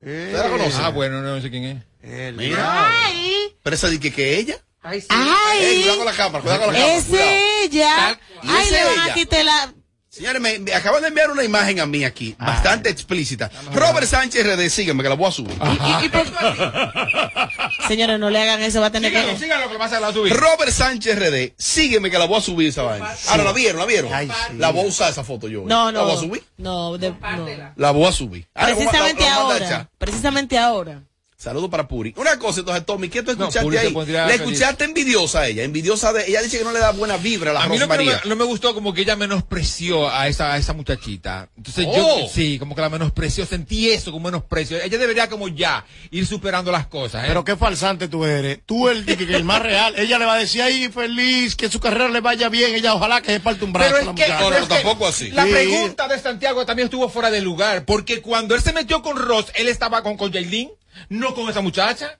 ¿Usted 0.00 0.32
la 0.32 0.48
conoce? 0.48 0.78
Ah, 0.82 0.88
bueno, 0.88 1.20
no 1.20 1.40
sé 1.42 1.50
quién 1.50 1.64
es. 1.64 1.76
Mira. 2.02 2.88
Ay. 3.06 3.54
Pero 3.62 3.76
esa 3.76 3.88
de 3.88 4.00
que, 4.00 4.12
que 4.12 4.38
ella. 4.38 4.56
Ay, 4.82 5.00
sí. 5.00 5.08
Ey, 5.10 5.18
Ay. 5.66 5.76
cuidado 5.82 5.96
con 5.98 6.06
la 6.06 6.12
cámara, 6.12 6.42
cuidado 6.42 6.64
con 6.64 6.72
la 6.72 6.78
cámara. 6.80 6.96
Es 6.96 7.04
cuidado. 7.04 7.30
ella. 7.62 8.18
¿Y 8.42 8.48
Ay, 8.48 8.64
es 8.64 8.70
le 8.72 8.84
van 8.84 8.92
ella? 8.94 9.04
a 9.04 9.14
quitar 9.14 9.44
la... 9.44 9.74
Señores, 10.08 10.42
me, 10.42 10.58
me 10.58 10.74
acaban 10.74 11.02
de 11.02 11.08
enviar 11.08 11.30
una 11.30 11.44
imagen 11.44 11.78
a 11.78 11.86
mí 11.86 12.02
aquí, 12.04 12.34
bastante 12.36 12.90
explícita. 12.90 13.48
Robert 13.72 14.08
Sánchez 14.08 14.44
RD, 14.44 14.68
sígueme 14.68 15.04
que 15.04 15.08
la 15.08 15.14
voy 15.14 15.28
a 15.28 15.30
subir. 15.30 15.52
Y, 15.56 16.04
y 16.06 16.08
por- 16.08 16.26
Señores, 17.86 18.18
no 18.18 18.28
le 18.28 18.40
hagan 18.42 18.60
eso, 18.60 18.80
va 18.80 18.88
a 18.88 18.90
tener 18.90 19.10
Síganlo, 19.12 19.32
que... 19.34 19.38
síganlo, 19.38 19.66
que 19.68 19.72
lo 19.74 19.78
vas 19.78 19.92
a 19.92 20.00
la 20.00 20.12
subir. 20.12 20.32
Robert 20.34 20.72
Sánchez 20.72 21.16
RD, 21.16 21.52
sígueme 21.56 22.10
que 22.10 22.18
la 22.18 22.24
voy 22.24 22.38
a 22.38 22.40
subir 22.40 22.68
esa 22.68 22.82
vaina. 22.82 23.14
Ahora, 23.28 23.44
¿la 23.44 23.52
vieron? 23.52 23.78
¿La 23.78 23.86
vieron? 23.86 24.12
Ay, 24.12 24.26
sí. 24.28 24.56
La 24.58 24.70
voy 24.70 24.84
a 24.86 24.88
usar 24.88 25.10
esa 25.12 25.22
foto 25.22 25.46
yo. 25.46 25.62
No, 25.64 25.92
¿La 25.92 26.00
voy 26.02 26.10
a 26.10 26.14
no. 26.14 26.20
subir? 26.20 26.44
No, 26.56 26.98
de- 26.98 27.10
no. 27.10 27.72
La 27.76 27.90
voy 27.92 28.06
a 28.06 28.12
subir. 28.12 28.48
Ahora, 28.54 28.74
Precisamente 28.74 29.22
la- 29.22 29.28
la- 29.28 29.34
la 29.36 29.40
manda 29.44 29.54
a 29.54 29.58
echar. 29.58 29.72
ahora. 29.74 29.90
Precisamente 29.98 30.58
ahora. 30.58 31.02
Saludos 31.40 31.70
para 31.70 31.88
Puri. 31.88 32.12
Una 32.18 32.38
cosa, 32.38 32.60
entonces, 32.60 32.84
Tommy, 32.84 33.08
¿qué 33.08 33.22
tú 33.22 33.34
No, 33.34 33.48
escuchaste 33.48 33.70
se 33.70 33.78
ahí? 33.78 33.94
feliz. 33.94 34.34
escuchaste 34.34 34.84
envidiosa 34.84 35.40
a 35.40 35.46
ella. 35.48 35.62
Envidiosa 35.62 36.12
de. 36.12 36.26
Ella 36.28 36.42
dice 36.42 36.58
que 36.58 36.64
no 36.64 36.70
le 36.72 36.80
da 36.80 36.90
buena 36.92 37.16
vibra 37.16 37.52
a 37.52 37.54
la 37.54 37.62
A 37.62 37.68
mí 37.68 37.78
no 37.78 37.86
María. 37.86 38.20
me, 38.24 38.28
no 38.28 38.36
me 38.36 38.44
gustó 38.44 38.74
como 38.74 38.92
que 38.92 39.00
ella 39.00 39.16
menospreció 39.16 40.10
a 40.10 40.28
esa, 40.28 40.52
a 40.52 40.58
esa 40.58 40.74
muchachita. 40.74 41.48
Entonces 41.56 41.86
Oh. 41.88 41.96
yo, 42.20 42.28
sí, 42.28 42.58
como 42.58 42.74
que 42.74 42.82
la 42.82 42.90
menospreció, 42.90 43.46
sentí 43.46 43.88
eso 43.90 44.12
como 44.12 44.26
menosprecio. 44.26 44.76
Ella 44.82 44.98
debería 44.98 45.30
como 45.30 45.48
ya 45.48 45.86
ir 46.10 46.26
superando 46.26 46.70
las 46.70 46.86
cosas. 46.88 47.24
¿eh? 47.24 47.28
Pero 47.28 47.42
qué 47.42 47.56
falsante 47.56 48.08
tú 48.08 48.26
eres. 48.26 48.60
Tú 48.66 48.90
el, 48.90 49.06
que, 49.06 49.16
que 49.16 49.34
el 49.34 49.44
más 49.44 49.62
real. 49.62 49.94
Ella 49.96 50.18
le 50.18 50.26
va 50.26 50.34
a 50.34 50.38
decir 50.38 50.60
ahí 50.60 50.88
feliz, 50.90 51.56
que 51.56 51.70
su 51.70 51.80
carrera 51.80 52.10
le 52.10 52.20
vaya 52.20 52.50
bien. 52.50 52.74
Ella 52.74 52.92
ojalá 52.94 53.22
que 53.22 53.32
se 53.32 53.40
parte 53.40 53.64
un 53.64 53.72
brazo. 53.72 53.88
Pero 53.88 54.00
es 54.00 54.06
la 54.06 54.14
que, 54.14 54.28
no, 54.28 54.52
es 54.54 54.60
que 54.60 54.66
tampoco 54.74 55.06
así. 55.06 55.30
La 55.30 55.44
Sí. 55.46 55.52
pregunta 55.52 56.06
de 56.06 56.18
Santiago 56.18 56.66
también 56.66 56.84
estuvo 56.86 57.08
fuera 57.08 57.30
de 57.30 57.40
lugar, 57.40 57.86
porque 57.86 58.20
cuando 58.20 58.54
él 58.54 58.60
se 58.60 58.74
metió 58.74 59.00
con 59.00 59.16
Ross, 59.16 59.46
él 59.54 59.68
estaba 59.68 60.02
con, 60.02 60.18
con 60.18 60.30
Jailin, 60.32 60.70
no 61.08 61.34
con 61.34 61.48
esa 61.48 61.60
muchacha. 61.60 62.18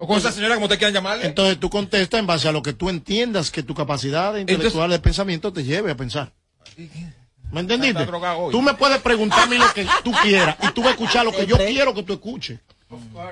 O 0.00 0.06
con 0.06 0.16
esa 0.16 0.30
señora, 0.30 0.54
como 0.54 0.68
te 0.68 0.78
quieran 0.78 0.94
llamarle. 0.94 1.26
Entonces 1.26 1.58
tú 1.58 1.68
contestas 1.68 2.20
en 2.20 2.26
base 2.26 2.46
a 2.48 2.52
lo 2.52 2.62
que 2.62 2.72
tú 2.72 2.88
entiendas 2.88 3.50
que 3.50 3.64
tu 3.64 3.74
capacidad 3.74 4.36
intelectual 4.36 4.90
de 4.90 4.98
pensamiento 5.00 5.52
te 5.52 5.64
lleve 5.64 5.90
a 5.90 5.96
pensar. 5.96 6.32
¿Me 7.50 7.60
entendiste? 7.60 8.06
Tú 8.52 8.62
me 8.62 8.74
puedes 8.74 8.98
preguntar 9.00 9.40
a 9.40 9.46
mí 9.46 9.58
lo 9.58 9.72
que 9.72 9.86
tú 10.04 10.12
quieras 10.22 10.56
y 10.62 10.68
tú 10.68 10.82
vas 10.82 10.90
a 10.90 10.92
escuchar 10.92 11.24
lo 11.24 11.32
que 11.32 11.46
yo 11.46 11.56
quiero 11.56 11.94
que 11.94 12.02
tú 12.04 12.12
escuches. 12.12 12.60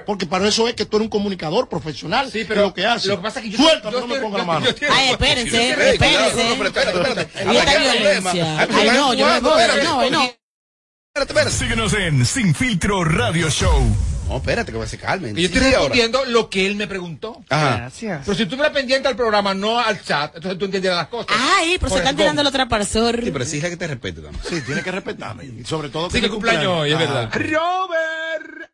Porque 0.04 0.26
para 0.26 0.48
eso 0.48 0.66
es 0.68 0.74
que 0.74 0.84
tú 0.84 0.96
eres 0.96 1.04
un 1.06 1.10
comunicador 1.10 1.68
profesional. 1.68 2.30
Sí, 2.30 2.44
pero 2.46 2.62
lo 2.62 2.74
que 2.74 2.82
lo 2.82 2.98
que 3.16 3.22
pasa 3.22 3.38
es 3.40 3.44
que 3.46 3.50
yo- 3.52 3.58
Suelta, 3.58 3.90
yo 3.90 4.00
no 4.00 4.06
me 4.08 4.18
ponga 4.18 4.38
la 4.38 4.44
mano. 4.44 4.66
Ay, 4.90 5.10
espérense, 5.10 5.70
espérense. 5.92 6.56
no, 6.56 6.64
espérate, 6.66 6.98
espérate. 6.98 7.28
Ay, 7.48 8.90
no, 8.92 9.14
yo 9.14 9.26
me 9.26 9.40
voy. 9.40 9.60
Espérate, 9.60 9.84
No, 9.84 10.00
ay, 10.00 10.10
no. 10.10 10.22
espérate, 10.24 11.32
espérate. 11.32 11.50
Síguenos 11.52 11.92
en 11.94 12.26
Sin 12.26 12.54
Filtro 12.54 13.04
Radio 13.04 13.48
Show. 13.50 13.82
No, 14.28 14.36
espérate, 14.38 14.72
que 14.72 14.86
se 14.86 14.98
calmen. 14.98 15.36
Yo 15.36 15.46
estoy 15.46 15.60
Sí, 15.62 15.74
ahora. 15.74 15.94
lo 16.28 16.50
que 16.50 16.66
él 16.66 16.76
me 16.76 16.86
preguntó. 16.86 17.42
Ajá. 17.48 17.76
Gracias. 17.76 18.22
Pero 18.24 18.34
si 18.36 18.38
tú 18.44 18.54
estuvieras 18.54 18.72
pendiente 18.72 19.08
al 19.08 19.16
programa, 19.16 19.54
no 19.54 19.78
al 19.78 20.02
chat, 20.02 20.34
entonces 20.34 20.58
tú 20.58 20.64
entendieras 20.64 20.98
las 20.98 21.08
cosas. 21.08 21.28
Ay, 21.58 21.76
pero 21.78 21.90
se 21.90 21.96
están 21.98 22.14
el 22.14 22.16
tirando 22.16 22.42
gong. 22.42 22.46
el 22.48 22.52
trapasor. 22.52 23.20
Sí, 23.22 23.30
pero 23.30 23.44
exige 23.44 23.70
que 23.70 23.76
te 23.76 23.86
respete 23.86 24.20
también. 24.20 24.42
Sí, 24.48 24.60
tiene 24.62 24.82
que 24.82 24.90
respetarme. 24.90 25.44
Y 25.44 25.64
sobre 25.64 25.88
todo 25.90 26.10
Sí, 26.10 26.20
que 26.20 26.28
cumpleaños 26.28 26.66
hoy, 26.80 26.92
es 26.92 26.98
verdad. 26.98 27.30
Robert. 27.32 28.70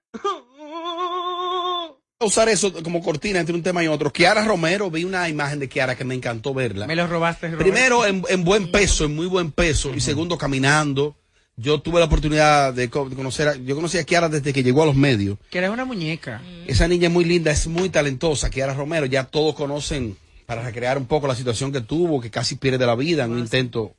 a 2.20 2.24
usar 2.24 2.48
eso 2.48 2.72
como 2.84 3.02
cortina 3.02 3.40
entre 3.40 3.54
un 3.54 3.62
tema 3.62 3.82
y 3.82 3.88
otro. 3.88 4.12
Kiara 4.12 4.44
Romero, 4.44 4.90
vi 4.90 5.02
una 5.04 5.28
imagen 5.28 5.58
de 5.58 5.68
Kiara 5.68 5.96
que 5.96 6.04
me 6.04 6.14
encantó 6.14 6.54
verla. 6.54 6.86
Me 6.86 6.94
lo 6.94 7.06
robaste, 7.08 7.48
Robert. 7.48 7.62
Primero, 7.62 8.06
en, 8.06 8.22
en 8.28 8.44
buen 8.44 8.70
peso, 8.70 9.04
en 9.04 9.14
muy 9.16 9.26
buen 9.26 9.50
peso. 9.50 9.92
Y 9.94 10.00
segundo, 10.00 10.38
caminando. 10.38 11.16
Yo 11.56 11.80
tuve 11.80 11.98
la 12.00 12.06
oportunidad 12.06 12.72
de, 12.72 12.88
co- 12.88 13.08
de 13.08 13.14
conocer, 13.16 13.48
a, 13.48 13.56
yo 13.56 13.74
conocí 13.76 13.98
a 13.98 14.04
Kiara 14.04 14.28
desde 14.28 14.52
que 14.52 14.62
llegó 14.62 14.82
a 14.82 14.86
los 14.86 14.96
medios. 14.96 15.36
Que 15.50 15.58
eres 15.58 15.70
una 15.70 15.84
muñeca. 15.84 16.40
Esa 16.66 16.88
niña 16.88 17.08
es 17.08 17.12
muy 17.12 17.24
linda, 17.24 17.50
es 17.50 17.66
muy 17.66 17.90
talentosa, 17.90 18.48
Kiara 18.50 18.72
Romero. 18.74 19.04
Ya 19.06 19.24
todos 19.24 19.54
conocen, 19.54 20.16
para 20.46 20.62
recrear 20.62 20.96
un 20.98 21.06
poco 21.06 21.26
la 21.28 21.34
situación 21.34 21.70
que 21.70 21.80
tuvo, 21.82 22.20
que 22.20 22.30
casi 22.30 22.56
pierde 22.56 22.84
la 22.86 22.94
vida 22.96 23.24
en 23.24 23.32
un 23.32 23.38
intento, 23.38 23.94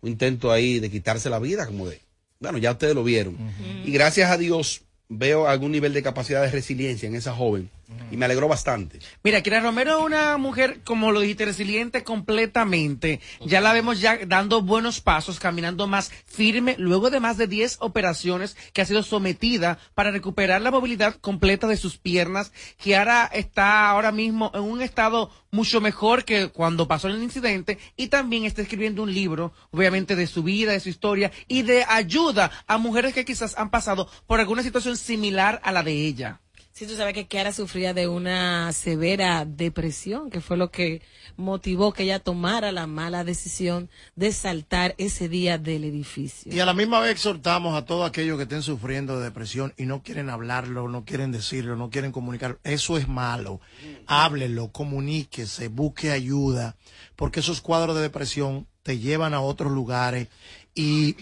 un 0.00 0.10
intento 0.10 0.52
ahí 0.52 0.78
de 0.78 0.90
quitarse 0.90 1.28
la 1.28 1.38
vida, 1.40 1.66
como 1.66 1.88
de, 1.88 2.00
bueno, 2.38 2.56
ya 2.58 2.70
ustedes 2.72 2.94
lo 2.94 3.02
vieron. 3.04 3.36
Y 3.84 3.90
gracias 3.90 4.30
a 4.30 4.36
Dios 4.38 4.82
veo 5.08 5.48
algún 5.48 5.72
nivel 5.72 5.92
de 5.92 6.02
capacidad 6.04 6.40
de 6.42 6.50
resiliencia 6.52 7.08
en 7.08 7.16
esa 7.16 7.34
joven. 7.34 7.68
Y 8.10 8.16
me 8.16 8.24
alegró 8.24 8.48
bastante. 8.48 8.98
Mira, 9.22 9.40
Kira 9.40 9.60
Romero 9.60 9.98
es 9.98 10.04
una 10.04 10.36
mujer, 10.36 10.80
como 10.84 11.12
lo 11.12 11.20
dijiste, 11.20 11.44
resiliente 11.44 12.02
completamente. 12.02 13.20
Ya 13.44 13.60
la 13.60 13.72
vemos 13.72 14.00
ya 14.00 14.18
dando 14.26 14.62
buenos 14.62 15.00
pasos, 15.00 15.38
caminando 15.38 15.86
más 15.86 16.10
firme, 16.26 16.74
luego 16.78 17.10
de 17.10 17.20
más 17.20 17.36
de 17.36 17.46
10 17.46 17.78
operaciones 17.80 18.56
que 18.72 18.82
ha 18.82 18.86
sido 18.86 19.02
sometida 19.02 19.78
para 19.94 20.10
recuperar 20.10 20.60
la 20.60 20.70
movilidad 20.70 21.14
completa 21.16 21.68
de 21.68 21.76
sus 21.76 21.98
piernas. 21.98 22.52
Kiara 22.76 23.26
está 23.26 23.88
ahora 23.88 24.10
mismo 24.10 24.50
en 24.54 24.62
un 24.62 24.82
estado 24.82 25.30
mucho 25.52 25.80
mejor 25.80 26.24
que 26.24 26.48
cuando 26.48 26.88
pasó 26.88 27.08
el 27.08 27.22
incidente 27.22 27.78
y 27.96 28.08
también 28.08 28.44
está 28.44 28.62
escribiendo 28.62 29.02
un 29.02 29.12
libro, 29.12 29.52
obviamente, 29.70 30.16
de 30.16 30.26
su 30.26 30.42
vida, 30.42 30.72
de 30.72 30.80
su 30.80 30.88
historia 30.88 31.30
y 31.48 31.62
de 31.62 31.84
ayuda 31.88 32.50
a 32.66 32.78
mujeres 32.78 33.14
que 33.14 33.24
quizás 33.24 33.56
han 33.56 33.70
pasado 33.70 34.08
por 34.26 34.40
alguna 34.40 34.62
situación 34.62 34.96
similar 34.96 35.60
a 35.64 35.72
la 35.72 35.82
de 35.82 35.92
ella. 35.92 36.40
Sí, 36.80 36.86
tú 36.86 36.96
sabes 36.96 37.12
que 37.12 37.26
Kiara 37.26 37.52
sufría 37.52 37.92
de 37.92 38.08
una 38.08 38.72
severa 38.72 39.44
depresión, 39.44 40.30
que 40.30 40.40
fue 40.40 40.56
lo 40.56 40.70
que 40.70 41.02
motivó 41.36 41.92
que 41.92 42.04
ella 42.04 42.20
tomara 42.20 42.72
la 42.72 42.86
mala 42.86 43.22
decisión 43.22 43.90
de 44.16 44.32
saltar 44.32 44.94
ese 44.96 45.28
día 45.28 45.58
del 45.58 45.84
edificio. 45.84 46.50
Y 46.50 46.58
a 46.58 46.64
la 46.64 46.72
misma 46.72 47.00
vez 47.00 47.10
exhortamos 47.10 47.76
a 47.76 47.84
todos 47.84 48.08
aquellos 48.08 48.38
que 48.38 48.44
estén 48.44 48.62
sufriendo 48.62 49.18
de 49.18 49.24
depresión 49.24 49.74
y 49.76 49.84
no 49.84 50.02
quieren 50.02 50.30
hablarlo, 50.30 50.88
no 50.88 51.04
quieren 51.04 51.32
decirlo, 51.32 51.76
no 51.76 51.90
quieren 51.90 52.12
comunicar. 52.12 52.58
Eso 52.64 52.96
es 52.96 53.06
malo. 53.08 53.60
Háblelo, 54.06 54.72
comuníquese, 54.72 55.68
busque 55.68 56.12
ayuda, 56.12 56.76
porque 57.14 57.40
esos 57.40 57.60
cuadros 57.60 57.94
de 57.94 58.00
depresión 58.00 58.66
te 58.82 58.98
llevan 58.98 59.34
a 59.34 59.42
otros 59.42 59.70
lugares 59.70 60.28
y 60.74 61.14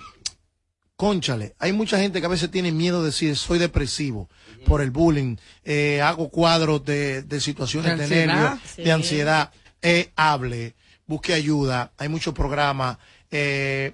Conchale, 0.98 1.54
hay 1.61 1.72
mucha 1.72 2.00
gente 2.00 2.18
que 2.18 2.26
a 2.26 2.28
veces 2.28 2.50
tiene 2.50 2.72
miedo 2.72 2.98
de 2.98 3.06
decir 3.06 3.36
soy 3.36 3.61
depresivo 3.61 4.28
por 4.66 4.80
el 4.82 4.90
bullying, 4.90 5.36
eh, 5.64 6.00
hago 6.00 6.28
cuadros 6.30 6.84
de, 6.84 7.22
de 7.22 7.40
situaciones 7.40 7.92
De 7.92 7.96
de, 7.96 8.02
ansiedad. 8.04 8.34
nervios, 8.50 8.70
Sí. 8.76 8.82
de 8.82 8.92
ansiedad. 8.92 9.52
Eh, 9.82 10.11
hable, 10.16 10.74
busque 11.06 11.32
ayuda, 11.32 11.92
hay 11.98 12.09
muchos 12.09 12.34
programas. 12.34 12.98
Eh, 13.30 13.92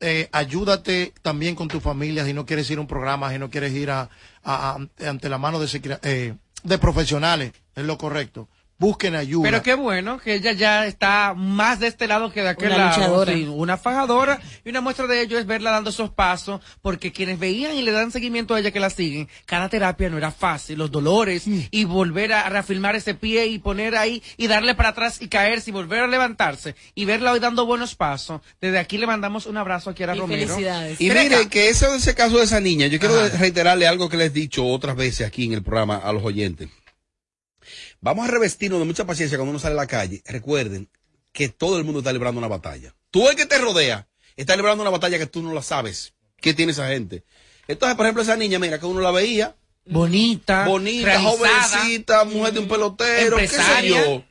eh, 0.00 0.28
ayúdate 0.32 1.12
también 1.22 1.54
con 1.54 1.68
tu 1.68 1.80
familia 1.80 2.24
si 2.24 2.32
no 2.32 2.46
quieres 2.46 2.70
ir 2.70 2.78
a 2.78 2.80
un 2.80 2.86
programa, 2.86 3.30
si 3.32 3.38
no 3.38 3.50
quieres 3.50 3.72
ir 3.72 3.90
a, 3.90 4.08
a- 4.42 4.76
a- 5.02 5.08
ante 5.08 5.28
la 5.28 5.38
mano 5.38 5.58
de, 5.60 5.98
eh, 6.02 6.34
de 6.62 6.78
profesionales, 6.78 7.52
es 7.74 7.84
lo 7.84 7.98
correcto. 7.98 8.48
Busquen 8.80 9.14
ayuda. 9.14 9.42
Pero 9.44 9.62
qué 9.62 9.74
bueno 9.74 10.18
que 10.18 10.34
ella 10.34 10.52
ya 10.52 10.86
está 10.86 11.34
más 11.36 11.78
de 11.80 11.86
este 11.86 12.08
lado 12.08 12.32
que 12.32 12.40
de 12.42 12.48
aquel 12.48 12.68
Una 12.70 12.78
lado. 12.78 12.96
luchadora. 12.96 13.32
sí, 13.34 13.44
una 13.46 13.76
fajadora. 13.76 14.40
Y 14.64 14.70
una 14.70 14.80
muestra 14.80 15.06
de 15.06 15.20
ello 15.20 15.38
es 15.38 15.44
verla 15.46 15.70
dando 15.70 15.90
esos 15.90 16.08
pasos, 16.10 16.62
porque 16.80 17.12
quienes 17.12 17.38
veían 17.38 17.76
y 17.76 17.82
le 17.82 17.92
dan 17.92 18.10
seguimiento 18.10 18.54
a 18.54 18.58
ella 18.60 18.70
que 18.70 18.80
la 18.80 18.88
siguen, 18.90 19.28
cada 19.44 19.68
terapia 19.68 20.08
no 20.08 20.16
era 20.16 20.30
fácil, 20.30 20.78
los 20.78 20.90
dolores, 20.90 21.44
y 21.46 21.84
volver 21.84 22.32
a 22.32 22.48
reafirmar 22.48 22.96
ese 22.96 23.14
pie 23.14 23.46
y 23.48 23.58
poner 23.58 23.96
ahí 23.96 24.22
y 24.38 24.46
darle 24.46 24.74
para 24.74 24.88
atrás 24.88 25.20
y 25.20 25.28
caerse 25.28 25.68
y 25.68 25.72
volver 25.74 26.00
a 26.00 26.06
levantarse 26.06 26.74
y 26.94 27.04
verla 27.04 27.32
hoy 27.32 27.38
dando 27.38 27.66
buenos 27.66 27.94
pasos. 27.94 28.40
Desde 28.62 28.78
aquí 28.78 28.96
le 28.96 29.06
mandamos 29.06 29.44
un 29.44 29.58
abrazo 29.58 29.90
a 29.90 29.94
Kiara 29.94 30.16
Y 30.16 30.20
Romero. 30.20 30.46
felicidades. 30.48 30.98
Y 31.00 31.10
mire 31.10 31.48
que 31.50 31.68
ese, 31.68 31.94
ese 31.94 32.14
caso 32.14 32.38
de 32.38 32.44
esa 32.44 32.60
niña, 32.60 32.86
yo 32.86 32.98
quiero 32.98 33.28
reiterarle 33.38 33.86
algo 33.86 34.08
que 34.08 34.16
les 34.16 34.28
he 34.28 34.30
dicho 34.30 34.66
otras 34.66 34.96
veces 34.96 35.26
aquí 35.26 35.44
en 35.44 35.52
el 35.52 35.62
programa 35.62 35.96
a 35.96 36.12
los 36.14 36.24
oyentes. 36.24 36.68
Vamos 38.00 38.26
a 38.26 38.30
revestirnos 38.30 38.80
de 38.80 38.86
mucha 38.86 39.06
paciencia 39.06 39.36
cuando 39.36 39.50
uno 39.50 39.58
sale 39.58 39.74
a 39.74 39.76
la 39.76 39.86
calle. 39.86 40.22
Recuerden 40.26 40.88
que 41.32 41.48
todo 41.48 41.78
el 41.78 41.84
mundo 41.84 42.00
está 42.00 42.12
librando 42.12 42.38
una 42.38 42.48
batalla. 42.48 42.94
Tú 43.10 43.28
el 43.28 43.36
que 43.36 43.46
te 43.46 43.58
rodea 43.58 44.08
está 44.36 44.56
librando 44.56 44.82
una 44.82 44.90
batalla 44.90 45.18
que 45.18 45.26
tú 45.26 45.42
no 45.42 45.52
la 45.52 45.62
sabes. 45.62 46.14
¿Qué 46.40 46.54
tiene 46.54 46.72
esa 46.72 46.88
gente? 46.88 47.24
Entonces, 47.68 47.96
por 47.96 48.06
ejemplo, 48.06 48.22
esa 48.22 48.36
niña, 48.36 48.58
mira, 48.58 48.78
que 48.78 48.86
uno 48.86 49.00
la 49.00 49.10
veía. 49.10 49.54
Bonita. 49.84 50.66
Bonita, 50.66 51.06
realizada, 51.06 51.36
jovencita, 51.36 52.24
mujer 52.24 52.54
de 52.54 52.60
un 52.60 52.68
pelotero, 52.68 53.36
qué 53.36 53.48
sé 53.48 53.56
empresaria. 53.56 54.06
yo. 54.06 54.24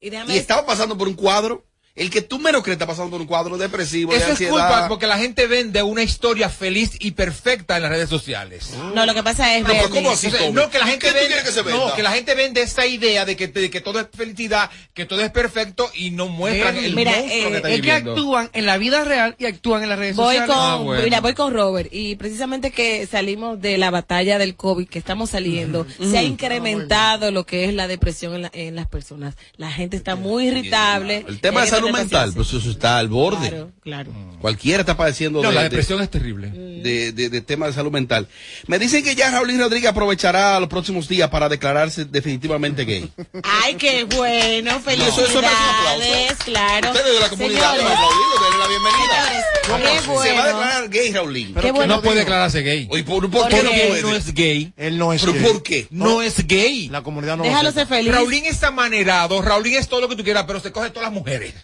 Y 0.00 0.36
estaba 0.36 0.66
pasando 0.66 0.98
por 0.98 1.08
un 1.08 1.14
cuadro. 1.14 1.64
El 1.96 2.10
que 2.10 2.20
tú 2.22 2.38
menos 2.38 2.62
crees 2.62 2.74
está 2.76 2.86
pasando 2.86 3.10
por 3.10 3.20
un 3.22 3.26
cuadro 3.26 3.56
depresivo, 3.56 4.12
de 4.12 4.18
Eso 4.18 4.26
es 4.26 4.30
ansiedad. 4.32 4.52
culpa 4.52 4.86
porque 4.88 5.06
la 5.06 5.16
gente 5.18 5.46
vende 5.46 5.82
una 5.82 6.02
historia 6.02 6.50
feliz 6.50 6.90
y 7.00 7.12
perfecta 7.12 7.76
en 7.76 7.82
las 7.84 7.90
redes 7.90 8.08
sociales. 8.10 8.70
No, 8.94 9.06
lo 9.06 9.14
que 9.14 9.22
pasa 9.22 9.56
es, 9.56 9.62
No, 9.66 9.72
¿cómo 9.90 10.10
así? 10.10 10.28
No, 10.52 10.68
que 10.68 10.78
la 10.78 10.86
gente 10.86 11.06
¿Qué 11.06 11.12
tú 11.12 11.18
vende, 11.18 11.42
que 11.42 11.50
se 11.52 11.62
venda? 11.62 11.86
no, 11.86 11.94
que 11.94 12.02
la 12.02 12.10
gente 12.12 12.34
vende 12.34 12.60
esa 12.62 12.84
idea 12.86 13.24
de 13.24 13.34
que, 13.34 13.48
de 13.48 13.70
que 13.70 13.80
todo 13.80 13.98
es 14.00 14.06
felicidad, 14.14 14.70
que 14.92 15.06
todo 15.06 15.22
es 15.22 15.30
perfecto 15.30 15.90
y 15.94 16.10
no 16.10 16.26
muestran 16.28 16.76
el 16.76 16.94
mira, 16.94 17.12
monstruo 17.12 17.34
eh, 17.34 17.50
que 17.50 17.56
está 17.56 17.68
es 17.70 17.74
Es 17.76 17.80
que 17.80 17.86
viviendo. 17.86 18.10
actúan 18.12 18.50
en 18.52 18.66
la 18.66 18.76
vida 18.76 19.02
real 19.04 19.34
y 19.38 19.46
actúan 19.46 19.82
en 19.82 19.88
las 19.88 19.98
redes 19.98 20.16
Voy 20.16 20.36
sociales. 20.36 20.54
con, 20.54 20.64
Ah, 20.64 20.76
bueno. 20.76 21.02
mira, 21.02 21.20
voy 21.22 21.32
con 21.34 21.54
Robert 21.54 21.88
y 21.92 22.16
precisamente 22.16 22.72
que 22.72 23.06
salimos 23.06 23.58
de 23.62 23.78
la 23.78 23.90
batalla 23.90 24.38
del 24.38 24.54
COVID, 24.54 24.86
que 24.86 24.98
estamos 24.98 25.30
saliendo, 25.30 25.86
se 25.98 26.18
ha 26.18 26.22
incrementado 26.22 27.30
lo 27.30 27.46
que 27.46 27.64
es 27.64 27.74
la 27.74 27.88
depresión 27.88 28.34
en, 28.34 28.42
la- 28.42 28.50
en 28.52 28.74
las 28.76 28.86
personas. 28.86 29.34
La 29.56 29.70
gente 29.70 29.96
está 29.96 30.16
muy 30.16 30.48
irritable. 30.48 31.24
El 31.28 31.40
tema 31.40 31.60
de 31.60 31.66
Hay 31.66 31.70
que 31.70 31.76
salud 31.86 31.98
mental, 31.98 32.32
pues 32.34 32.52
eso 32.52 32.70
está 32.70 32.98
al 32.98 33.08
borde. 33.08 33.48
Claro, 33.48 33.72
claro. 33.82 34.10
Cualquiera 34.40 34.80
está 34.80 34.96
padeciendo 34.96 35.42
No, 35.42 35.48
de, 35.48 35.54
la 35.54 35.62
de- 35.62 35.68
depresión 35.70 36.00
es 36.02 36.10
terrible. 36.10 36.50
de, 36.50 37.12
de, 37.12 37.28
de 37.30 37.40
temas 37.40 37.68
de 37.70 37.74
salud 37.74 37.90
mental. 37.90 38.28
Me 38.66 38.78
dicen 38.78 39.02
que 39.02 39.14
ya 39.14 39.30
Raúl 39.30 39.58
Rodríguez 39.58 39.90
aprovechará 39.90 40.58
los 40.60 40.68
próximos 40.68 41.08
días 41.08 41.30
para 41.30 41.48
declararse 41.48 42.04
definitivamente 42.04 42.84
gay. 42.84 43.10
Ay, 43.42 43.74
qué 43.76 44.04
bueno, 44.04 44.70
eso- 44.86 44.90
eso 44.90 45.38
aplauso. 45.38 45.40
felicidades, 45.40 46.36
claro. 46.44 46.90
Ustedes 46.90 47.14
de 47.14 47.20
la 47.20 47.28
comunidad 47.28 47.60
Señores, 47.60 47.78
deben 47.82 47.92
aplaudirlo, 47.92 48.34
denle 48.42 48.58
la 48.58 48.68
bienvenida. 48.68 49.24
señores, 49.26 50.00
qué 50.00 50.00
Se 50.02 50.06
va 50.06 50.12
a 50.12 50.14
bueno. 50.14 50.44
declarar 50.44 50.88
gay, 50.90 51.12
Raulín. 51.12 51.54
Qué 51.54 51.72
bueno. 51.72 51.96
no 51.96 52.02
puede 52.02 52.18
declararse 52.20 52.62
gay. 52.62 52.86
¿por, 52.86 53.48
qué 53.48 53.62
no 53.62 53.70
él 53.70 53.88
puede? 53.88 54.02
no 54.02 54.14
es 54.14 54.34
gay. 54.34 54.72
Él 54.76 54.98
no 54.98 55.12
es 55.12 55.20
¿Pero 55.22 55.32
gay. 55.32 55.42
por 55.42 55.62
qué? 55.62 55.86
No 55.90 56.22
es 56.22 56.46
gay. 56.46 56.88
La 56.88 57.02
comunidad 57.02 57.36
no 57.36 57.42
lo 57.44 57.48
Déjalo 57.48 57.72
ser 57.72 57.86
feliz. 57.86 58.12
Raulín 58.12 58.44
es 58.46 58.62
amanerado, 58.62 59.40
Raulín 59.42 59.74
es 59.74 59.88
todo 59.88 60.00
lo 60.02 60.08
que 60.08 60.16
tú 60.16 60.22
quieras, 60.24 60.44
pero 60.46 60.60
se 60.60 60.70
coge 60.72 60.90
todas 60.90 61.04
las 61.08 61.12
mujeres. 61.14 61.54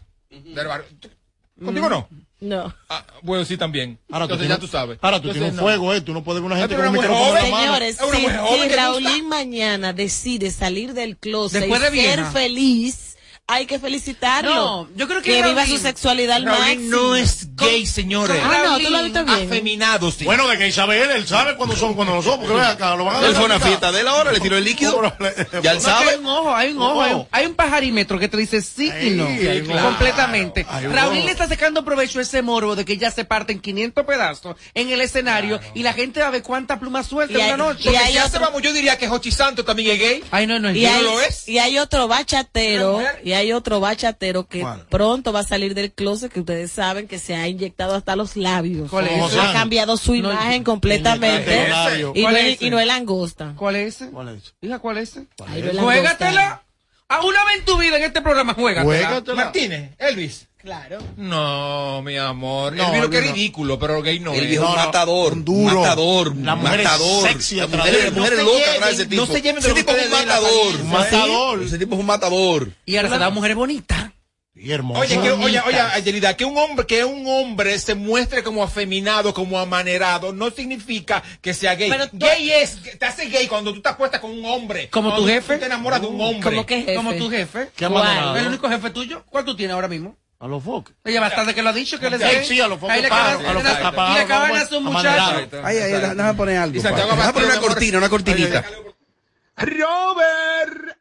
Del 0.41 0.67
barrio. 0.67 0.87
¿Contigo 1.63 1.89
no? 1.89 2.09
No. 2.41 2.75
Ah, 2.89 3.07
bueno, 3.23 3.45
sí, 3.45 3.57
también. 3.57 3.99
Ahora 4.11 4.27
tú 4.27 4.35
Entonces 4.35 4.49
tienes, 4.49 4.57
ya 4.57 4.61
tú 4.61 4.67
sabes. 4.67 4.99
Ahora 5.01 5.21
tú 5.21 5.29
Entonces, 5.29 5.43
tienes 5.43 5.51
un 5.53 5.57
no. 5.59 5.63
fuego, 5.63 5.95
eh. 5.95 6.01
Tú 6.01 6.13
no 6.13 6.25
puedes 6.25 6.43
ver 6.43 6.51
una 6.51 6.59
gente 6.61 6.75
con 6.75 6.87
un 6.87 6.91
una 6.91 7.01
micrófono. 7.01 7.41
Señores, 7.41 8.01
Es 8.01 8.03
una 8.03 8.17
si, 8.17 8.23
mujer 8.23 8.41
joven 8.41 8.71
si 8.71 8.77
Raulín 8.77 9.29
mañana 9.29 9.93
decide 9.93 10.51
salir 10.51 10.93
del 10.93 11.17
closet 11.19 11.61
Después 11.61 11.81
y 11.93 11.97
de 11.99 12.03
ser 12.03 12.25
feliz, 12.27 13.12
hay 13.49 13.67
que 13.67 13.79
felicitarlo. 13.79 14.55
No, 14.55 14.89
yo 14.95 15.09
creo 15.09 15.21
que 15.21 15.43
viva 15.43 15.65
Raulín- 15.65 15.77
su 15.77 15.79
sexualidad 15.79 16.37
al 16.37 16.45
Raulín 16.47 16.89
máximo. 16.89 16.91
no 17.09 17.17
es 17.17 17.55
gay, 17.57 17.85
señores. 17.87 18.41
Ah, 18.43 18.63
no, 18.65 18.79
tú 18.79 18.89
lo 18.91 18.97
has 18.99 19.05
visto 19.05 19.25
bien. 19.25 19.47
Afeminado, 19.47 20.11
sí. 20.11 20.25
Bueno, 20.25 20.49
de 20.49 20.57
que 20.57 20.69
Isabel, 20.69 21.11
él 21.11 21.27
sabe 21.27 21.57
cuándo 21.57 21.77
son, 21.77 21.93
cuando 21.95 22.15
no 22.15 22.23
son, 22.23 22.39
porque 22.41 22.55
ve 22.55 22.63
acá, 22.63 22.97
lo 22.97 23.05
van 23.05 23.17
a 23.23 23.27
Él 23.27 23.35
fue 23.35 23.43
a 23.43 23.47
una 23.47 23.61
fiesta 23.61 23.93
de 23.93 24.01
él 24.01 24.09
ahora, 24.09 24.33
le 24.33 24.41
tiró 24.41 24.57
el 24.57 24.65
líquido. 24.65 25.03
Ya 25.03 25.29
él 25.29 25.47
No, 25.53 25.61
que 25.61 25.69
hay 25.69 25.81
sabe. 25.81 26.17
un 26.19 26.27
ojo, 26.27 26.55
hay 26.55 26.71
un 26.73 26.81
ojo, 26.81 27.03
hay 27.03 27.13
un, 27.13 27.27
hay 27.31 27.47
un 27.47 27.55
pajarímetro 27.55 28.19
que 28.19 28.29
te 28.29 28.37
dice 28.39 28.63
sí 28.63 28.91
y 29.03 29.11
no. 29.11 29.27
Claro. 29.67 29.87
Completamente. 29.89 30.65
Raulín 30.65 31.19
ojo. 31.19 31.27
le 31.27 31.33
está 31.33 31.49
sacando 31.49 31.85
provecho 31.85 32.21
a 32.21 32.23
ese 32.23 32.41
morbo 32.43 32.75
de 32.77 32.85
que 32.85 32.97
ya 32.97 33.11
se 33.11 33.25
parte 33.25 33.53
en 33.53 33.61
500 33.61 34.07
pedazos 34.07 34.57
en 34.73 34.89
el 34.91 35.01
escenario 35.01 35.61
y 35.75 35.83
la 35.83 35.93
gente 35.93 36.21
va 36.21 36.29
a 36.29 36.31
ver 36.31 36.43
cuánta 36.43 36.79
pluma 36.81 37.03
suelta 37.03 37.37
Y 37.37 37.41
en 37.41 37.49
una 37.49 37.57
noche. 37.59 37.91
y 37.93 37.97
hay 37.97 38.15
ya 38.15 38.25
otro- 38.27 38.39
se 38.39 38.45
vamos, 38.45 38.63
yo 38.63 38.73
diría 38.73 38.97
que 38.97 39.09
Jochi 39.09 39.31
Santos 39.31 39.67
también 39.67 39.91
es 39.91 39.99
gay. 39.99 40.25
Ay, 40.31 40.47
no, 40.47 40.59
no 40.59 40.69
es 40.71 40.77
Y 40.77 40.81
gay. 40.81 40.87
hay, 40.95 41.03
lo 41.03 41.21
es? 41.21 41.49
y 41.49 41.59
hay 41.59 41.79
otro 41.79 42.09
bachatero, 42.09 42.95
¿Una 42.97 43.03
mujer? 43.09 43.21
Y 43.33 43.35
hay 43.35 43.53
otro 43.53 43.81
bachatero 43.81 44.47
que 44.47 44.61
¿Cuál? 44.61 44.87
pronto 44.91 45.33
va 45.33 45.41
a 45.41 45.45
salir 45.45 45.75
del 45.75 45.91
closet, 45.93 46.31
que 46.31 46.41
ustedes 46.41 46.71
saben 46.71 47.09
que 47.09 47.19
se 47.19 47.35
ha 47.35 47.49
inyectado 47.49 47.95
hasta 47.95 48.15
los 48.15 48.37
labios. 48.37 48.91
¿Cuál 48.91 49.09
es 49.09 49.23
Ha 49.23 49.27
ese? 49.27 49.53
cambiado 49.55 49.97
su 49.97 50.13
No, 50.13 50.31
imagen 50.31 50.63
completamente. 50.65 51.67
Y 51.67 52.03
no, 52.03 52.13
¿Cuál 52.13 52.37
es, 52.37 52.61
y 52.63 52.69
no 52.71 52.79
es 52.79 52.87
langosta. 52.87 53.55
¿Cuál 53.57 53.77
es 53.77 53.97
ese? 53.97 54.11
¿Cuál 54.11 54.29
es? 54.37 54.55
Hija, 54.61 54.79
¿cuál 54.81 54.99
es 54.99 55.11
ese? 55.17 55.27
No 55.73 55.91
es. 55.91 55.99
Juégatela. 56.01 56.63
A 57.09 57.21
una 57.25 57.45
vez 57.45 57.59
en 57.59 57.65
tu 57.67 57.79
vida 57.79 57.97
en 57.99 58.05
este 58.05 58.23
programa, 58.23 58.55
juégatela. 58.55 58.85
Juégatela. 59.09 59.45
Martínez, 59.45 59.91
Elvis. 59.99 60.49
Claro. 60.63 60.99
No, 61.17 62.03
mi 62.03 62.17
amor. 62.17 62.73
No, 62.75 62.85
Elvis 62.87 63.01
lo 63.03 63.11
que 63.11 63.19
es 63.19 63.33
ridículo, 63.33 63.79
pero 63.81 64.01
gay 64.01 64.21
no 64.21 64.33
El 64.33 64.45
es. 64.45 64.49
viejo 64.51 64.65
No, 64.65 64.77
matador, 64.77 65.33
un 65.33 65.45
duro. 65.45 65.81
matador, 65.81 66.37
La 66.37 66.55
mujer 66.55 66.81
es 66.81 66.85
matador. 66.85 67.29
sexy 67.29 67.57
Las 67.57 67.67
atrás 67.67 67.79
mujeres, 67.87 68.01
de 68.01 68.07
él. 68.09 68.15
las 68.15 68.19
mujeres 68.19 68.39
No 68.39 68.45
se 68.45 68.53
locas 68.53 68.69
atrás 68.69 68.75
de 68.75 68.81
lleven- 68.87 68.95
ese 69.01 69.07
tipo. 69.07 69.21
no 69.23 69.27
se 69.33 69.43
lleven 69.43 69.63
de 69.63 69.69
ese 69.69 69.75
tipo 69.75 69.91
es 69.93 70.05
un 70.05 70.11
la 70.13 70.19
matador. 70.19 70.85
matador. 70.85 71.63
Ese 71.65 71.79
tipo 71.79 71.95
es 71.97 72.01
un 72.01 72.07
matador. 72.07 72.73
Y 72.87 72.97
ahora 72.97 73.09
se 73.11 73.19
da 73.19 73.31
mujeres 73.31 73.57
bonitas. 73.57 74.11
Y 74.55 74.71
hermoso. 74.71 75.01
Oye, 75.01 75.19
que, 75.19 75.33
oye, 75.33 75.61
oye, 75.67 75.81
Ayelida, 75.81 76.37
que 76.37 76.45
un 76.45 76.57
hombre, 76.59 76.87
que 76.87 77.05
un 77.05 77.25
hombre 77.27 77.77
se 77.81 77.95
muestre 77.97 78.45
como 78.45 78.63
afeminado, 78.63 79.33
como 79.35 79.59
amanerado, 79.59 80.33
no 80.33 80.51
significa 80.51 81.23
que 81.41 81.55
sea 81.55 81.75
gay. 81.75 81.91
Pero 81.91 82.07
tú- 82.09 82.19
gay 82.19 82.51
es, 82.53 82.79
te 82.99 83.05
hace 83.05 83.27
gay 83.27 83.49
cuando 83.49 83.73
tú 83.73 83.81
te 83.81 83.89
acuestas 83.89 84.21
con 84.21 84.31
un 84.31 84.45
hombre. 84.45 84.89
Como 84.91 85.17
tu 85.17 85.27
jefe. 85.27 85.55
Tú 85.55 85.61
te 85.61 85.67
enamoras 85.67 86.01
de 86.03 86.07
un 86.07 86.21
hombre. 86.21 86.51
¿Cómo 86.51 86.67
que 86.67 86.77
jefe? 86.83 86.95
Como 86.95 87.15
tu 87.15 87.31
jefe. 87.31 87.71
¿Qué. 87.75 87.87
¿El 87.87 88.47
único 88.47 88.69
jefe 88.69 88.91
tuyo? 88.91 89.25
¿Cuál 89.29 89.45
tú 89.47 89.57
tienes 89.57 89.75
ahora 89.75 89.89
mismo? 89.89 90.17
A 90.43 90.49
los 90.49 90.61
foques. 90.65 90.93
Oye, 91.05 91.21
bastante 91.21 91.55
que 91.55 91.63
lo 91.63 91.69
ha 91.69 91.73
dicho, 91.73 92.01
que 92.01 92.11
le 92.11 92.19
Sí, 92.19 92.45
sí, 92.55 92.61
a 92.61 92.67
los 92.67 92.81
focos 92.81 92.93
Ahí 92.93 93.01
le 93.01 93.07
acaban, 93.07 93.47
a 93.47 93.53
los 93.53 93.63
y 93.63 93.67
apagados, 93.69 94.15
le 94.17 94.21
acaban 94.23 94.51
vamos, 94.51 94.65
a 94.65 94.69
su 94.69 94.77
amanerado. 94.77 95.33
muchacho. 95.41 95.63
Ay, 95.65 95.77
ay, 95.79 95.93
déjame 95.93 96.35
poner 96.35 96.57
algo. 96.59 96.83
Pa. 96.83 96.91
Déjame 96.91 97.33
poner 97.33 97.49
una 97.49 97.61
cortina, 97.61 97.99
una 97.99 98.09
cortinita. 98.09 98.65
Robert. 99.57 100.99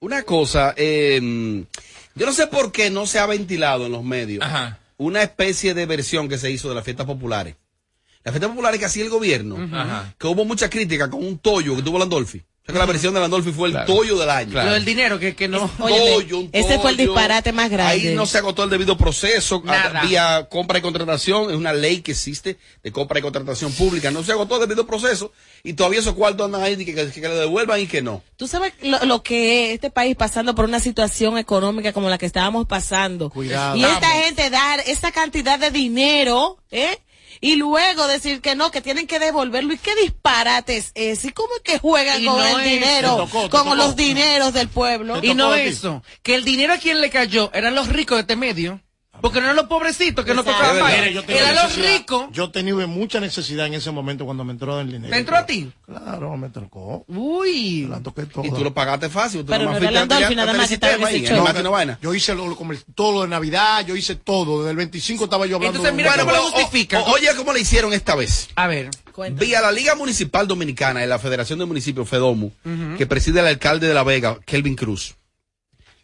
Una 0.00 0.22
cosa, 0.22 0.72
eh, 0.76 1.64
yo 2.14 2.26
no 2.26 2.32
sé 2.32 2.46
por 2.46 2.72
qué 2.72 2.88
no 2.90 3.06
se 3.06 3.18
ha 3.18 3.26
ventilado 3.26 3.86
en 3.86 3.92
los 3.92 4.02
medios 4.02 4.42
Ajá. 4.44 4.78
una 4.96 5.22
especie 5.22 5.74
de 5.74 5.86
versión 5.86 6.28
que 6.28 6.38
se 6.38 6.50
hizo 6.50 6.68
de 6.70 6.74
las 6.74 6.84
fiestas 6.84 7.06
populares. 7.06 7.56
Las 8.24 8.32
fiestas 8.32 8.50
populares 8.50 8.80
que 8.80 8.86
hacía 8.86 9.04
el 9.04 9.10
gobierno, 9.10 9.56
Ajá. 9.76 10.14
que 10.18 10.26
hubo 10.26 10.44
mucha 10.44 10.70
crítica 10.70 11.10
con 11.10 11.22
un 11.24 11.38
tollo 11.38 11.76
que 11.76 11.82
tuvo 11.82 11.98
Landolfi. 11.98 12.42
O 12.62 12.64
sea 12.66 12.74
que 12.74 12.78
la 12.78 12.86
versión 12.86 13.12
de 13.12 13.18
Landolfi 13.18 13.50
fue 13.50 13.70
el 13.70 13.84
tollo 13.86 14.16
del 14.16 14.30
año. 14.30 14.52
Lo 14.62 14.72
del 14.72 14.84
dinero, 14.84 15.18
que, 15.18 15.34
que 15.34 15.48
no. 15.48 15.68
Óyeme, 15.80 16.12
Tollo, 16.12 16.38
un 16.38 16.50
ese 16.52 16.78
fue 16.78 16.92
el 16.92 16.96
tollo. 16.96 17.10
disparate 17.12 17.50
más 17.50 17.68
grande. 17.68 17.92
Ahí 18.08 18.14
no 18.14 18.24
se 18.24 18.38
agotó 18.38 18.62
el 18.62 18.70
debido 18.70 18.96
proceso. 18.96 19.60
Nada. 19.64 20.00
Había 20.02 20.44
compra 20.48 20.78
y 20.78 20.80
contratación. 20.80 21.50
Es 21.50 21.56
una 21.56 21.72
ley 21.72 22.02
que 22.02 22.12
existe 22.12 22.58
de 22.84 22.92
compra 22.92 23.18
y 23.18 23.22
contratación 23.22 23.72
pública. 23.72 24.12
No 24.12 24.22
se 24.22 24.30
agotó 24.30 24.54
el 24.54 24.68
debido 24.68 24.86
proceso. 24.86 25.32
Y 25.64 25.72
todavía 25.72 25.98
esos 25.98 26.14
cuartos 26.14 26.46
andan 26.46 26.62
ahí 26.62 26.76
que, 26.76 26.94
que, 26.94 27.10
que 27.10 27.20
le 27.28 27.34
devuelvan 27.34 27.80
y 27.80 27.88
que 27.88 28.00
no. 28.00 28.22
Tú 28.36 28.46
sabes 28.46 28.72
lo, 28.80 29.04
lo 29.06 29.24
que 29.24 29.64
es 29.70 29.74
este 29.74 29.90
país 29.90 30.14
pasando 30.14 30.54
por 30.54 30.64
una 30.64 30.78
situación 30.78 31.38
económica 31.38 31.92
como 31.92 32.08
la 32.10 32.16
que 32.18 32.26
estábamos 32.26 32.66
pasando. 32.68 33.28
Cuidado. 33.30 33.76
Y 33.76 33.82
esta 33.84 34.06
gente 34.10 34.50
dar 34.50 34.78
esa 34.86 35.10
cantidad 35.10 35.58
de 35.58 35.72
dinero, 35.72 36.58
¿eh? 36.70 36.96
Y 37.42 37.56
luego 37.56 38.06
decir 38.06 38.40
que 38.40 38.54
no, 38.54 38.70
que 38.70 38.80
tienen 38.80 39.06
que 39.06 39.18
devolverlo. 39.18 39.74
¿Y 39.74 39.78
qué 39.78 39.94
disparate 39.96 40.76
es 40.78 40.92
ese? 40.94 41.28
¿Y 41.28 41.32
cómo 41.32 41.48
es 41.56 41.62
que 41.62 41.78
juegan 41.78 42.22
Y 42.22 42.24
con 42.24 42.38
no 42.38 42.46
el 42.46 42.60
es- 42.64 42.70
dinero, 42.70 43.16
tocó, 43.16 43.40
con 43.50 43.64
tocó. 43.64 43.74
los 43.74 43.96
dineros 43.96 44.54
del 44.54 44.68
pueblo? 44.68 45.18
Y 45.22 45.34
no 45.34 45.54
eso, 45.54 46.02
que 46.22 46.36
el 46.36 46.44
dinero 46.44 46.72
a 46.72 46.78
quien 46.78 47.00
le 47.02 47.10
cayó 47.10 47.50
eran 47.52 47.74
los 47.74 47.88
ricos 47.88 48.16
de 48.16 48.20
este 48.22 48.36
medio. 48.36 48.80
Porque 49.22 49.38
no 49.40 49.46
eran 49.46 49.56
los 49.56 49.66
pobrecitos 49.66 50.24
que 50.24 50.34
no 50.34 50.42
tocaban 50.44 50.76
tenía 51.24 51.38
Eran 51.38 51.54
los 51.54 51.76
ricos. 51.76 52.26
Yo 52.32 52.50
tenía 52.50 52.74
mucha 52.86 53.20
necesidad 53.20 53.66
en 53.68 53.74
ese 53.74 53.90
momento 53.90 54.24
cuando 54.24 54.44
me 54.44 54.52
entró 54.52 54.80
el 54.80 54.88
dinero. 54.92 55.10
¿Te 55.10 55.18
entró 55.18 55.36
a 55.36 55.46
ti? 55.46 55.72
Claro, 55.86 56.36
me 56.36 56.50
tocó. 56.50 57.04
Uy. 57.06 57.86
La 57.88 58.00
toqué 58.00 58.24
toda. 58.26 58.46
Y 58.46 58.50
tú 58.50 58.64
lo 58.64 58.74
pagaste 58.74 59.08
fácil. 59.08 59.40
Tú 59.42 59.46
Pero 59.46 59.64
no 59.70 59.76
era 59.76 59.90
Landolfi 59.90 60.34
nada 60.34 60.52
más 60.52 60.68
que 60.68 60.74
estaba 60.74 60.94
en. 61.10 61.98
Yo 62.02 62.12
hice 62.14 62.34
lo- 62.34 62.54
como 62.56 62.72
el- 62.72 62.82
todo 62.94 63.12
lo 63.12 63.22
de 63.22 63.28
Navidad, 63.28 63.86
yo 63.86 63.96
hice 63.96 64.16
todo. 64.16 64.58
Desde 64.60 64.72
el 64.72 64.76
25 64.76 65.24
estaba 65.24 65.46
yo 65.46 65.56
hablando 65.56 65.78
Entonces, 65.78 65.96
mira 65.96 66.10
Bueno, 66.10 66.24
cómo 66.24 66.36
lo 66.36 66.42
pero- 66.52 66.64
justifica. 66.64 67.02
Oye, 67.04 67.28
¿cómo 67.36 67.52
le 67.52 67.60
hicieron 67.60 67.92
esta 67.92 68.14
vez? 68.16 68.48
A 68.56 68.66
ver. 68.66 68.90
Vía 69.32 69.60
la 69.60 69.70
Liga 69.70 69.94
Municipal 69.94 70.48
Dominicana 70.48 71.00
de 71.00 71.06
la 71.06 71.18
Federación 71.18 71.58
de 71.60 71.64
Municipios, 71.66 72.08
FEDOMU, 72.08 72.50
que 72.98 73.06
preside 73.06 73.38
el 73.40 73.46
alcalde 73.46 73.86
de 73.86 73.94
La 73.94 74.02
Vega, 74.02 74.38
Kelvin 74.44 74.74
Cruz, 74.74 75.14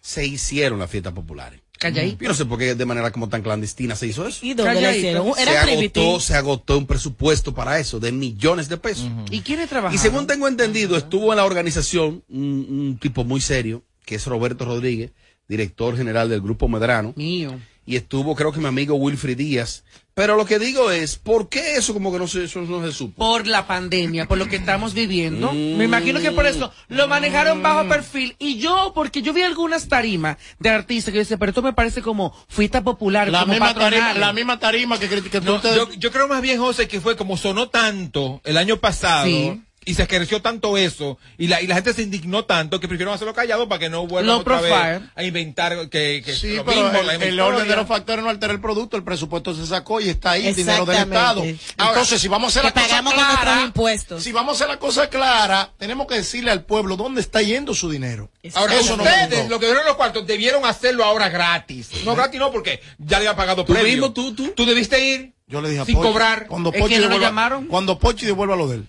se 0.00 0.24
hicieron 0.26 0.78
las 0.78 0.90
fiestas 0.90 1.12
populares. 1.14 1.60
Calladito. 1.78 2.22
Yo 2.22 2.28
no 2.28 2.34
sé 2.34 2.44
por 2.44 2.58
qué 2.58 2.74
de 2.74 2.84
manera 2.84 3.10
como 3.10 3.28
tan 3.28 3.42
clandestina 3.42 3.96
se 3.96 4.06
hizo 4.06 4.26
eso. 4.26 4.44
¿Y 4.44 4.54
dónde 4.54 4.80
la 4.80 4.94
hicieron? 4.94 5.32
Se 5.34 5.42
Era 5.42 5.62
agotó, 5.62 6.20
se 6.20 6.34
agotó 6.34 6.78
un 6.78 6.86
presupuesto 6.86 7.54
para 7.54 7.78
eso 7.78 7.98
de 8.00 8.12
millones 8.12 8.68
de 8.68 8.76
pesos. 8.76 9.08
¿Y 9.30 9.40
quiénes 9.40 9.68
trabajaron? 9.68 9.94
Y 9.94 9.98
según 9.98 10.26
tengo 10.26 10.48
entendido, 10.48 10.96
estuvo 10.96 11.32
en 11.32 11.38
la 11.38 11.44
organización 11.44 12.22
un, 12.28 12.66
un 12.68 12.98
tipo 13.00 13.24
muy 13.24 13.40
serio, 13.40 13.82
que 14.04 14.16
es 14.16 14.26
Roberto 14.26 14.64
Rodríguez, 14.64 15.12
director 15.48 15.96
general 15.96 16.28
del 16.28 16.40
Grupo 16.40 16.68
Medrano. 16.68 17.14
Mío. 17.16 17.58
Y 17.88 17.96
estuvo, 17.96 18.36
creo 18.36 18.52
que 18.52 18.60
mi 18.60 18.66
amigo 18.66 18.96
Wilfrid 18.96 19.38
Díaz. 19.38 19.82
Pero 20.12 20.36
lo 20.36 20.44
que 20.44 20.58
digo 20.58 20.90
es, 20.90 21.16
¿por 21.16 21.48
qué 21.48 21.76
eso 21.76 21.94
como 21.94 22.12
que 22.12 22.18
no 22.18 22.28
se, 22.28 22.44
eso 22.44 22.60
no 22.60 22.84
se 22.84 22.92
supo? 22.92 23.16
Por 23.16 23.46
la 23.46 23.66
pandemia, 23.66 24.26
por 24.26 24.36
lo 24.36 24.46
que 24.46 24.56
estamos 24.56 24.92
viviendo. 24.92 25.52
Mm. 25.52 25.76
Me 25.78 25.84
imagino 25.84 26.20
que 26.20 26.30
por 26.32 26.44
eso 26.44 26.70
lo 26.88 27.08
manejaron 27.08 27.62
bajo 27.62 27.88
perfil. 27.88 28.36
Y 28.38 28.58
yo, 28.58 28.92
porque 28.94 29.22
yo 29.22 29.32
vi 29.32 29.40
algunas 29.42 29.88
tarimas 29.88 30.36
de 30.58 30.68
artistas 30.68 31.12
que 31.12 31.16
yo 31.16 31.20
decía, 31.22 31.38
pero 31.38 31.48
esto 31.50 31.62
me 31.62 31.72
parece 31.72 32.02
como 32.02 32.36
fiesta 32.48 32.84
popular, 32.84 33.28
La 33.30 33.40
como 33.40 33.52
misma, 33.54 33.72
tarima, 33.72 34.12
la 34.12 34.32
misma 34.34 34.58
tarima 34.58 34.98
que, 34.98 35.08
que, 35.08 35.22
que 35.22 35.40
No, 35.40 35.54
ustedes- 35.54 35.76
yo, 35.76 35.88
yo 35.94 36.10
creo 36.10 36.28
más 36.28 36.42
bien, 36.42 36.58
José, 36.58 36.88
que 36.88 37.00
fue 37.00 37.16
como 37.16 37.38
sonó 37.38 37.70
tanto 37.70 38.42
el 38.44 38.58
año 38.58 38.76
pasado 38.78 39.24
Sí. 39.24 39.62
Y 39.88 39.94
se 39.94 40.06
creció 40.06 40.42
tanto 40.42 40.76
eso 40.76 41.18
y 41.38 41.48
la, 41.48 41.62
y 41.62 41.66
la 41.66 41.74
gente 41.76 41.94
se 41.94 42.02
indignó 42.02 42.44
tanto 42.44 42.78
que 42.78 42.88
prefirieron 42.88 43.14
hacerlo 43.14 43.32
callado 43.32 43.68
para 43.68 43.78
que 43.78 43.88
no 43.88 44.06
vuelvan 44.06 44.36
otra 44.36 44.60
vez 44.60 45.02
a 45.14 45.22
inventar 45.24 45.88
que, 45.88 46.22
que 46.24 46.34
Sí, 46.34 46.56
lo 46.56 46.64
pero 46.64 46.82
mismo, 46.92 47.10
el, 47.10 47.40
orden 47.40 47.66
de 47.66 47.74
los 47.76 47.86
factores 47.88 48.22
no 48.22 48.30
altera 48.30 48.52
el 48.52 48.60
producto, 48.60 48.96
el 48.96 49.02
presupuesto 49.04 49.54
se 49.54 49.66
sacó 49.66 50.00
y 50.00 50.08
está 50.10 50.32
ahí, 50.32 50.46
el 50.48 50.54
dinero 50.54 50.84
del. 50.84 50.98
Estado. 50.98 51.42
Entonces, 51.42 52.20
si 52.20 52.28
vamos 52.28 52.54
a 52.56 52.60
hacer 52.60 52.64
la 52.64 52.72
cosa 52.82 53.02
clara, 53.02 53.62
impuestos. 53.62 54.22
si 54.22 54.32
vamos 54.32 54.52
a 54.52 54.54
hacer 54.56 54.68
la 54.68 54.78
cosa 54.78 55.08
clara, 55.08 55.72
tenemos 55.78 56.06
que 56.06 56.16
decirle 56.16 56.50
al 56.50 56.64
pueblo 56.64 56.96
dónde 56.96 57.20
está 57.20 57.40
yendo 57.40 57.74
su 57.74 57.88
dinero. 57.90 58.30
Ahora, 58.54 58.74
Eso 58.74 58.96
no 58.96 59.04
me 59.04 59.10
ustedes, 59.10 59.48
lo 59.48 59.58
que 59.58 59.66
dieron 59.66 59.84
los 59.86 59.96
cuartos, 59.96 60.26
debieron 60.26 60.64
hacerlo 60.64 61.04
ahora 61.04 61.28
gratis. 61.28 61.90
No 62.04 62.14
gratis 62.14 62.38
no, 62.38 62.52
porque 62.52 62.80
ya 62.98 63.18
le 63.18 63.28
había 63.28 63.36
pagado 63.36 63.64
¿Tú 63.64 63.72
premio. 63.72 63.90
mismo, 63.90 64.12
tú, 64.12 64.34
tú? 64.34 64.52
Tú 64.54 64.66
debiste 64.66 65.02
ir 65.02 65.32
Yo 65.46 65.60
le 65.62 65.70
dije 65.70 65.82
a 65.82 65.84
sin 65.84 65.96
Pochi, 65.96 66.08
cobrar. 66.08 66.46
Cuando 66.46 66.72
Es 66.72 66.80
Pochi, 66.80 66.94
que 66.94 67.00
no 67.00 67.04
lo 67.04 67.08
devuelva, 67.10 67.28
llamaron. 67.28 67.66
cuando 67.66 67.98
Pochi 67.98 68.26
devuelva 68.26 68.56
lo 68.56 68.68
de 68.68 68.76
él. 68.76 68.88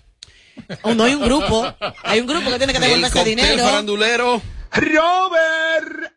Oh, 0.82 0.94
no 0.94 1.04
hay 1.04 1.14
un 1.14 1.24
grupo. 1.24 1.72
Hay 2.02 2.20
un 2.20 2.26
grupo 2.26 2.50
que 2.50 2.58
tiene 2.58 2.72
que 2.72 2.80
devolver 2.80 3.06
ese 3.06 3.24
dinero. 3.24 3.64
farandulero. 3.64 4.42
Robert. 4.72 6.12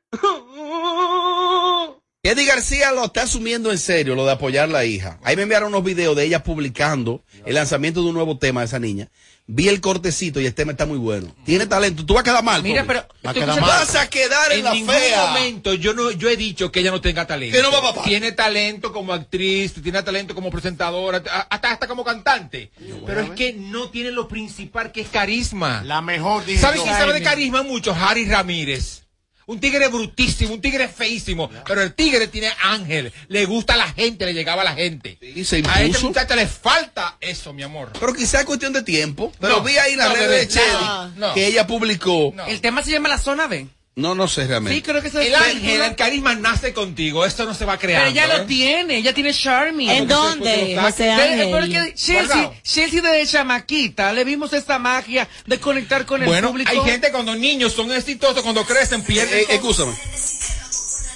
Eddie 2.26 2.46
García 2.46 2.94
lo 2.94 3.06
está 3.06 3.24
asumiendo 3.24 3.70
en 3.70 3.78
serio, 3.78 4.16
lo 4.16 4.26
de 4.26 4.32
apoyar 4.32 4.70
la 4.70 4.86
hija. 4.86 5.20
Ahí 5.24 5.36
me 5.36 5.42
enviaron 5.42 5.70
unos 5.70 5.84
videos 5.84 6.16
de 6.16 6.24
ella 6.24 6.42
publicando 6.42 7.22
el 7.46 7.56
lanzamiento 7.56 8.02
de 8.02 8.08
un 8.08 8.14
nuevo 8.14 8.38
tema 8.38 8.62
de 8.62 8.68
esa 8.68 8.80
niña. 8.80 9.10
Vi 9.46 9.68
el 9.68 9.82
cortecito 9.82 10.40
y 10.40 10.46
el 10.46 10.54
tema 10.54 10.72
está 10.72 10.86
muy 10.86 10.98
bueno. 10.98 11.36
Tiene 11.46 11.66
talento. 11.68 12.06
Tú 12.06 12.14
vas 12.14 12.22
a 12.22 12.24
quedar 12.24 12.44
mal. 12.44 12.64
Mira, 12.64 12.86
pero 12.88 13.06
Va 13.26 13.32
a 13.32 13.34
tú 13.34 13.42
quedar 13.42 13.50
escuchas- 13.58 13.60
mal. 13.62 13.86
vas 13.88 13.96
a 13.96 14.10
quedar 14.10 14.52
en, 14.54 14.60
en 14.60 14.64
la 14.64 14.74
ningún 14.74 14.96
fea. 14.96 15.26
momento 15.28 15.74
yo 15.74 15.94
no 15.94 16.12
yo 16.12 16.30
he 16.30 16.38
dicho 16.38 16.72
que 16.72 16.80
ella 16.80 16.92
no 16.92 17.02
tenga 17.02 17.28
talento. 17.28 17.56
Que 17.58 17.62
no 17.62 17.70
va 17.70 17.80
a 17.80 17.94
pasar. 17.94 18.04
Tiene 18.06 18.32
talento 18.32 18.94
como 18.94 19.12
actriz, 19.12 19.74
tiene 19.84 20.02
talento 20.02 20.34
como 20.34 20.50
presentadora, 20.50 21.22
hasta 21.50 21.72
hasta 21.72 21.88
como 21.88 22.06
cantante. 22.06 22.72
Pero 23.06 23.20
es 23.20 23.30
que 23.32 23.52
no 23.54 23.90
tiene 23.90 24.12
lo 24.12 24.30
principal 24.30 24.94
que 24.94 25.02
es 25.02 25.10
carisma. 25.10 25.84
La 25.84 26.02
mejor, 26.02 26.44
¿Sabes 26.58 26.82
quién 26.82 26.96
sabe 26.96 27.12
de 27.14 27.22
carisma 27.22 27.64
mucho? 27.64 27.94
Harry 27.94 28.26
Ramírez. 28.26 29.03
Un 29.46 29.60
tigre 29.60 29.88
brutísimo, 29.90 30.54
un 30.54 30.62
tigre 30.62 30.88
feísimo, 30.88 31.50
pero 31.68 31.82
el 31.82 31.94
tigre 31.94 32.28
tiene 32.28 32.50
ángel, 32.62 33.12
le 33.28 33.46
gusta 33.46 33.74
a 33.74 33.78
la 33.78 33.92
gente, 33.92 34.26
le 34.26 34.34
llegaba 34.34 34.62
a 34.62 34.66
la 34.66 34.74
gente. 34.74 35.18
Y 35.22 35.44
se 35.44 35.64
A 35.68 35.82
este 35.84 36.00
muchacho 36.00 36.36
le 36.36 36.48
falta 36.48 37.18
eso, 37.20 37.54
mi 37.54 37.64
amor. 37.64 37.92
Pero 38.00 38.14
quizá 38.14 38.40
es 38.40 38.46
cuestión 38.46 38.74
de 38.74 38.84
tiempo. 38.84 39.32
Pero 39.40 39.58
No, 39.58 39.64
vi 39.64 39.78
ahí 39.78 39.94
en 39.94 40.00
la 40.00 40.08
no, 40.10 40.14
red 40.16 40.22
bebé, 40.22 40.38
de 40.40 40.48
Chedi 40.48 40.66
no, 40.86 41.08
no. 41.10 41.34
que 41.34 41.48
ella 41.48 41.68
publicó. 41.68 42.34
El 42.48 42.62
tema 42.62 42.84
se 42.84 42.92
llama 42.92 43.10
La 43.10 43.18
Zona 43.18 43.48
B. 43.48 43.68
No, 43.96 44.16
no 44.16 44.28
sé 44.28 44.48
realmente. 44.48 44.76
Sí, 44.76 44.82
creo 44.82 45.04
que 45.04 45.10
El 45.10 45.36
ángel, 45.36 45.82
el 45.82 45.96
carisma 45.96 46.34
nace 46.34 46.74
contigo, 46.74 47.26
esto 47.26 47.46
no 47.46 47.54
se 47.54 47.64
va 47.64 47.78
creando. 47.78 48.12
Pero 48.12 48.26
ella 48.26 48.36
¿eh? 48.36 48.40
lo 48.40 48.46
tiene, 48.48 48.98
ella 48.98 49.14
tiene 49.14 49.32
Charming. 49.32 49.88
¿En 49.88 50.08
dónde, 50.08 50.76
José 50.82 51.12
Ángel? 51.12 51.52
Porque 51.52 51.94
Chelsea. 51.94 52.52
Chelsea 52.64 53.02
desde 53.02 53.28
chamaquita 53.28 54.12
le 54.12 54.24
vimos 54.24 54.52
esta 54.54 54.80
magia 54.80 55.28
de 55.46 55.60
conectar 55.60 56.08
con 56.08 56.24
el 56.24 56.28
Bueno, 56.28 56.50
público. 56.50 56.72
hay 56.72 56.80
gente 56.90 57.12
cuando 57.12 57.36
niños 57.36 57.74
son 57.74 57.92
exitosos, 57.92 58.42
cuando 58.42 58.66
crecen 58.66 59.04
pierden. 59.04 59.40
Eh, 59.40 59.46
escúchame. 59.50 59.94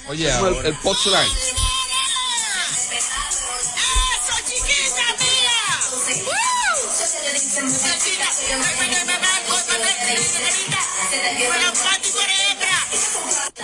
Oye, 0.09 0.29
El, 0.63 0.75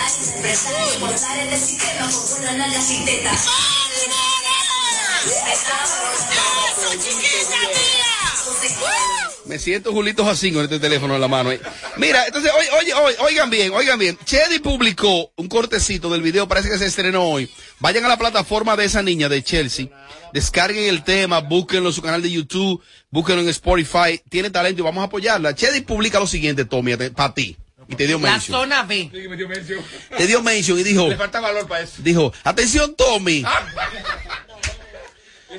Me 9.47 9.59
siento 9.61 9.93
Julito 9.93 10.24
Jacingo 10.24 10.59
en 10.59 10.64
este 10.64 10.80
teléfono 10.80 11.14
en 11.14 11.20
la 11.20 11.28
mano. 11.28 11.53
eh. 11.53 11.61
Mira, 11.97 12.26
entonces, 12.26 12.51
oye, 12.80 12.93
oye, 12.95 13.16
oigan 13.20 13.49
bien, 13.49 13.72
oigan 13.72 13.99
bien. 13.99 14.18
Chedi 14.24 14.59
publicó 14.59 15.30
un 15.37 15.49
cortecito 15.49 16.11
del 16.11 16.20
video, 16.20 16.49
parece 16.49 16.68
que 16.68 16.78
se 16.78 16.87
estrenó 16.87 17.22
hoy. 17.22 17.49
Vayan 17.78 18.05
a 18.05 18.09
la 18.09 18.18
plataforma 18.18 18.76
de 18.76 18.87
esa 18.87 19.03
niña 19.03 19.28
de 19.28 19.45
Chelsea, 19.45 19.87
descarguen 20.32 20.89
el 20.89 21.05
tema, 21.05 21.41
búsquenlo 21.41 21.91
en 21.91 21.95
su 21.95 22.03
canal 22.03 22.22
de 22.22 22.30
YouTube, 22.30 22.82
búsquenlo 23.11 23.43
en 23.43 23.49
Spotify. 23.49 24.20
Tiene 24.28 24.51
talento 24.51 24.82
y 24.82 24.84
vamos 24.84 25.03
a 25.03 25.07
apoyarla. 25.07 25.55
Chedi 25.55 25.82
publica 25.82 26.18
lo 26.18 26.26
siguiente, 26.26 26.64
Tommy, 26.64 26.97
para 26.97 27.32
ti. 27.32 27.57
Y 27.89 27.95
te 27.97 28.07
dio 28.07 28.18
La 28.18 28.32
mention. 28.32 28.61
zona 28.61 28.82
B. 28.82 29.11
Sí, 29.12 29.28
me 29.28 29.37
dio 29.37 29.49
mención. 29.49 29.80
Te 30.16 30.26
dio 30.26 30.43
mention 30.43 30.78
y 30.78 30.82
dijo, 30.82 31.09
Le 31.09 31.16
falta 31.16 31.41
valor 31.41 31.66
para 31.68 31.84
eso. 31.84 32.03
dijo, 32.03 32.32
atención 32.45 32.95
Tommy. 32.97 33.45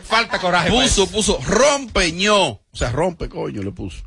Falta 0.04 0.40
coraje. 0.40 0.70
Puso, 0.70 1.08
puso, 1.10 1.40
rompeño. 1.46 2.46
O 2.48 2.62
sea, 2.74 2.92
rompe, 2.92 3.30
coño, 3.30 3.64
le 3.64 3.72
puso. 3.72 3.98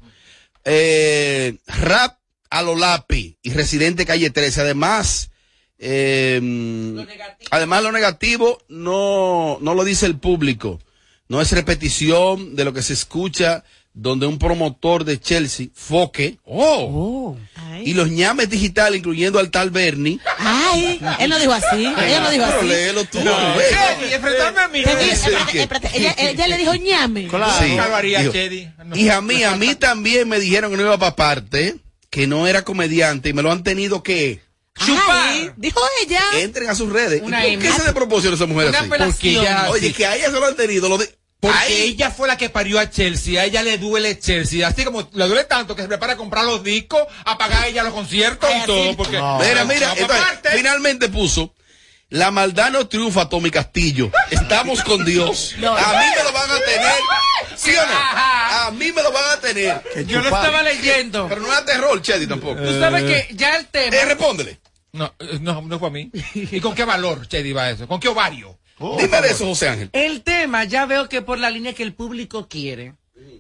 Eh, 0.65 1.57
rap 1.67 2.19
a 2.51 2.63
lo 2.63 2.77
lápiz 2.77 3.39
y 3.43 3.51
residente 3.53 4.07
calle 4.07 4.31
13. 4.31 4.61
Además, 4.61 5.31
eh, 5.79 6.41
además 7.51 7.83
lo 7.83 7.93
negativo 7.93 8.63
no, 8.69 9.59
no 9.61 9.75
lo 9.75 9.85
dice 9.85 10.07
el 10.07 10.19
público. 10.19 10.81
No 11.29 11.41
es 11.41 11.53
repetición 11.53 12.57
de 12.57 12.65
lo 12.65 12.73
que 12.73 12.83
se 12.83 12.93
escucha 12.93 13.65
donde 14.03 14.27
un 14.27 14.39
promotor 14.39 15.05
de 15.05 15.21
Chelsea, 15.21 15.67
Foque, 15.75 16.39
oh, 16.47 17.37
y 17.85 17.93
los 17.93 18.09
ñames 18.11 18.49
digitales, 18.49 18.99
incluyendo 18.99 19.39
al 19.39 19.51
tal 19.51 19.69
Bernie. 19.71 20.19
Ay, 20.39 20.99
él 21.19 21.29
no 21.29 21.39
dijo 21.39 21.53
así. 21.53 21.85
Ella 21.85 22.21
no 22.21 22.31
dijo 22.31 22.45
Pero 22.47 22.59
así. 22.61 22.67
léelo 22.69 23.05
tú, 23.05 23.21
No. 23.23 23.37
Chedi, 23.57 24.15
enfrentarme 24.15 24.61
a 24.61 24.69
mí. 24.69 24.79
Espérate, 24.81 25.61
espérate, 25.63 25.91
ella, 25.95 26.15
ella 26.19 26.47
le 26.49 26.57
dijo 26.57 26.75
ñame. 26.77 27.23
Sí. 27.25 27.77
Salvaría, 27.77 28.21
Dijo, 28.21 28.33
Chedi. 28.33 28.69
No. 28.87 28.97
Hija 28.97 29.21
mía, 29.21 29.53
a 29.53 29.57
mí 29.57 29.75
también 29.75 30.29
me 30.31 30.41
dijeron 30.41 30.71
que 30.71 30.79
no 30.79 30.83
iba 30.85 30.99
para 30.99 31.15
parte, 31.17 31.77
que 32.09 32.27
no 32.27 32.47
era 32.47 32.63
comediante 32.65 33.29
y 33.29 33.33
me 33.35 33.43
lo 33.43 33.53
han 33.53 33.63
tenido 33.63 34.03
que 34.03 34.41
Ay, 34.79 35.51
dijo 35.59 35.81
ella. 36.07 36.23
entren 36.39 36.71
a 36.71 36.75
sus 36.75 36.91
redes. 36.91 37.21
Una 37.23 37.47
¿Y 37.47 37.57
por 37.59 37.67
qué 37.67 37.73
se 37.73 37.85
le 37.85 37.93
proporciona 37.93 38.35
a 38.35 38.37
esa 38.37 38.47
mujer 38.47 38.69
Una 38.69 38.79
así? 38.79 38.87
apelación. 38.87 39.13
Porque 39.13 39.31
ella- 39.51 39.71
Oye, 39.71 39.89
sí. 39.89 39.93
que 39.93 40.07
a 40.07 40.17
ella 40.17 40.27
se 40.31 40.33
lo 40.41 40.47
han 40.47 40.57
tenido. 40.57 40.89
Lo 40.89 40.97
de, 40.97 41.15
Porque 41.41 41.57
Ay, 41.59 41.83
ella 41.95 42.11
fue 42.11 42.29
la 42.29 42.37
que 42.37 42.51
parió 42.51 42.79
a 42.79 42.91
Chelsea, 42.91 43.41
a 43.41 43.47
ella 43.47 43.63
le 43.63 43.79
duele 43.79 44.19
Chelsea, 44.19 44.67
así 44.69 44.85
como 44.85 45.09
le 45.15 45.27
duele 45.27 45.45
tanto 45.45 45.75
que 45.75 45.81
se 45.83 45.89
prepara 45.89 46.13
a 46.13 46.17
comprar 46.17 46.45
los 46.45 46.63
discos, 46.63 47.01
a 47.25 47.39
pagar 47.39 47.67
ella 47.67 47.83
los 47.83 47.95
conciertos 47.95 48.51
Ay, 48.53 48.61
y 48.63 48.67
todo, 48.67 48.97
porque 48.97 49.17
No. 49.17 49.39
Mira, 49.39 49.65
mira, 49.65 49.95
entonces, 49.97 50.53
finalmente 50.55 51.09
puso. 51.09 51.55
La 52.11 52.33
maldad 52.33 52.71
no 52.73 52.89
triunfa, 52.89 53.29
Tommy 53.29 53.51
Castillo. 53.51 54.11
Estamos 54.31 54.83
con 54.83 55.05
Dios. 55.05 55.55
No. 55.59 55.77
A 55.77 55.93
mí 55.93 56.07
me 56.17 56.25
lo 56.25 56.33
van 56.33 56.51
a 56.51 56.59
tener. 56.59 56.93
¿Sí 57.57 57.71
o 57.71 57.87
no? 57.87 57.93
A 57.95 58.71
mí 58.73 58.93
me 58.93 59.03
lo 59.03 59.13
van 59.13 59.39
a 59.39 59.41
tener. 59.41 59.83
Que 59.95 60.05
Yo 60.05 60.19
lo 60.21 60.25
estaba 60.25 60.63
leyendo. 60.63 61.27
Pero 61.29 61.41
no 61.41 61.53
es 61.53 61.65
terror, 61.65 62.03
Chedi, 62.03 62.27
tampoco. 62.27 62.61
Tú 62.61 62.81
sabes 62.81 63.05
que 63.05 63.35
ya 63.35 63.57
el 63.57 63.67
tema. 63.67 63.97
Eh, 63.97 64.05
respóndele. 64.05 64.61
no, 64.93 65.15
eh, 65.19 65.39
no, 65.41 65.63
no 65.63 65.79
fue 65.79 65.89
a 65.89 65.93
mí. 65.93 66.11
¿Y 66.35 66.61
con 66.61 66.75
qué 66.75 66.85
valor, 66.85 67.27
Chedi, 67.29 67.53
va 67.53 67.71
eso? 67.71 67.87
¿Con 67.87 68.01
qué 68.01 68.09
ovario? 68.09 68.59
Dime 68.81 69.21
de 69.21 69.29
eso, 69.29 69.47
José 69.47 69.69
Ángel. 69.69 69.91
El 69.93 70.23
tema 70.23 70.65
ya 70.65 70.87
veo 70.87 71.09
que 71.09 71.21
por 71.21 71.39
la 71.39 71.51
línea 71.51 71.75
que 71.75 71.83
el 71.83 71.93
público 71.93 72.49
quiere. 72.49 72.95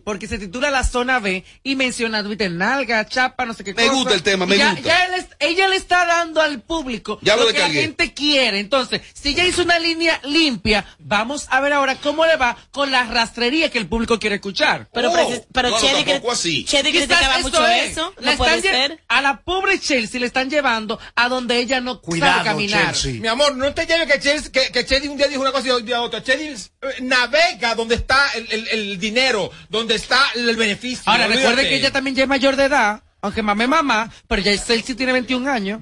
Porque 0.04 0.26
se 0.28 0.38
titula 0.38 0.70
La 0.70 0.84
Zona 0.84 1.18
B 1.18 1.44
y 1.62 1.76
menciona 1.76 2.22
Twitter, 2.22 2.50
nalga, 2.50 3.06
chapa, 3.06 3.44
no 3.46 3.54
sé 3.54 3.64
qué 3.64 3.74
Me 3.74 3.82
cosa. 3.84 3.94
gusta 3.94 4.14
el 4.14 4.22
tema, 4.22 4.46
me 4.46 4.56
ya- 4.58 4.70
gusta. 4.72 4.86
ya 4.86 5.04
él 5.06 5.14
es- 5.14 5.26
ella 5.38 5.68
le 5.68 5.76
está 5.76 6.04
dando 6.06 6.40
al 6.40 6.60
público 6.62 7.18
Ya 7.22 7.36
lo 7.36 7.46
que 7.48 7.58
la 7.58 7.70
gente 7.70 8.12
quiere. 8.14 8.58
Entonces, 8.58 9.00
si 9.14 9.34
ya 9.34 9.44
hizo 9.44 9.62
una 9.62 9.78
línea 9.78 10.20
limpia, 10.24 10.84
vamos 10.98 11.46
a 11.50 11.60
ver 11.60 11.72
ahora 11.72 11.96
cómo 11.96 12.26
le 12.26 12.36
va 12.36 12.56
con 12.70 12.90
la 12.90 13.04
rastrería 13.04 13.70
que 13.70 13.78
el 13.78 13.86
público 13.86 14.18
quiere 14.18 14.36
escuchar. 14.36 14.88
Pero 14.92 15.12
precis- 15.12 15.42
pero 15.52 15.68
Oh, 15.68 15.72
no, 15.72 15.80
Chedi 15.80 16.04
tampoco 16.04 16.32
así. 16.32 16.64
Chedi 16.64 16.90
criticaba 16.90 17.38
mucho 17.40 17.66
es. 17.66 17.92
eso. 17.92 18.14
La 18.20 18.32
No 18.32 18.36
puede 18.38 18.60
ser. 18.62 19.00
A 19.08 19.20
la 19.20 19.40
pobre 19.42 19.78
Chelsea 19.78 20.18
le 20.20 20.26
están 20.26 20.50
llevando 20.50 20.98
a 21.14 21.28
donde 21.28 21.58
ella 21.58 21.80
no 21.80 22.00
Cuidado, 22.00 22.32
sabe 22.38 22.44
caminar. 22.44 22.94
Chelsea. 22.94 23.20
Mi 23.20 23.28
amor, 23.28 23.56
no 23.56 23.72
te 23.74 23.86
lleves 23.86 24.12
que 24.12 24.20
Chelsea, 24.20 24.50
que, 24.52 24.72
que 24.72 24.84
Chedi 24.86 25.08
un 25.08 25.16
día 25.16 25.28
dijo 25.28 25.40
una 25.40 25.52
cosa 25.52 25.68
y 25.68 25.70
otro 25.70 25.86
día 25.86 26.00
otra. 26.02 26.22
Chedi 26.22 26.48
eh, 26.48 26.56
navega 27.00 27.74
donde 27.74 27.94
está 27.96 28.30
el, 28.34 28.46
el- 28.50 28.68
el 28.68 28.98
dinero, 28.98 29.50
donde 29.68 29.89
está 29.94 30.20
el 30.34 30.56
beneficio. 30.56 31.02
Ahora, 31.06 31.26
olvídate. 31.26 31.46
recuerde 31.48 31.68
que 31.68 31.76
ella 31.76 31.90
también 31.92 32.16
ya 32.16 32.22
es 32.24 32.28
mayor 32.28 32.56
de 32.56 32.64
edad, 32.64 33.02
aunque 33.20 33.42
mame 33.42 33.66
mamá, 33.66 34.10
pero 34.28 34.42
ya 34.42 34.52
Chelsea 34.56 34.96
tiene 34.96 35.12
21 35.12 35.50
años. 35.50 35.80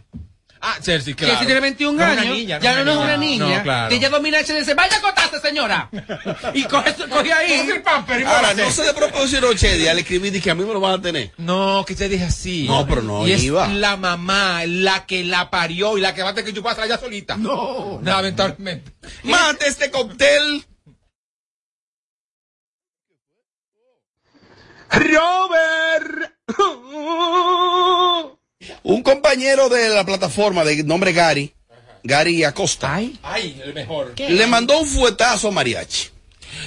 Ah, 0.60 0.76
Chelsea, 0.82 1.14
claro. 1.14 1.34
Chelsea 1.34 1.46
tiene 1.46 1.60
21 1.60 1.92
No 1.96 2.04
es 2.04 2.12
una 2.14 2.20
años. 2.22 2.34
niña, 2.36 2.58
ya 2.58 2.82
no, 2.82 2.90
es 2.90 2.96
una 2.96 3.16
niña. 3.16 3.58
No, 3.58 3.62
claro. 3.62 3.88
Que 3.90 3.94
ella 3.94 4.10
domina 4.10 4.38
Chelsea 4.38 4.56
y 4.56 4.60
dice, 4.62 4.74
vaya 4.74 4.96
a 4.96 4.98
acotarse, 4.98 5.38
señora. 5.40 5.88
y 6.52 6.64
coge, 6.64 6.94
coge 7.08 7.32
ahí. 7.32 7.58
Coge 7.60 7.76
el 7.76 7.82
pamper 7.82 8.20
y 8.20 8.24
Ahora, 8.24 8.54
no 8.54 8.68
se 8.72 8.84
le 8.84 8.92
proporcionó 8.92 9.54
Chedi 9.54 9.86
al 9.86 10.00
escribir 10.00 10.34
y 10.34 10.40
que 10.40 10.50
a 10.50 10.56
mí 10.56 10.64
me 10.64 10.72
lo 10.72 10.80
van 10.80 10.98
a 10.98 11.00
tener. 11.00 11.30
No, 11.36 11.84
que 11.86 11.94
te 11.94 12.08
dije 12.08 12.24
así. 12.24 12.64
No, 12.66 12.88
pero 12.88 13.02
no, 13.02 13.24
Y 13.28 13.34
es 13.34 13.44
iba. 13.44 13.68
la 13.68 13.96
mamá, 13.96 14.62
la 14.66 15.06
que 15.06 15.22
la 15.22 15.48
parió 15.48 15.96
y 15.96 16.00
la 16.00 16.12
que 16.12 16.24
va 16.24 16.30
a 16.30 16.34
tener 16.34 16.46
que 16.50 16.56
chuparse 16.56 16.82
allá 16.82 16.98
solita. 16.98 17.36
No. 17.36 18.00
Lamentablemente. 18.02 18.90
Mate 19.22 19.68
este 19.68 19.92
cóctel. 19.92 20.66
Robert. 24.90 26.32
Un 28.82 29.02
compañero 29.02 29.68
de 29.68 29.88
la 29.90 30.04
plataforma 30.04 30.64
de 30.64 30.82
nombre 30.84 31.12
Gary, 31.12 31.54
Gary 32.02 32.44
Acosta, 32.44 32.94
Ay, 33.22 33.60
el 33.64 33.74
mejor. 33.74 34.14
le 34.16 34.46
mandó 34.46 34.78
un 34.80 34.86
fuetazo 34.86 35.48
a 35.48 35.50
Mariachi. 35.50 36.08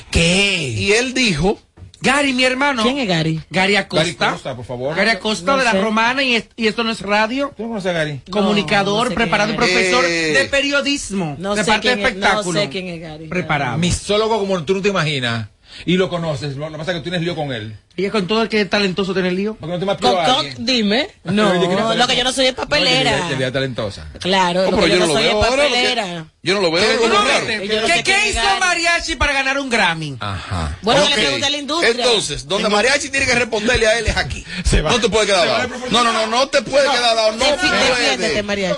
¿Qué? 0.10 0.68
Y 0.70 0.92
él 0.94 1.14
dijo, 1.14 1.60
Gary, 2.02 2.34
mi 2.34 2.44
hermano. 2.44 2.84
¿Quién 2.84 2.98
es 3.00 3.08
Gary? 3.08 3.42
Gary 3.50 3.76
Acosta. 3.76 4.04
Gary 4.06 4.16
Costa, 4.34 4.56
por 4.56 4.66
favor. 4.66 4.96
Gary 4.96 5.10
Acosta 5.10 5.52
No 5.52 5.58
de 5.58 5.64
la. 5.66 5.74
Romana 5.74 6.24
y, 6.24 6.36
es- 6.36 6.48
y 6.56 6.68
esto 6.68 6.84
no 6.84 6.92
es 6.92 7.02
radio. 7.02 7.54
¿Tú 7.58 7.68
conoces 7.68 7.90
a 7.90 7.94
Gary? 7.94 8.22
Comunicador, 8.30 9.06
no 9.06 9.10
sé 9.10 9.16
preparado 9.16 9.54
y 9.54 9.56
profesor 9.56 10.06
Eh. 10.06 10.34
de 10.34 10.46
periodismo. 10.46 11.36
No 11.40 11.56
de 11.56 11.64
sé 11.64 11.72
parte 11.72 11.90
de 11.90 11.96
quién 11.96 12.06
es- 12.08 12.16
no 12.16 12.20
espectáculo. 12.26 12.62
sé 12.62 12.70
quién 12.70 12.88
es 12.88 13.02
Gary. 13.02 13.28
Preparado. 13.28 13.78
Misólogo 13.78 14.40
como 14.40 14.64
tú 14.64 14.76
no 14.76 14.82
te 14.82 14.90
imaginas. 14.90 15.48
Y 15.86 15.98
lo 15.98 16.10
conoces. 16.10 16.56
Lo 16.56 16.72
que 16.72 16.78
pasa 16.78 16.92
es 16.92 16.96
que 16.96 17.00
tú 17.00 17.04
tienes 17.10 17.22
lío 17.22 17.36
con 17.36 17.52
él. 17.52 17.76
Y 17.98 18.06
es 18.06 18.12
con 18.12 18.26
todo 18.26 18.42
el 18.44 18.50
que 18.50 18.62
es 18.62 18.70
talentoso 18.70 19.14
tiene 19.14 19.30
el 19.30 19.36
lío. 19.36 19.58
Porque 19.60 19.74
no 19.74 19.80
te 19.80 19.86
mapeó 19.86 20.20
a 20.20 20.44
dime. 20.58 21.10
No, 21.24 21.52
era 21.54 21.96
lo 21.96 22.08
que 22.08 22.16
yo 22.16 22.24
no 22.24 22.32
soy 22.32 22.46
es 22.48 22.52
No, 22.58 22.64
papelera. 22.64 23.28
que 23.28 23.36
ella 23.36 23.52
talentosa. 23.52 24.08
Claro, 24.20 24.64
No, 24.66 24.72
lo 24.72 24.78
pero 24.78 24.88
que 24.88 24.92
yo 24.94 24.96
yo 24.98 25.00
no 25.02 25.08
no 25.08 25.14
lo 25.14 25.20
soy 25.20 25.24
es 25.28 25.34
veo 25.34 25.44
ahora, 25.44 25.64
lo 25.64 25.70
que- 25.70 25.76
papelera. 25.76 26.26
yo 26.44 26.54
no 26.56 26.62
lo 26.62 26.72
veo. 26.72 27.08
No 27.08 27.08
no 27.08 28.04
¿Qué, 28.04 28.30
hizo. 28.30 28.40
Mariachi 28.60 29.16
para 29.16 29.34
ganar 29.34 29.58
un 29.60 29.70
Grammy? 29.70 30.18
Ajá. 30.20 30.78
Bueno, 30.82 31.04
Ok. 31.04 31.10
le 31.10 31.16
pregunté 31.16 31.46
a 31.46 31.50
la 31.50 31.58
industria. 31.58 31.92
Entonces, 32.06 32.48
donde 32.48 32.70
Mariachi 32.70 33.10
tiene 33.10 33.26
que 33.26 33.36
responderle 33.36 33.88
a 33.88 34.00
él 34.00 34.08
es 34.08 34.18
aquí. 34.18 34.46
Se 34.64 34.82
va. 34.82 34.92
No 34.92 35.00
te 35.02 35.10
puede 35.10 35.26
quedar 35.28 35.48
dado. 35.48 35.70
No, 35.92 36.04
no, 36.04 36.14
no, 36.14 36.28
no 36.28 36.48
te 36.48 36.62
puede 36.62 36.90
quedar 36.90 37.16
dado. 37.16 37.32
No 37.34 37.46
puede. 37.46 38.44
mariachi. 38.44 38.76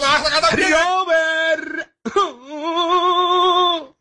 Robert. 0.72 1.90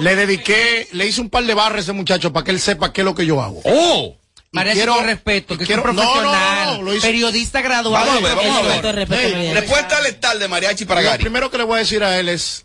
Le 0.00 0.16
dediqué, 0.16 0.86
le 0.92 1.06
hice 1.06 1.20
un 1.20 1.30
par 1.30 1.44
de 1.44 1.54
barras 1.54 1.78
a 1.78 1.80
ese 1.80 1.92
muchacho 1.92 2.32
para 2.32 2.44
que 2.44 2.50
él 2.50 2.60
sepa 2.60 2.92
qué 2.92 3.00
es 3.00 3.04
lo 3.04 3.14
que 3.14 3.26
yo 3.26 3.42
hago. 3.42 3.60
¡Oh! 3.64 4.14
Mariachi 4.52 4.78
quiero- 4.78 4.94
con 4.96 5.04
respeto, 5.04 5.58
que 5.58 5.66
quiero- 5.66 5.82
es 5.82 5.88
un 5.90 5.96
no, 5.96 6.02
no, 6.04 6.12
profesional, 6.12 6.76
no, 6.78 6.82
lo 6.84 6.94
hice- 6.94 7.06
periodista 7.06 7.60
graduado. 7.60 8.06
Vamos 8.06 8.22
a 8.22 8.26
ver, 8.26 8.36
vamos 8.36 8.56
a 8.56 8.80
ver. 8.82 8.94
respeto, 8.94 9.20
Hey, 9.22 9.32
mariachi. 9.34 9.54
Respuesta 9.60 10.00
letal 10.00 10.38
de 10.38 10.48
Mariachi 10.48 10.84
para 10.86 11.02
Lo 11.02 11.10
Gary. 11.10 11.22
primero 11.22 11.50
que 11.50 11.58
le 11.58 11.64
voy 11.64 11.76
a 11.76 11.78
decir 11.80 12.02
a 12.02 12.18
él 12.18 12.28
es 12.30 12.64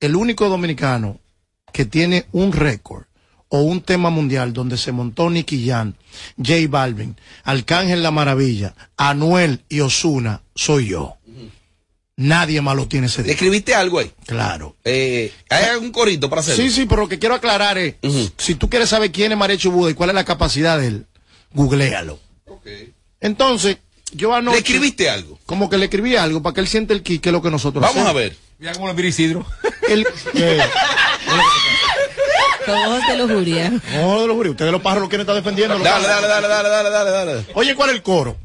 el 0.00 0.16
único 0.16 0.48
dominicano 0.48 1.20
que 1.72 1.84
tiene 1.84 2.26
un 2.32 2.52
récord 2.52 3.04
o 3.48 3.60
un 3.60 3.80
tema 3.80 4.10
mundial 4.10 4.52
donde 4.52 4.76
se 4.76 4.90
montó 4.92 5.28
Nicky 5.30 5.68
Jan, 5.68 5.96
J 6.36 6.54
Balvin, 6.68 7.16
Arcángel 7.44 8.02
La 8.02 8.10
Maravilla, 8.10 8.74
Anuel 8.96 9.64
y 9.68 9.80
Osuna, 9.80 10.42
soy 10.54 10.88
yo. 10.88 11.16
Nadie 12.20 12.60
más 12.60 12.76
lo 12.76 12.86
tiene 12.86 13.06
ese 13.06 13.22
¿Le 13.22 13.24
día. 13.24 13.32
escribiste 13.32 13.74
algo 13.74 13.98
ahí? 13.98 14.12
Claro. 14.26 14.76
Eh, 14.84 15.32
¿Hay 15.48 15.64
algún 15.64 15.90
corito 15.90 16.28
para 16.28 16.40
hacerlo? 16.40 16.62
Sí, 16.62 16.70
sí, 16.70 16.84
pero 16.84 17.00
lo 17.00 17.08
que 17.08 17.18
quiero 17.18 17.34
aclarar 17.34 17.78
es, 17.78 17.94
si 18.36 18.56
tú 18.56 18.68
quieres 18.68 18.90
saber 18.90 19.10
quién 19.10 19.32
es 19.32 19.38
Marecho 19.38 19.70
Buda 19.70 19.90
y 19.90 19.94
cuál 19.94 20.10
es 20.10 20.14
la 20.14 20.24
capacidad 20.24 20.78
de 20.78 20.88
él, 20.88 21.06
googlealo. 21.54 22.18
Entonces, 23.22 23.78
yo 24.12 24.34
anoche... 24.34 24.56
¿Le 24.56 24.60
escribiste 24.60 25.08
algo? 25.08 25.38
Como 25.46 25.70
que 25.70 25.78
le 25.78 25.86
escribí 25.86 26.14
algo 26.14 26.42
para 26.42 26.52
que 26.52 26.60
él 26.60 26.68
siente 26.68 26.92
el 26.92 27.02
ki, 27.02 27.20
que 27.20 27.30
es 27.30 27.32
lo 27.32 27.40
que 27.40 27.50
nosotros 27.50 27.80
Vamos 27.82 28.06
a 28.06 28.12
ver. 28.12 28.36
Mira 28.58 28.74
cómo 28.74 28.88
lo 28.88 28.92
mira 28.92 29.08
Isidro. 29.08 29.46
El, 29.88 30.00
eh, 30.34 30.60
ojos 32.68 33.00
de 33.08 33.16
lujuria. 33.16 33.72
no, 33.94 34.26
de 34.26 34.50
ustedes 34.50 34.72
los 34.72 34.82
pájaros 34.82 35.04
lo 35.04 35.08
quieren 35.08 35.22
estar 35.22 35.36
defendiendo. 35.36 35.78
dale, 35.78 36.06
dale, 36.06 36.28
dale, 36.28 36.48
dale, 36.48 36.90
dale, 36.90 37.10
dale. 37.10 37.46
Oye, 37.54 37.74
¿cuál 37.74 37.88
es 37.88 37.96
el 37.96 38.02
coro? 38.02 38.36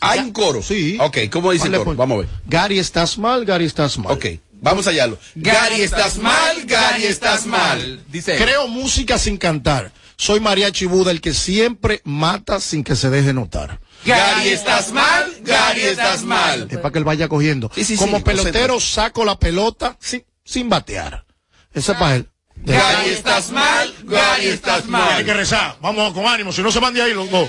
¿Hay 0.00 0.18
un 0.20 0.32
coro? 0.32 0.62
Sí. 0.62 0.96
Ok, 1.00 1.18
¿cómo 1.30 1.52
dice 1.52 1.68
el 1.68 1.76
coro? 1.78 1.94
Vamos 1.94 2.16
a 2.16 2.20
ver. 2.20 2.28
Gary, 2.46 2.78
estás 2.78 3.18
mal, 3.18 3.44
Gary, 3.44 3.64
estás 3.64 3.96
mal. 3.98 4.12
Ok, 4.12 4.26
vamos 4.60 4.86
a 4.86 4.90
hallarlo. 4.90 5.18
Gary, 5.34 5.82
estás 5.82 6.16
mal, 6.18 6.64
Gary, 6.64 7.04
estás 7.06 7.46
mal. 7.46 8.02
Dice. 8.08 8.36
Creo 8.36 8.68
música 8.68 9.18
sin 9.18 9.36
cantar. 9.36 9.92
Soy 10.16 10.38
Mariachi 10.38 10.84
Buda, 10.84 11.10
el 11.12 11.22
que 11.22 11.32
siempre 11.32 12.02
mata 12.04 12.60
sin 12.60 12.84
que 12.84 12.94
se 12.94 13.08
deje 13.08 13.32
notar. 13.32 13.80
Gary, 14.04 14.48
estás 14.50 14.92
mal, 14.92 15.34
Gary, 15.42 15.80
estás 15.82 16.22
mal. 16.24 16.68
Es 16.70 16.76
para 16.78 16.90
que 16.92 16.98
él 16.98 17.04
vaya 17.04 17.28
cogiendo. 17.28 17.70
Sí, 17.74 17.84
sí, 17.84 17.96
sí, 17.96 18.04
Como 18.04 18.22
pelotero 18.22 18.80
saco 18.80 19.24
la 19.24 19.38
pelota 19.38 19.96
sin, 19.98 20.24
sin 20.44 20.68
batear. 20.68 21.24
Ese 21.72 21.92
es 21.92 21.98
para 21.98 22.16
él. 22.16 22.28
De- 22.56 22.74
Gary, 22.74 23.10
estás 23.10 23.50
mal, 23.50 23.94
Gary, 24.04 24.48
estás 24.48 24.82
Hay 24.84 24.90
mal. 24.90 25.24
que 25.24 25.32
rezar. 25.32 25.78
Vamos 25.80 26.12
con 26.12 26.26
ánimo, 26.26 26.52
si 26.52 26.62
no 26.62 26.70
se 26.70 26.80
van 26.80 26.92
de 26.92 27.00
ahí 27.00 27.14
los 27.14 27.30
dos. 27.30 27.48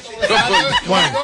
Bueno. 0.88 1.20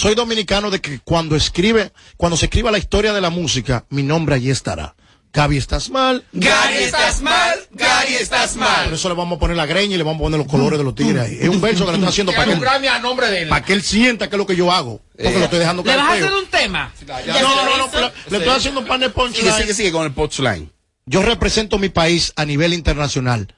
Soy 0.00 0.14
dominicano 0.14 0.70
de 0.70 0.80
que 0.80 1.00
cuando 1.00 1.36
escribe, 1.36 1.92
cuando 2.16 2.34
se 2.34 2.46
escriba 2.46 2.70
la 2.70 2.78
historia 2.78 3.12
de 3.12 3.20
la 3.20 3.28
música, 3.28 3.84
mi 3.90 4.02
nombre 4.02 4.34
allí 4.34 4.48
estará. 4.48 4.94
Gaby, 5.30 5.58
estás 5.58 5.90
mal. 5.90 6.24
Gary, 6.32 6.84
estás 6.84 7.20
mal, 7.20 7.58
Gary, 7.72 8.14
estás 8.14 8.52
Por 8.52 8.60
mal. 8.60 8.94
eso 8.94 9.10
le 9.10 9.14
vamos 9.14 9.36
a 9.36 9.40
poner 9.40 9.58
la 9.58 9.66
greña 9.66 9.96
y 9.96 9.98
le 9.98 10.02
vamos 10.02 10.22
a 10.22 10.24
poner 10.24 10.38
los 10.38 10.48
colores 10.48 10.78
de 10.78 10.84
los 10.86 10.94
tigres 10.94 11.20
ahí. 11.20 11.36
Es 11.42 11.50
un 11.50 11.60
verso 11.60 11.84
que 11.84 11.90
le 11.90 11.98
estoy 11.98 12.08
haciendo 12.08 12.32
para 12.32 12.46
que, 12.46 12.52
él, 12.52 12.60
Grammy 12.60 12.86
a 12.86 12.98
nombre 13.00 13.26
de 13.30 13.42
él. 13.42 13.48
para 13.50 13.62
que 13.62 13.74
él 13.74 13.82
sienta 13.82 14.30
que 14.30 14.36
es 14.36 14.38
lo 14.38 14.46
que 14.46 14.56
yo 14.56 14.72
hago. 14.72 15.02
Porque 15.22 15.38
lo 15.38 15.44
estoy 15.44 15.58
dejando 15.58 15.82
¿Le 15.84 15.94
vas 15.94 16.08
a 16.08 16.12
hacer 16.14 16.32
un 16.32 16.46
tema? 16.46 16.90
No, 17.06 17.64
no, 17.66 17.76
no, 17.76 17.90
pero 17.90 18.10
le 18.30 18.38
estoy 18.38 18.54
haciendo 18.54 18.80
un 18.80 18.86
pan 18.86 19.00
de 19.00 19.08
Sigue, 19.08 19.14
punchline. 19.14 19.52
sigue, 19.52 19.74
sigue 19.74 19.92
con 19.92 20.06
el 20.06 20.14
punchline. 20.14 20.72
Yo 21.04 21.20
represento 21.20 21.78
mi 21.78 21.90
país 21.90 22.32
a 22.36 22.46
nivel 22.46 22.72
internacional. 22.72 23.54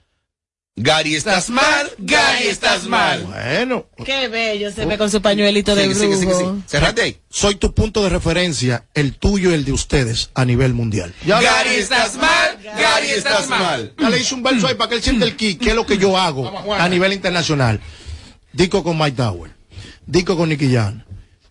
Gary, 0.76 1.14
estás 1.14 1.50
mal, 1.50 1.90
Gary, 1.98 2.46
estás 2.46 2.86
mal. 2.86 3.24
Bueno, 3.24 3.86
Qué 4.06 4.28
bello 4.28 4.72
se 4.72 4.86
ve 4.86 4.96
con 4.96 5.10
su 5.10 5.20
pañuelito 5.20 5.74
de 5.74 5.82
Sigue, 5.82 5.94
sigue, 5.94 6.16
sigue, 6.16 6.26
brujo. 6.34 6.52
sigue. 6.54 6.62
Cerrate 6.66 7.02
ahí. 7.02 7.20
soy 7.28 7.56
tu 7.56 7.74
punto 7.74 8.02
de 8.02 8.08
referencia, 8.08 8.86
el 8.94 9.14
tuyo 9.18 9.50
y 9.50 9.54
el 9.54 9.66
de 9.66 9.72
ustedes 9.72 10.30
a 10.32 10.46
nivel 10.46 10.72
mundial. 10.72 11.12
Ya, 11.26 11.42
Gary, 11.42 11.74
estás 11.74 12.16
mal, 12.16 12.58
Gary, 12.64 13.10
estás 13.10 13.48
mal. 13.50 13.92
ya 14.00 14.08
le 14.08 14.18
hice 14.18 14.34
un 14.34 14.42
verso 14.42 14.66
ahí 14.66 14.74
para 14.74 14.88
que 14.88 14.96
él 14.96 15.02
sienta 15.02 15.26
el 15.26 15.36
ki, 15.36 15.56
que 15.56 15.70
es 15.70 15.74
lo 15.76 15.84
que 15.84 15.98
yo 15.98 16.16
hago 16.16 16.50
a 16.72 16.88
nivel 16.88 17.12
internacional. 17.12 17.78
Disco 18.54 18.82
con 18.82 18.96
Mike 18.96 19.16
Tower, 19.18 19.50
disco 20.06 20.38
con 20.38 20.48
Nicky 20.48 20.72
Jan, 20.72 21.04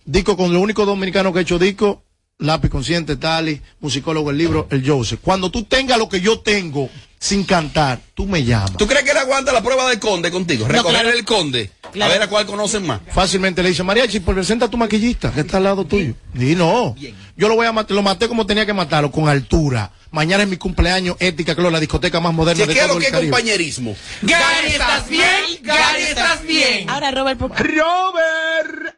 disco 0.04 0.36
con 0.36 0.52
lo 0.52 0.60
único 0.62 0.84
dominicano 0.84 1.32
que 1.32 1.40
he 1.40 1.42
hecho 1.44 1.60
disco, 1.60 2.04
lápiz 2.40 2.70
consciente, 2.70 3.18
Tali, 3.18 3.62
musicólogo 3.82 4.32
el 4.32 4.38
libro, 4.40 4.68
el 4.72 4.88
Joseph. 4.88 5.20
Cuando 5.22 5.52
tú 5.52 5.64
tengas 5.66 6.00
lo 6.00 6.10
que 6.10 6.22
yo 6.22 6.40
tengo 6.40 6.90
sin 7.22 7.44
cantar, 7.44 8.00
tú 8.16 8.26
me 8.26 8.44
llamas. 8.44 8.76
¿Tú 8.78 8.88
crees 8.88 9.04
que 9.04 9.12
él 9.12 9.18
aguanta 9.18 9.54
la 9.54 9.62
prueba 9.62 9.88
del 9.88 10.00
conde 10.00 10.32
contigo? 10.32 10.68
Recoger 10.68 11.02
claro. 11.02 11.16
el 11.16 11.24
conde. 11.24 11.70
Claro. 11.94 12.12
A 12.12 12.14
ver 12.16 12.24
a 12.24 12.28
cuál 12.28 12.48
conocen 12.48 12.88
más. 12.88 13.00
Fácilmente 13.14 13.62
le 13.62 13.70
dice, 13.70 13.84
Mariachi, 13.84 14.22
pues 14.22 14.34
presenta 14.34 14.66
a 14.66 14.70
tu 14.70 14.78
maquillista, 14.78 15.32
que 15.32 15.42
está 15.42 15.58
al 15.58 15.64
lado 15.66 15.86
tuyo. 15.86 16.16
Y 16.34 16.56
no, 16.56 16.96
yo 17.38 17.48
lo 17.48 17.56
voy 17.56 17.68
a 17.68 17.72
matar, 17.72 17.92
lo 17.96 18.02
maté 18.02 18.28
como 18.28 18.48
tenía 18.48 18.66
que 18.66 18.74
matarlo, 18.74 19.12
con 19.12 19.30
altura. 19.30 19.92
Mañana 20.10 20.44
es 20.44 20.50
mi 20.50 20.58
cumpleaños, 20.58 21.16
ética, 21.20 21.54
que 21.56 21.64
es 21.64 21.72
la 21.72 21.80
discoteca 21.80 22.20
más 22.20 22.34
moderna 22.34 22.66
de 22.66 22.74
todo 22.74 22.88
lo 22.88 22.94
el 22.96 23.00
que 23.00 23.06
es 23.06 23.12
Caribe. 23.12 23.30
compañerismo. 23.32 23.96
Gary, 24.24 24.68
¿estás 24.72 25.08
bien? 25.08 25.26
Gary, 25.62 26.02
¿estás 26.02 26.44
bien? 26.44 26.90
Ahora, 26.90 27.12
Robert, 27.12 27.40
por- 27.40 27.52
Robert. 27.56 28.96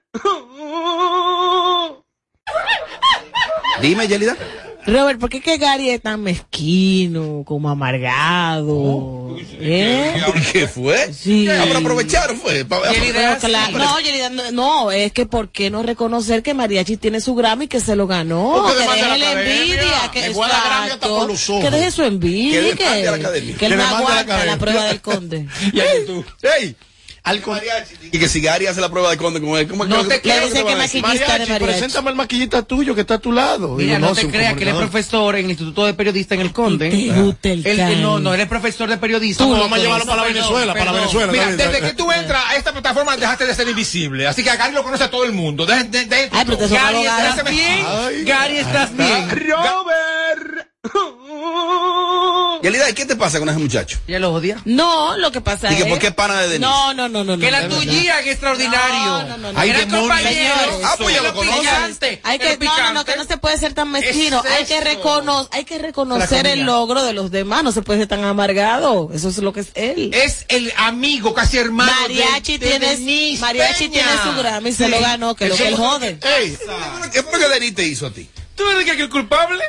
Dime, 3.82 4.08
Yelida. 4.08 4.38
Robert, 4.86 5.18
¿por 5.18 5.30
qué 5.30 5.39
que 5.39 5.58
Gary 5.58 5.89
es 5.89 6.01
tan 6.01 6.22
mezquino, 6.22 7.43
como 7.45 7.70
amargado? 7.70 9.38
¿Eh? 9.60 10.14
¿Qué 10.51 10.68
fue? 10.68 11.14
Sí. 11.14 11.47
Ah, 11.47 11.64
pero 11.66 11.80
aprovecharon, 11.80 12.38
fue. 12.38 12.66
no, 12.66 13.99
Yelida, 14.01 14.30
no, 14.30 14.51
no, 14.51 14.91
es 14.91 15.14
que 15.14 15.26
¿por 15.26 15.49
qué 15.49 15.70
no 15.70 15.84
reconocer 15.84 16.43
que 16.43 16.54
Mariachi 16.54 16.97
tiene 16.97 17.22
su 17.22 17.34
Grammy 17.34 17.66
y 17.66 17.68
que 17.70 17.80
se 17.80 17.95
lo 17.95 18.08
ganó? 18.08 18.66
Que 18.68 18.84
deje 18.84 19.18
la 19.18 19.32
envidia, 19.32 20.12
que 20.12 20.26
exacto, 20.28 21.28
que 21.62 21.72
deje 21.72 21.91
su 21.91 22.04
envidia, 22.04 22.62
Que 22.62 22.76
que, 22.76 23.56
que 23.58 23.70
la 23.70 23.89
aguanta 23.89 24.45
la 24.45 24.58
prueba 24.58 24.86
del 24.86 25.01
conde. 25.01 25.47
Y 25.74 25.80
ahí 25.80 26.06
tú. 26.06 26.24
¡Ey! 26.60 26.76
Y 28.11 28.19
que 28.19 28.28
si 28.28 28.41
Gary 28.41 28.67
hace 28.67 28.82
la 28.82 28.89
prueba 28.89 29.09
de 29.09 29.15
conde 29.17 29.39
con 29.39 29.57
él, 29.57 29.65
¿cómo 29.67 29.86
No 29.86 30.03
te 30.03 30.15
qué- 30.15 30.21
qué- 30.21 30.30
creas 30.30 30.51
te 30.51 30.63
que 30.65 30.76
maquillista 30.76 31.34
de 31.34 31.39
mariachi. 31.45 31.63
Preséntame 31.63 32.09
el 32.09 32.15
maquillista 32.17 32.61
tuyo 32.63 32.93
que 32.93 33.01
está 33.01 33.13
a 33.13 33.19
tu 33.19 33.32
lado. 33.32 33.76
Mira, 33.76 33.95
Digo, 33.95 34.09
no, 34.09 34.13
te 34.15 34.28
creas 34.28 34.53
que 34.55 34.63
él 34.63 34.69
es 34.69 34.76
profesor 34.76 35.36
en 35.38 35.45
el 35.45 35.51
Instituto 35.51 35.86
de 35.86 35.93
Periodista 35.93 36.36
en 36.36 36.41
el 36.41 36.51
Conde. 36.51 36.89
te 36.89 37.07
gusta 37.21 37.49
el 37.49 37.65
Él- 37.65 37.78
can. 37.78 38.01
No, 38.01 38.19
no, 38.19 38.34
él 38.34 38.41
es 38.41 38.47
profesor 38.47 38.89
de 38.89 38.97
periodismo. 38.97 39.45
Vamos, 39.45 39.59
vamos 39.61 39.80
a 39.80 39.82
llevarlo 39.82 40.05
para 40.05 40.21
la 40.21 40.28
Venezuela, 40.28 40.74
para 40.74 40.86
la 40.86 40.91
Venezuela. 40.91 41.32
Mira, 41.32 41.51
desde 41.55 41.80
que 41.82 41.93
tú 41.93 42.11
entras 42.11 42.43
a 42.45 42.55
esta 42.57 42.71
plataforma 42.74 43.15
dejaste 43.15 43.45
de 43.45 43.55
ser 43.55 43.69
invisible. 43.69 44.28
Así 44.28 44.43
que 44.43 44.49
a 44.49 44.55
Gary 44.57 44.74
lo 44.74 44.84
conoce 44.84 45.05
a 45.05 45.09
todo 45.09 45.24
el 45.24 45.32
mundo. 45.32 45.65
De, 45.65 45.84
de, 45.86 46.05
de- 46.05 46.30
Ay, 46.32 46.43
pero 46.45 46.57
te 46.57 46.67
sonó 46.67 46.82
Gary, 46.82 47.03
Gary. 47.03 47.28
¿estás 47.30 47.49
bien? 47.49 48.26
Gary, 48.26 48.57
¿estás 48.57 48.97
bien? 48.97 49.30
Robert. 49.30 50.72
Yelida, 52.62 52.90
¿y 52.90 52.94
qué 52.94 53.06
te 53.06 53.16
pasa 53.16 53.40
con 53.40 53.48
ese 53.48 53.58
muchacho? 53.58 54.00
¿Ya 54.08 54.20
lo 54.20 54.34
odia? 54.34 54.62
No, 54.66 55.18
lo 55.18 55.32
que 55.32 55.40
pasa 55.40 55.72
¿Y 55.72 55.78
que 55.78 55.84
es... 55.84 55.90
por 55.90 56.00
qué 56.00 56.12
pana 56.12 56.42
de 56.42 56.48
Denise? 56.50 56.60
No, 56.60 56.94
no, 56.94 57.08
no, 57.08 57.24
no. 57.24 57.38
Que 57.38 57.52
no, 57.52 57.60
la 57.60 57.70
tuya 57.70 58.20
es 58.20 58.28
extraordinario. 58.28 59.06
No, 59.06 59.24
no, 59.24 59.38
no, 59.38 59.54
no. 59.54 59.60
Hay 59.60 59.70
Era 59.70 59.88
compañero. 59.88 60.54
Ah, 60.84 60.96
pues 60.98 61.16
ya 61.16 61.22
lo 61.22 61.34
conoces. 61.34 62.20
Hay 62.24 62.38
que, 62.40 62.58
no, 62.58 62.78
no, 62.78 62.94
no, 62.94 63.06
que 63.06 63.16
no 63.16 63.24
se 63.24 63.38
puede 63.38 63.58
ser 63.58 63.74
tan 63.74 63.92
mezquino. 63.92 64.44
Es 64.44 64.52
hay 64.52 64.66
que 64.66 64.82
reconocer, 64.82 65.50
hay 65.54 65.64
que 65.66 65.78
reconocer 65.78 66.48
el 66.48 66.64
logro 66.64 67.04
de 67.04 67.14
los 67.14 67.32
demás. 67.32 67.64
No 67.64 67.72
se 67.72 67.82
puede 67.82 68.00
ser 68.00 68.10
tan 68.10 68.24
amargado. 68.26 69.10
Eso 69.14 69.30
es 69.30 69.38
lo 69.38 69.54
que 69.54 69.62
es 69.62 69.72
él. 69.76 70.12
Es 70.14 70.46
el 70.50 70.74
amigo, 70.78 71.34
casi 71.34 71.60
hermano. 71.60 71.92
Mariachi 72.02 72.58
de- 72.58 72.66
de 72.66 72.72
tiene, 72.80 72.96
Denise 72.96 73.42
Mariachi 73.42 73.88
Peña. 73.90 74.04
tiene 74.04 74.24
su 74.24 74.38
Grammy, 74.38 74.74
se 74.74 74.90
lo 74.90 75.00
ganó, 75.00 75.36
que 75.36 75.48
lo 75.48 75.56
que 75.56 75.68
él 75.70 75.76
jode. 75.76 76.20
Ey, 76.22 76.58
¿qué 77.12 77.24
fue 77.24 77.40
que 77.40 77.48
Denise 77.50 77.74
te 77.76 77.84
hizo 77.84 78.08
a 78.08 78.12
ti? 78.12 78.30
¿Tú 78.56 78.68
eres 78.70 78.88
es 78.88 79.00
el 79.00 79.10
culpable? 79.10 79.64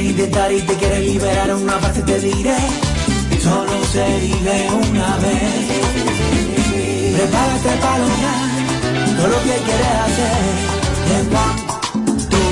Quieres 0.00 0.18
intentar 0.18 0.50
y 0.50 0.62
te 0.62 0.74
quieres 0.76 1.00
liberar 1.00 1.54
una 1.54 1.78
parte 1.78 2.00
te 2.00 2.20
diré 2.20 2.56
Solo 3.42 3.84
se 3.92 4.18
vive 4.20 4.68
una 4.88 5.16
vez 5.18 5.66
Prepárate 7.16 7.68
para 7.82 7.98
lograr 7.98 9.16
todo 9.18 9.26
lo 9.28 9.42
que 9.42 9.56
quieres 9.66 9.92
hacer 10.06 10.38
En 11.16 11.26
one, 11.36 11.56
two, 12.30 12.48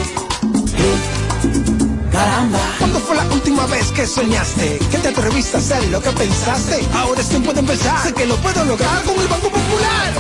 three, 0.67 2.11
caramba 2.13 2.59
¿Cuándo 2.81 3.01
fue 3.01 3.17
la 3.17 3.25
última 3.33 3.65
vez 3.67 3.93
que 3.93 4.07
soñaste? 4.07 4.79
Que 4.91 4.99
te 4.99 5.09
atreviste 5.09 5.57
a 5.57 5.61
hacer 5.61 5.89
lo 5.89 6.03
que 6.03 6.11
pensaste. 6.11 6.87
Ahora 6.93 7.21
es 7.21 7.29
tiempo 7.29 7.55
de 7.55 7.61
empezar. 7.61 8.03
Sé 8.03 8.13
que 8.13 8.27
lo 8.27 8.37
puedo 8.37 8.63
lograr 8.67 9.03
con 9.05 9.19
el 9.19 9.27
Banco 9.27 9.49
Popular. 9.49 10.13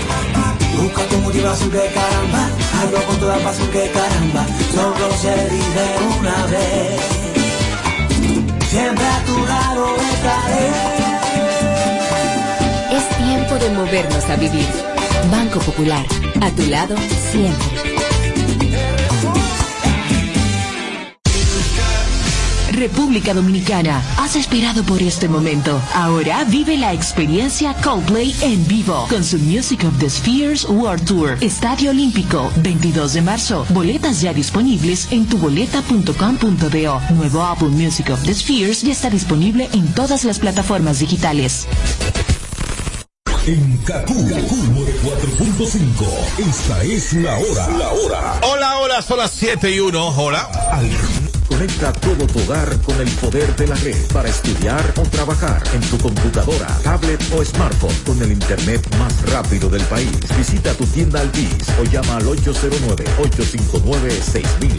Busca 0.81 1.03
tu 1.09 1.19
motivación 1.19 1.71
que 1.73 1.91
caramba 1.93 2.49
Hazlo 2.81 3.03
con 3.05 3.17
toda 3.19 3.37
pasión 3.39 3.69
que 3.71 3.91
caramba 3.91 4.47
Solo 4.73 5.11
se 5.21 5.35
vive 5.51 6.19
una 6.21 6.47
vez 6.47 7.18
Siempre 8.89 9.07
a 9.07 9.25
tu 9.27 9.47
lado 9.47 9.97
Es 12.91 13.09
tiempo 13.19 13.55
de 13.57 13.69
movernos 13.69 14.25
a 14.31 14.37
vivir. 14.37 14.67
Banco 15.31 15.59
Popular, 15.59 16.07
a 16.41 16.51
tu 16.53 16.63
lado 16.71 16.97
siempre. 17.31 17.98
República 22.79 23.35
Dominicana, 23.35 24.03
has 24.19 24.37
esperado 24.37 24.85
por 24.85 25.03
este 25.03 25.29
momento. 25.29 25.81
Ahora 25.95 26.45
vive 26.45 26.77
la 26.77 26.93
experiencia 26.93 27.75
Coldplay 27.75 28.35
en 28.41 28.67
vivo 28.67 29.07
con 29.09 29.25
su 29.25 29.39
Music 29.39 29.85
of 29.85 29.99
the 29.99 30.09
Spheres 30.09 30.65
World 30.65 31.05
Tour. 31.05 31.39
Estadio 31.41 31.91
Olímpico, 31.91 32.53
22 32.57 33.15
de 33.15 33.23
marzo. 33.23 33.67
Boletas 33.71 34.21
ya 34.21 34.33
disponibles 34.33 35.09
en 35.11 35.27
tuboleta.com.do. 35.27 37.01
Nuevo 37.15 37.45
álbum 37.45 37.73
Music 37.73 38.11
of 38.11 38.23
the 38.25 38.35
Spheres 38.35 38.83
ya 38.83 38.93
está 38.93 39.11
disponible 39.11 39.69
en 39.73 39.93
todas 39.95 40.25
las 40.25 40.39
plataformas 40.39 41.01
digitales. 41.01 41.67
En 43.47 43.79
Kaku, 43.79 44.29
Kaku 44.29 44.57
4.5. 45.05 46.49
Esta 46.51 46.85
es 46.85 47.13
la 47.15 47.39
hora. 47.39 47.69
La 47.79 47.89
hora. 47.89 48.41
Hola, 48.43 48.79
hola, 48.79 49.03
son 49.03 49.19
las 49.19 49.31
7 49.31 49.71
y 49.71 49.81
1. 49.81 50.09
Hola. 50.09 50.49
Conecta 51.49 51.93
todo 51.95 52.27
tu 52.27 52.41
hogar 52.41 52.79
con 52.83 53.01
el 53.01 53.09
poder 53.13 53.57
de 53.57 53.67
la 53.67 53.77
red 53.77 53.97
para 54.13 54.29
estudiar 54.29 54.93
o 54.97 55.03
trabajar 55.03 55.63
en 55.73 55.81
tu 55.81 55.97
computadora, 55.99 56.67
tablet 56.85 57.19
o 57.33 57.43
smartphone 57.45 57.97
con 58.05 58.21
el 58.23 58.33
internet 58.33 58.87
más 58.99 59.23
rápido 59.31 59.71
del 59.71 59.83
país. 59.85 60.11
Visita 60.37 60.75
tu 60.75 60.85
tienda 60.87 61.21
Altis 61.21 61.65
o 61.81 61.85
llama 61.85 62.17
al 62.17 62.25
809-859-6000. 62.25 64.71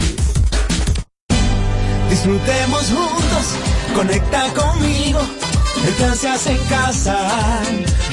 Disfrutemos 2.08 2.84
juntos, 2.84 3.56
conecta 3.94 4.52
conmigo. 4.54 5.20
El 5.86 5.94
se 6.18 6.52
en 6.52 6.58
casa. 6.68 7.16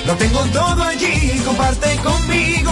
Lo 0.05 0.16
tengo 0.16 0.39
todo 0.53 0.84
allí, 0.84 1.41
comparte 1.45 1.97
conmigo. 1.97 2.72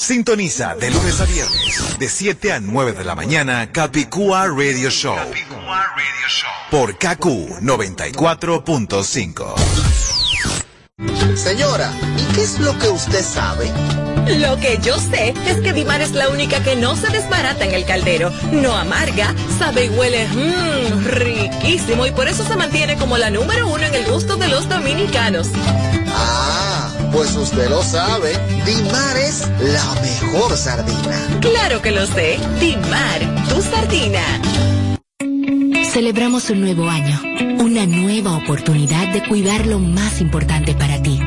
Sintoniza 0.00 0.74
de 0.76 0.90
lunes 0.90 1.20
a 1.20 1.26
viernes, 1.26 1.98
de 1.98 2.08
7 2.08 2.54
a 2.54 2.60
9 2.60 2.92
de 2.92 3.04
la 3.04 3.14
mañana, 3.14 3.70
Capicúa 3.70 4.46
Radio 4.46 4.88
Show. 4.88 5.14
Por 6.70 6.96
KQ 6.96 7.60
94.5. 7.60 9.54
Señora, 11.36 11.92
¿y 12.16 12.24
qué 12.34 12.42
es 12.42 12.58
lo 12.60 12.78
que 12.78 12.88
usted 12.88 13.22
sabe? 13.22 13.70
Lo 14.38 14.56
que 14.56 14.78
yo 14.82 14.98
sé 14.98 15.34
es 15.46 15.58
que 15.58 15.74
Dimar 15.74 16.00
es 16.00 16.12
la 16.12 16.30
única 16.30 16.62
que 16.62 16.76
no 16.76 16.96
se 16.96 17.08
desbarata 17.08 17.66
en 17.66 17.74
el 17.74 17.84
caldero, 17.84 18.32
no 18.52 18.74
amarga, 18.74 19.34
sabe 19.58 19.84
y 19.84 19.90
huele 19.90 20.26
mmm, 20.28 21.04
riquísimo 21.08 22.06
y 22.06 22.12
por 22.12 22.26
eso 22.26 22.42
se 22.46 22.56
mantiene 22.56 22.96
como 22.96 23.18
la 23.18 23.28
número 23.28 23.68
uno 23.68 23.84
en 23.84 23.94
el 23.94 24.06
gusto 24.10 24.36
de 24.36 24.48
los 24.48 24.66
dominicanos. 24.66 25.48
Ah, 26.08 26.89
pues 27.12 27.34
usted 27.36 27.68
lo 27.68 27.82
sabe. 27.82 28.32
Dimar 28.64 29.16
es 29.16 29.48
la 29.60 29.94
mejor 30.00 30.56
sardina. 30.56 31.40
Claro 31.40 31.82
que 31.82 31.90
lo 31.90 32.06
sé, 32.06 32.38
Dimar, 32.60 33.46
tu 33.48 33.62
sardina. 33.62 34.22
Celebramos 35.92 36.50
un 36.50 36.60
nuevo 36.60 36.88
año, 36.88 37.20
una 37.58 37.84
nueva 37.86 38.36
oportunidad 38.36 39.08
de 39.12 39.26
cuidar 39.26 39.66
lo 39.66 39.78
más 39.78 40.20
importante 40.20 40.74
para 40.74 41.02
ti. 41.02 41.20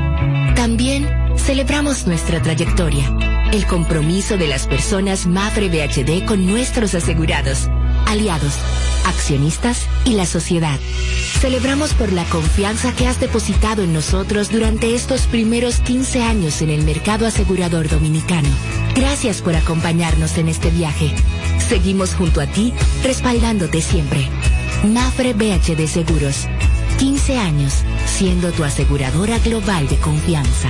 También 0.56 1.23
celebramos 1.44 2.08
nuestra 2.08 2.42
trayectoria, 2.42 3.14
el 3.52 3.68
compromiso 3.68 4.38
de 4.38 4.48
las 4.48 4.66
personas 4.66 5.28
Mafre 5.28 5.68
BHD 5.68 6.26
con 6.26 6.46
nuestros 6.46 6.96
asegurados, 6.96 7.70
aliados, 8.06 8.54
accionistas 9.06 9.86
y 10.06 10.14
la 10.14 10.26
sociedad. 10.26 10.80
Celebramos 11.42 11.94
por 11.96 12.14
la 12.14 12.24
confianza 12.26 12.94
que 12.94 13.08
has 13.08 13.20
depositado 13.20 13.84
en 13.84 13.92
nosotros 13.92 14.52
durante 14.52 14.96
estos 14.96 15.28
primeros 15.28 15.80
15 15.80 16.24
años 16.24 16.62
en 16.62 16.70
el 16.70 16.84
mercado 16.84 17.28
asegurador 17.28 17.90
dominicano. 17.90 18.48
Gracias 18.96 19.42
por 19.42 19.56
acompañarnos 19.56 20.38
en 20.38 20.48
este 20.48 20.70
viaje. 20.70 21.14
Seguimos 21.68 22.14
junto 22.14 22.40
a 22.40 22.48
ti, 22.48 22.74
respaldándote 23.04 23.82
siempre. 23.82 24.30
Mafre 24.86 25.34
BHD 25.34 25.88
Seguros. 25.88 26.48
15 27.00 27.38
años 27.38 27.84
siendo 28.06 28.52
tu 28.52 28.64
aseguradora 28.64 29.40
global 29.40 29.90
de 29.90 29.98
confianza. 29.98 30.70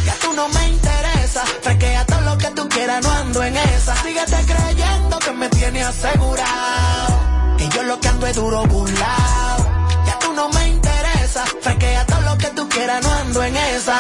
Ya 0.06 0.16
tú 0.22 0.34
no 0.34 0.50
me 0.50 0.68
interesa. 0.68 0.93
Fresquea 1.42 2.06
todo 2.06 2.22
lo 2.22 2.38
que 2.38 2.48
tú 2.52 2.70
quieras, 2.70 3.04
no 3.04 3.12
ando 3.12 3.44
en 3.44 3.58
esa. 3.58 3.96
Síguete 4.04 4.38
creyendo 4.46 5.18
que 5.20 5.32
me 5.32 5.50
tiene 5.50 5.84
asegurado. 5.84 7.58
Que 7.58 7.68
yo 7.70 7.84
lo 7.84 8.00
que 8.00 8.08
ando 8.08 8.28
es 8.28 8.36
duro 8.36 8.64
burlao. 8.66 9.58
Ya 10.06 10.20
tú 10.20 10.34
no 10.34 10.50
me 10.50 10.68
interesa. 10.68 11.44
Fresquea 11.62 12.06
todo 12.06 12.22
lo 12.22 12.38
que 12.38 12.48
tú 12.50 12.70
quieras, 12.70 13.02
no 13.04 13.12
ando 13.12 13.44
en 13.44 13.58
esa. 13.58 14.00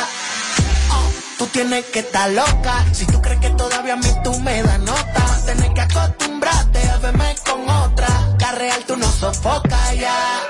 Oh, 0.91 1.11
Tú 1.39 1.47
tienes 1.47 1.86
que 1.86 1.99
estar 1.99 2.29
loca. 2.29 2.86
Si 2.91 3.05
tú 3.07 3.19
crees 3.21 3.39
que 3.39 3.49
todavía 3.49 3.93
a 3.93 3.97
mí 3.97 4.09
tú 4.23 4.39
me 4.39 4.61
das 4.61 4.79
nota, 4.79 5.25
tener 5.45 5.73
que 5.73 5.81
acostumbrarte 5.81 6.89
a 6.89 6.97
verme 6.97 7.36
con 7.49 7.67
otra. 7.67 8.07
La 8.39 8.51
real 8.51 8.84
tú 8.86 8.95
no 8.95 9.11
sofocas 9.11 9.95
ya. 9.97 10.41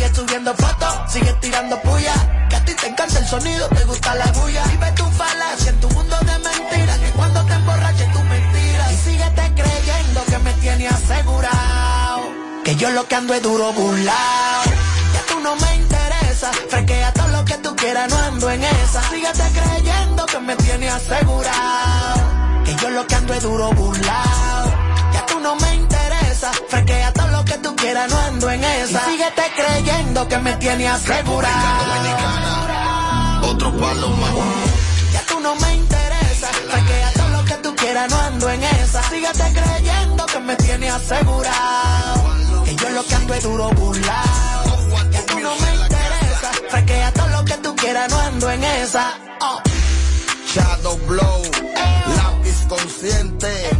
Sigue 0.00 0.14
subiendo 0.14 0.54
fotos, 0.54 1.12
sigue 1.12 1.30
tirando 1.42 1.78
puya. 1.82 2.14
Que 2.48 2.56
a 2.56 2.64
ti 2.64 2.72
te 2.72 2.86
encanta 2.86 3.18
el 3.18 3.26
sonido, 3.26 3.68
te 3.68 3.84
gusta 3.84 4.14
la 4.14 4.24
bulla. 4.32 4.62
Y 4.72 4.76
ve 4.78 4.92
tu 4.92 5.04
falacia 5.04 5.68
en 5.68 5.78
tu 5.78 5.90
mundo 5.90 6.16
de 6.20 6.38
mentiras. 6.38 6.98
Que 7.00 7.10
cuando 7.10 7.44
te 7.44 7.52
emborraches 7.52 8.10
tú 8.10 8.18
mentiras. 8.20 8.92
Y 8.92 8.96
síguete 8.96 9.52
creyendo 9.54 10.24
que 10.24 10.38
me 10.38 10.52
tiene 10.54 10.88
asegurado. 10.88 12.22
Que 12.64 12.76
yo 12.76 12.88
lo 12.92 13.06
que 13.08 13.14
ando 13.14 13.34
es 13.34 13.42
duro 13.42 13.74
burlao. 13.74 14.64
Ya 15.12 15.22
tú 15.28 15.38
no 15.40 15.54
me 15.56 15.76
interesa. 15.76 16.50
Fresquea 16.70 17.12
todo 17.12 17.28
lo 17.28 17.44
que 17.44 17.58
tú 17.58 17.76
quieras, 17.76 18.08
no 18.08 18.16
ando 18.16 18.50
en 18.50 18.64
esa. 18.64 19.02
Síguete 19.02 19.44
creyendo 19.52 20.24
que 20.24 20.40
me 20.40 20.56
tiene 20.56 20.88
asegurado. 20.88 22.22
Que 22.64 22.74
yo 22.74 22.88
lo 22.88 23.06
que 23.06 23.16
ando 23.16 23.34
es 23.34 23.42
duro 23.42 23.70
burlao. 23.74 24.64
Ya 25.12 25.26
tú 25.26 25.40
no 25.40 25.56
me 25.56 25.74
interesa. 25.74 26.52
Fresquea 26.70 27.12
todo 27.90 28.06
lo 28.06 28.06
que 28.06 28.06
tú 28.06 28.06
quieras, 28.06 28.10
no 28.10 28.18
ando 28.18 28.50
en 28.50 28.64
esa. 28.64 29.00
Y 29.00 29.12
síguete 29.12 29.42
creyendo 29.56 30.28
que 30.28 30.38
me 30.38 30.52
tiene 30.54 30.88
asegurado. 30.88 31.50
Otro 33.50 33.72
palo 33.78 34.08
más. 34.10 34.30
Ya 35.12 35.22
tú 35.26 35.40
no 35.40 35.54
me 35.56 35.74
interesa. 35.74 36.46
Fresquea 36.68 37.12
todo 37.14 37.28
lo 37.28 37.44
que 37.44 37.54
tú 37.54 37.74
quieras, 37.76 38.10
no 38.10 38.20
ando 38.20 38.50
en 38.50 38.62
esa. 38.62 39.02
Síguete 39.10 39.52
creyendo 39.52 40.26
que 40.26 40.40
me 40.40 40.56
tiene 40.56 40.90
asegurado. 40.90 42.64
Que 42.64 42.76
yo 42.76 42.90
lo 42.90 43.04
que 43.04 43.14
ando 43.14 43.34
es 43.34 43.42
duro 43.42 43.70
burlao. 43.70 44.64
Ya 45.10 45.26
tú 45.26 45.40
no 45.40 45.54
me 45.56 45.74
interesa. 45.74 46.50
Fresquea 46.68 47.12
todo 47.12 47.28
lo 47.28 47.44
que 47.44 47.56
tú 47.58 47.74
quieras, 47.76 48.10
no 48.10 48.20
ando 48.20 48.50
en 48.50 48.64
esa. 48.64 49.14
Oh. 49.40 49.60
Shadow 50.46 50.96
Blow, 51.06 51.42
lápiz 52.16 52.66
consciente. 52.68 53.79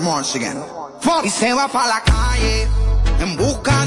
March 0.00 0.36
again. 0.36 0.62
Y 1.24 1.30
se 1.30 1.52
va 1.52 1.68
para 1.68 1.88
la 1.88 2.02
calle 2.02 2.68
en 3.20 3.36
busca 3.36 3.79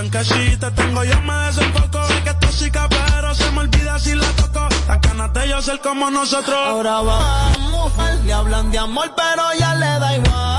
dicen 0.00 0.10
que 0.10 0.24
si 0.24 0.56
te 0.56 0.70
tengo 0.70 1.04
yo 1.04 1.20
me 1.22 1.34
desenfoco. 1.46 2.06
Sé 2.06 2.22
que 2.22 2.30
es 2.30 2.40
tóxica, 2.40 2.88
pero 2.88 3.34
se 3.34 3.50
me 3.52 3.60
olvida 3.60 3.98
si 3.98 4.14
la 4.14 4.28
toco. 4.32 4.68
Las 4.88 5.00
ganas 5.00 5.32
de 5.32 5.48
yo 5.48 5.62
ser 5.62 5.80
como 5.80 6.10
nosotros. 6.10 6.58
Ahora 6.66 7.00
vamos, 7.00 7.92
le 8.24 8.32
hablan 8.32 8.70
de 8.70 8.78
amor, 8.78 9.12
pero 9.16 9.42
ya 9.58 9.74
le 9.74 9.86
da 9.86 10.16
igual 10.16 10.49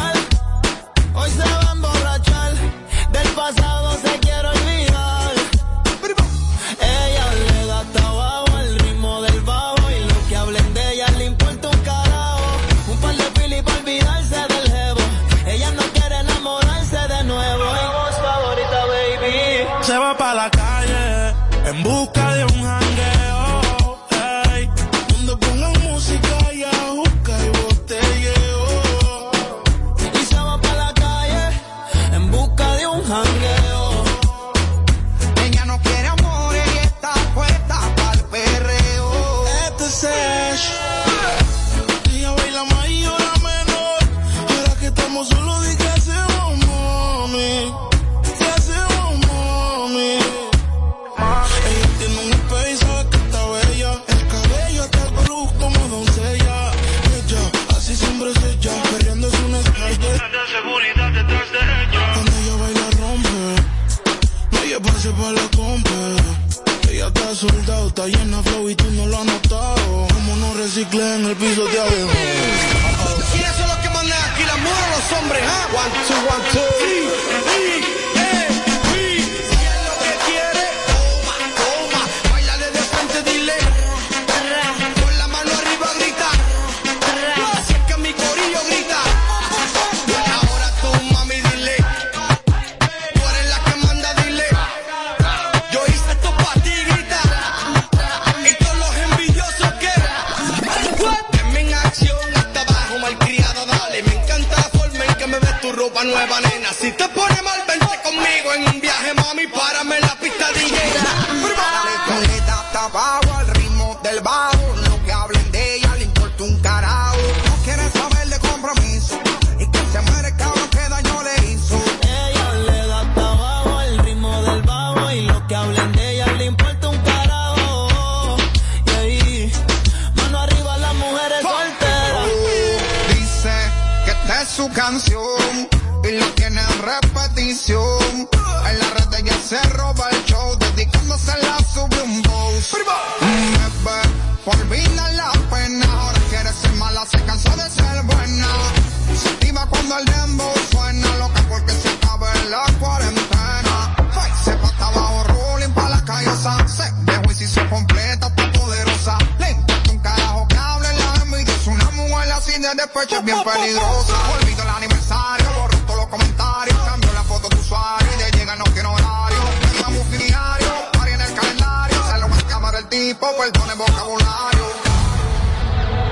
tampoco 173.21 173.43
él 173.43 173.51
pone 173.51 173.75
vocabulario. 173.75 174.65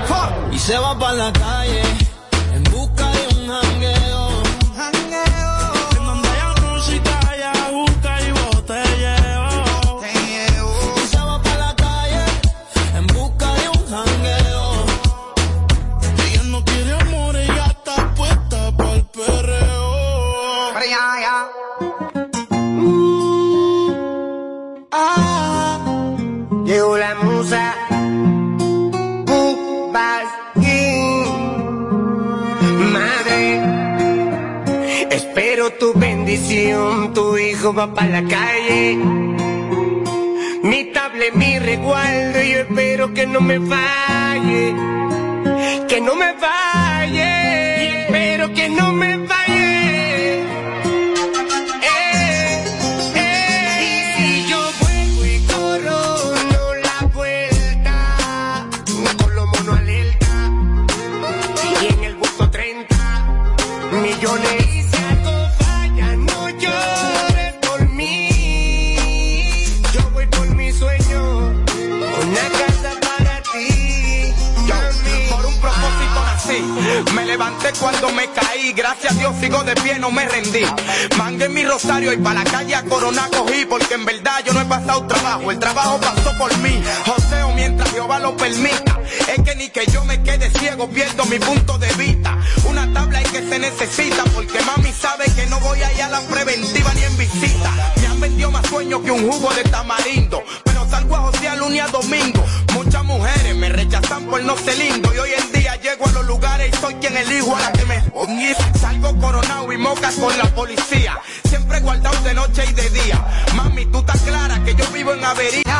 ¡Ja! 0.08 0.32
Y 0.52 0.58
se 0.58 0.78
va 0.78 0.98
para 0.98 1.14
la 1.14 1.32
calle 1.32 1.82
en 2.54 2.62
busca 2.64 3.10
de 3.10 3.34
un 3.34 3.50
hangue 3.50 3.99
tu 35.92 35.98
bendición, 35.98 37.12
tu 37.14 37.36
hijo 37.36 37.72
va 37.72 37.92
para 37.92 38.20
la 38.20 38.22
calle. 38.22 38.96
Mi 40.62 40.84
table, 40.92 41.32
mi 41.32 41.58
resguardo, 41.58 42.40
yo 42.42 42.58
espero 42.60 43.12
que 43.14 43.26
no 43.26 43.40
me 43.40 43.58
falle, 43.60 44.74
que 45.88 46.00
no 46.00 46.14
me 46.14 46.34
falle. 46.34 46.89
gracias 78.72 79.12
a 79.12 79.16
Dios 79.16 79.34
sigo 79.40 79.62
de 79.64 79.74
pie, 79.76 79.98
no 79.98 80.10
me 80.10 80.26
rendí. 80.28 80.64
Mangué 81.16 81.48
mi 81.48 81.64
rosario 81.64 82.12
y 82.12 82.16
para 82.18 82.44
la 82.44 82.50
calle 82.50 82.74
a 82.74 82.82
corona 82.84 83.28
cogí, 83.36 83.64
porque 83.64 83.94
en 83.94 84.04
verdad 84.04 84.42
yo 84.44 84.52
no 84.52 84.60
he 84.60 84.64
pasado 84.64 85.06
trabajo, 85.06 85.50
el 85.50 85.58
trabajo 85.58 85.98
pasó 86.00 86.36
por 86.38 86.56
mí. 86.58 86.82
Joseo 87.06 87.52
mientras 87.54 87.90
Jehová 87.90 88.18
lo 88.18 88.36
permita. 88.36 89.00
Es 89.32 89.42
que 89.42 89.54
ni 89.56 89.70
que 89.70 89.86
yo 89.86 90.04
me 90.04 90.22
quede 90.22 90.50
ciego, 90.50 90.88
pierdo 90.88 91.24
mi 91.26 91.38
punto 91.38 91.78
de 91.78 91.92
vista. 91.94 92.38
Una 92.64 92.92
tabla 92.92 93.20
es 93.20 93.28
que 93.30 93.48
se 93.48 93.58
necesita, 93.58 94.24
porque 94.34 94.60
mami 94.62 94.92
sabe 94.92 95.24
que 95.34 95.46
no 95.46 95.58
voy 95.60 95.82
allá 95.82 96.06
a 96.06 96.10
la 96.10 96.20
preventiva 96.22 96.92
ni 96.94 97.02
en 97.04 97.16
visita. 97.16 97.70
Me 98.00 98.06
han 98.06 98.20
vendido 98.20 98.50
más 98.50 98.66
sueños 98.66 99.00
que 99.02 99.10
un 99.10 99.30
jugo 99.30 99.52
de 99.54 99.64
tamarindo. 99.64 100.42
Pero 100.64 100.88
salgo 100.88 101.16
a 101.16 101.20
José 101.20 101.48
a 101.48 101.56
lunes 101.56 101.82
a 101.82 101.88
domingo. 101.88 102.44
Muchas 102.74 103.04
mujeres 103.04 103.56
me 103.56 103.68
rechazan 103.68 104.26
por 104.26 104.42
no 104.44 104.56
ser 104.56 104.78
lindo 104.78 105.09
llego 105.80 106.06
a 106.06 106.12
los 106.12 106.26
lugares 106.26 106.70
y 106.72 106.76
soy 106.80 106.94
quien 106.94 107.16
elijo 107.16 107.56
a 107.56 107.60
la 107.60 107.72
que 107.72 107.84
me 107.84 108.00
Salgo 108.80 109.18
coronado 109.18 109.72
y 109.72 109.76
mocas 109.76 110.14
con 110.16 110.36
la 110.36 110.44
policía. 110.54 111.18
Siempre 111.48 111.80
guardado 111.80 112.20
de 112.22 112.34
noche 112.34 112.64
y 112.68 112.72
de 112.72 112.90
día. 112.90 113.24
Mami, 113.54 113.86
tú 113.86 113.98
estás 113.98 114.20
clara 114.22 114.62
que 114.64 114.74
yo 114.74 114.84
vivo 114.92 115.12
en 115.12 115.24
avería. 115.24 115.70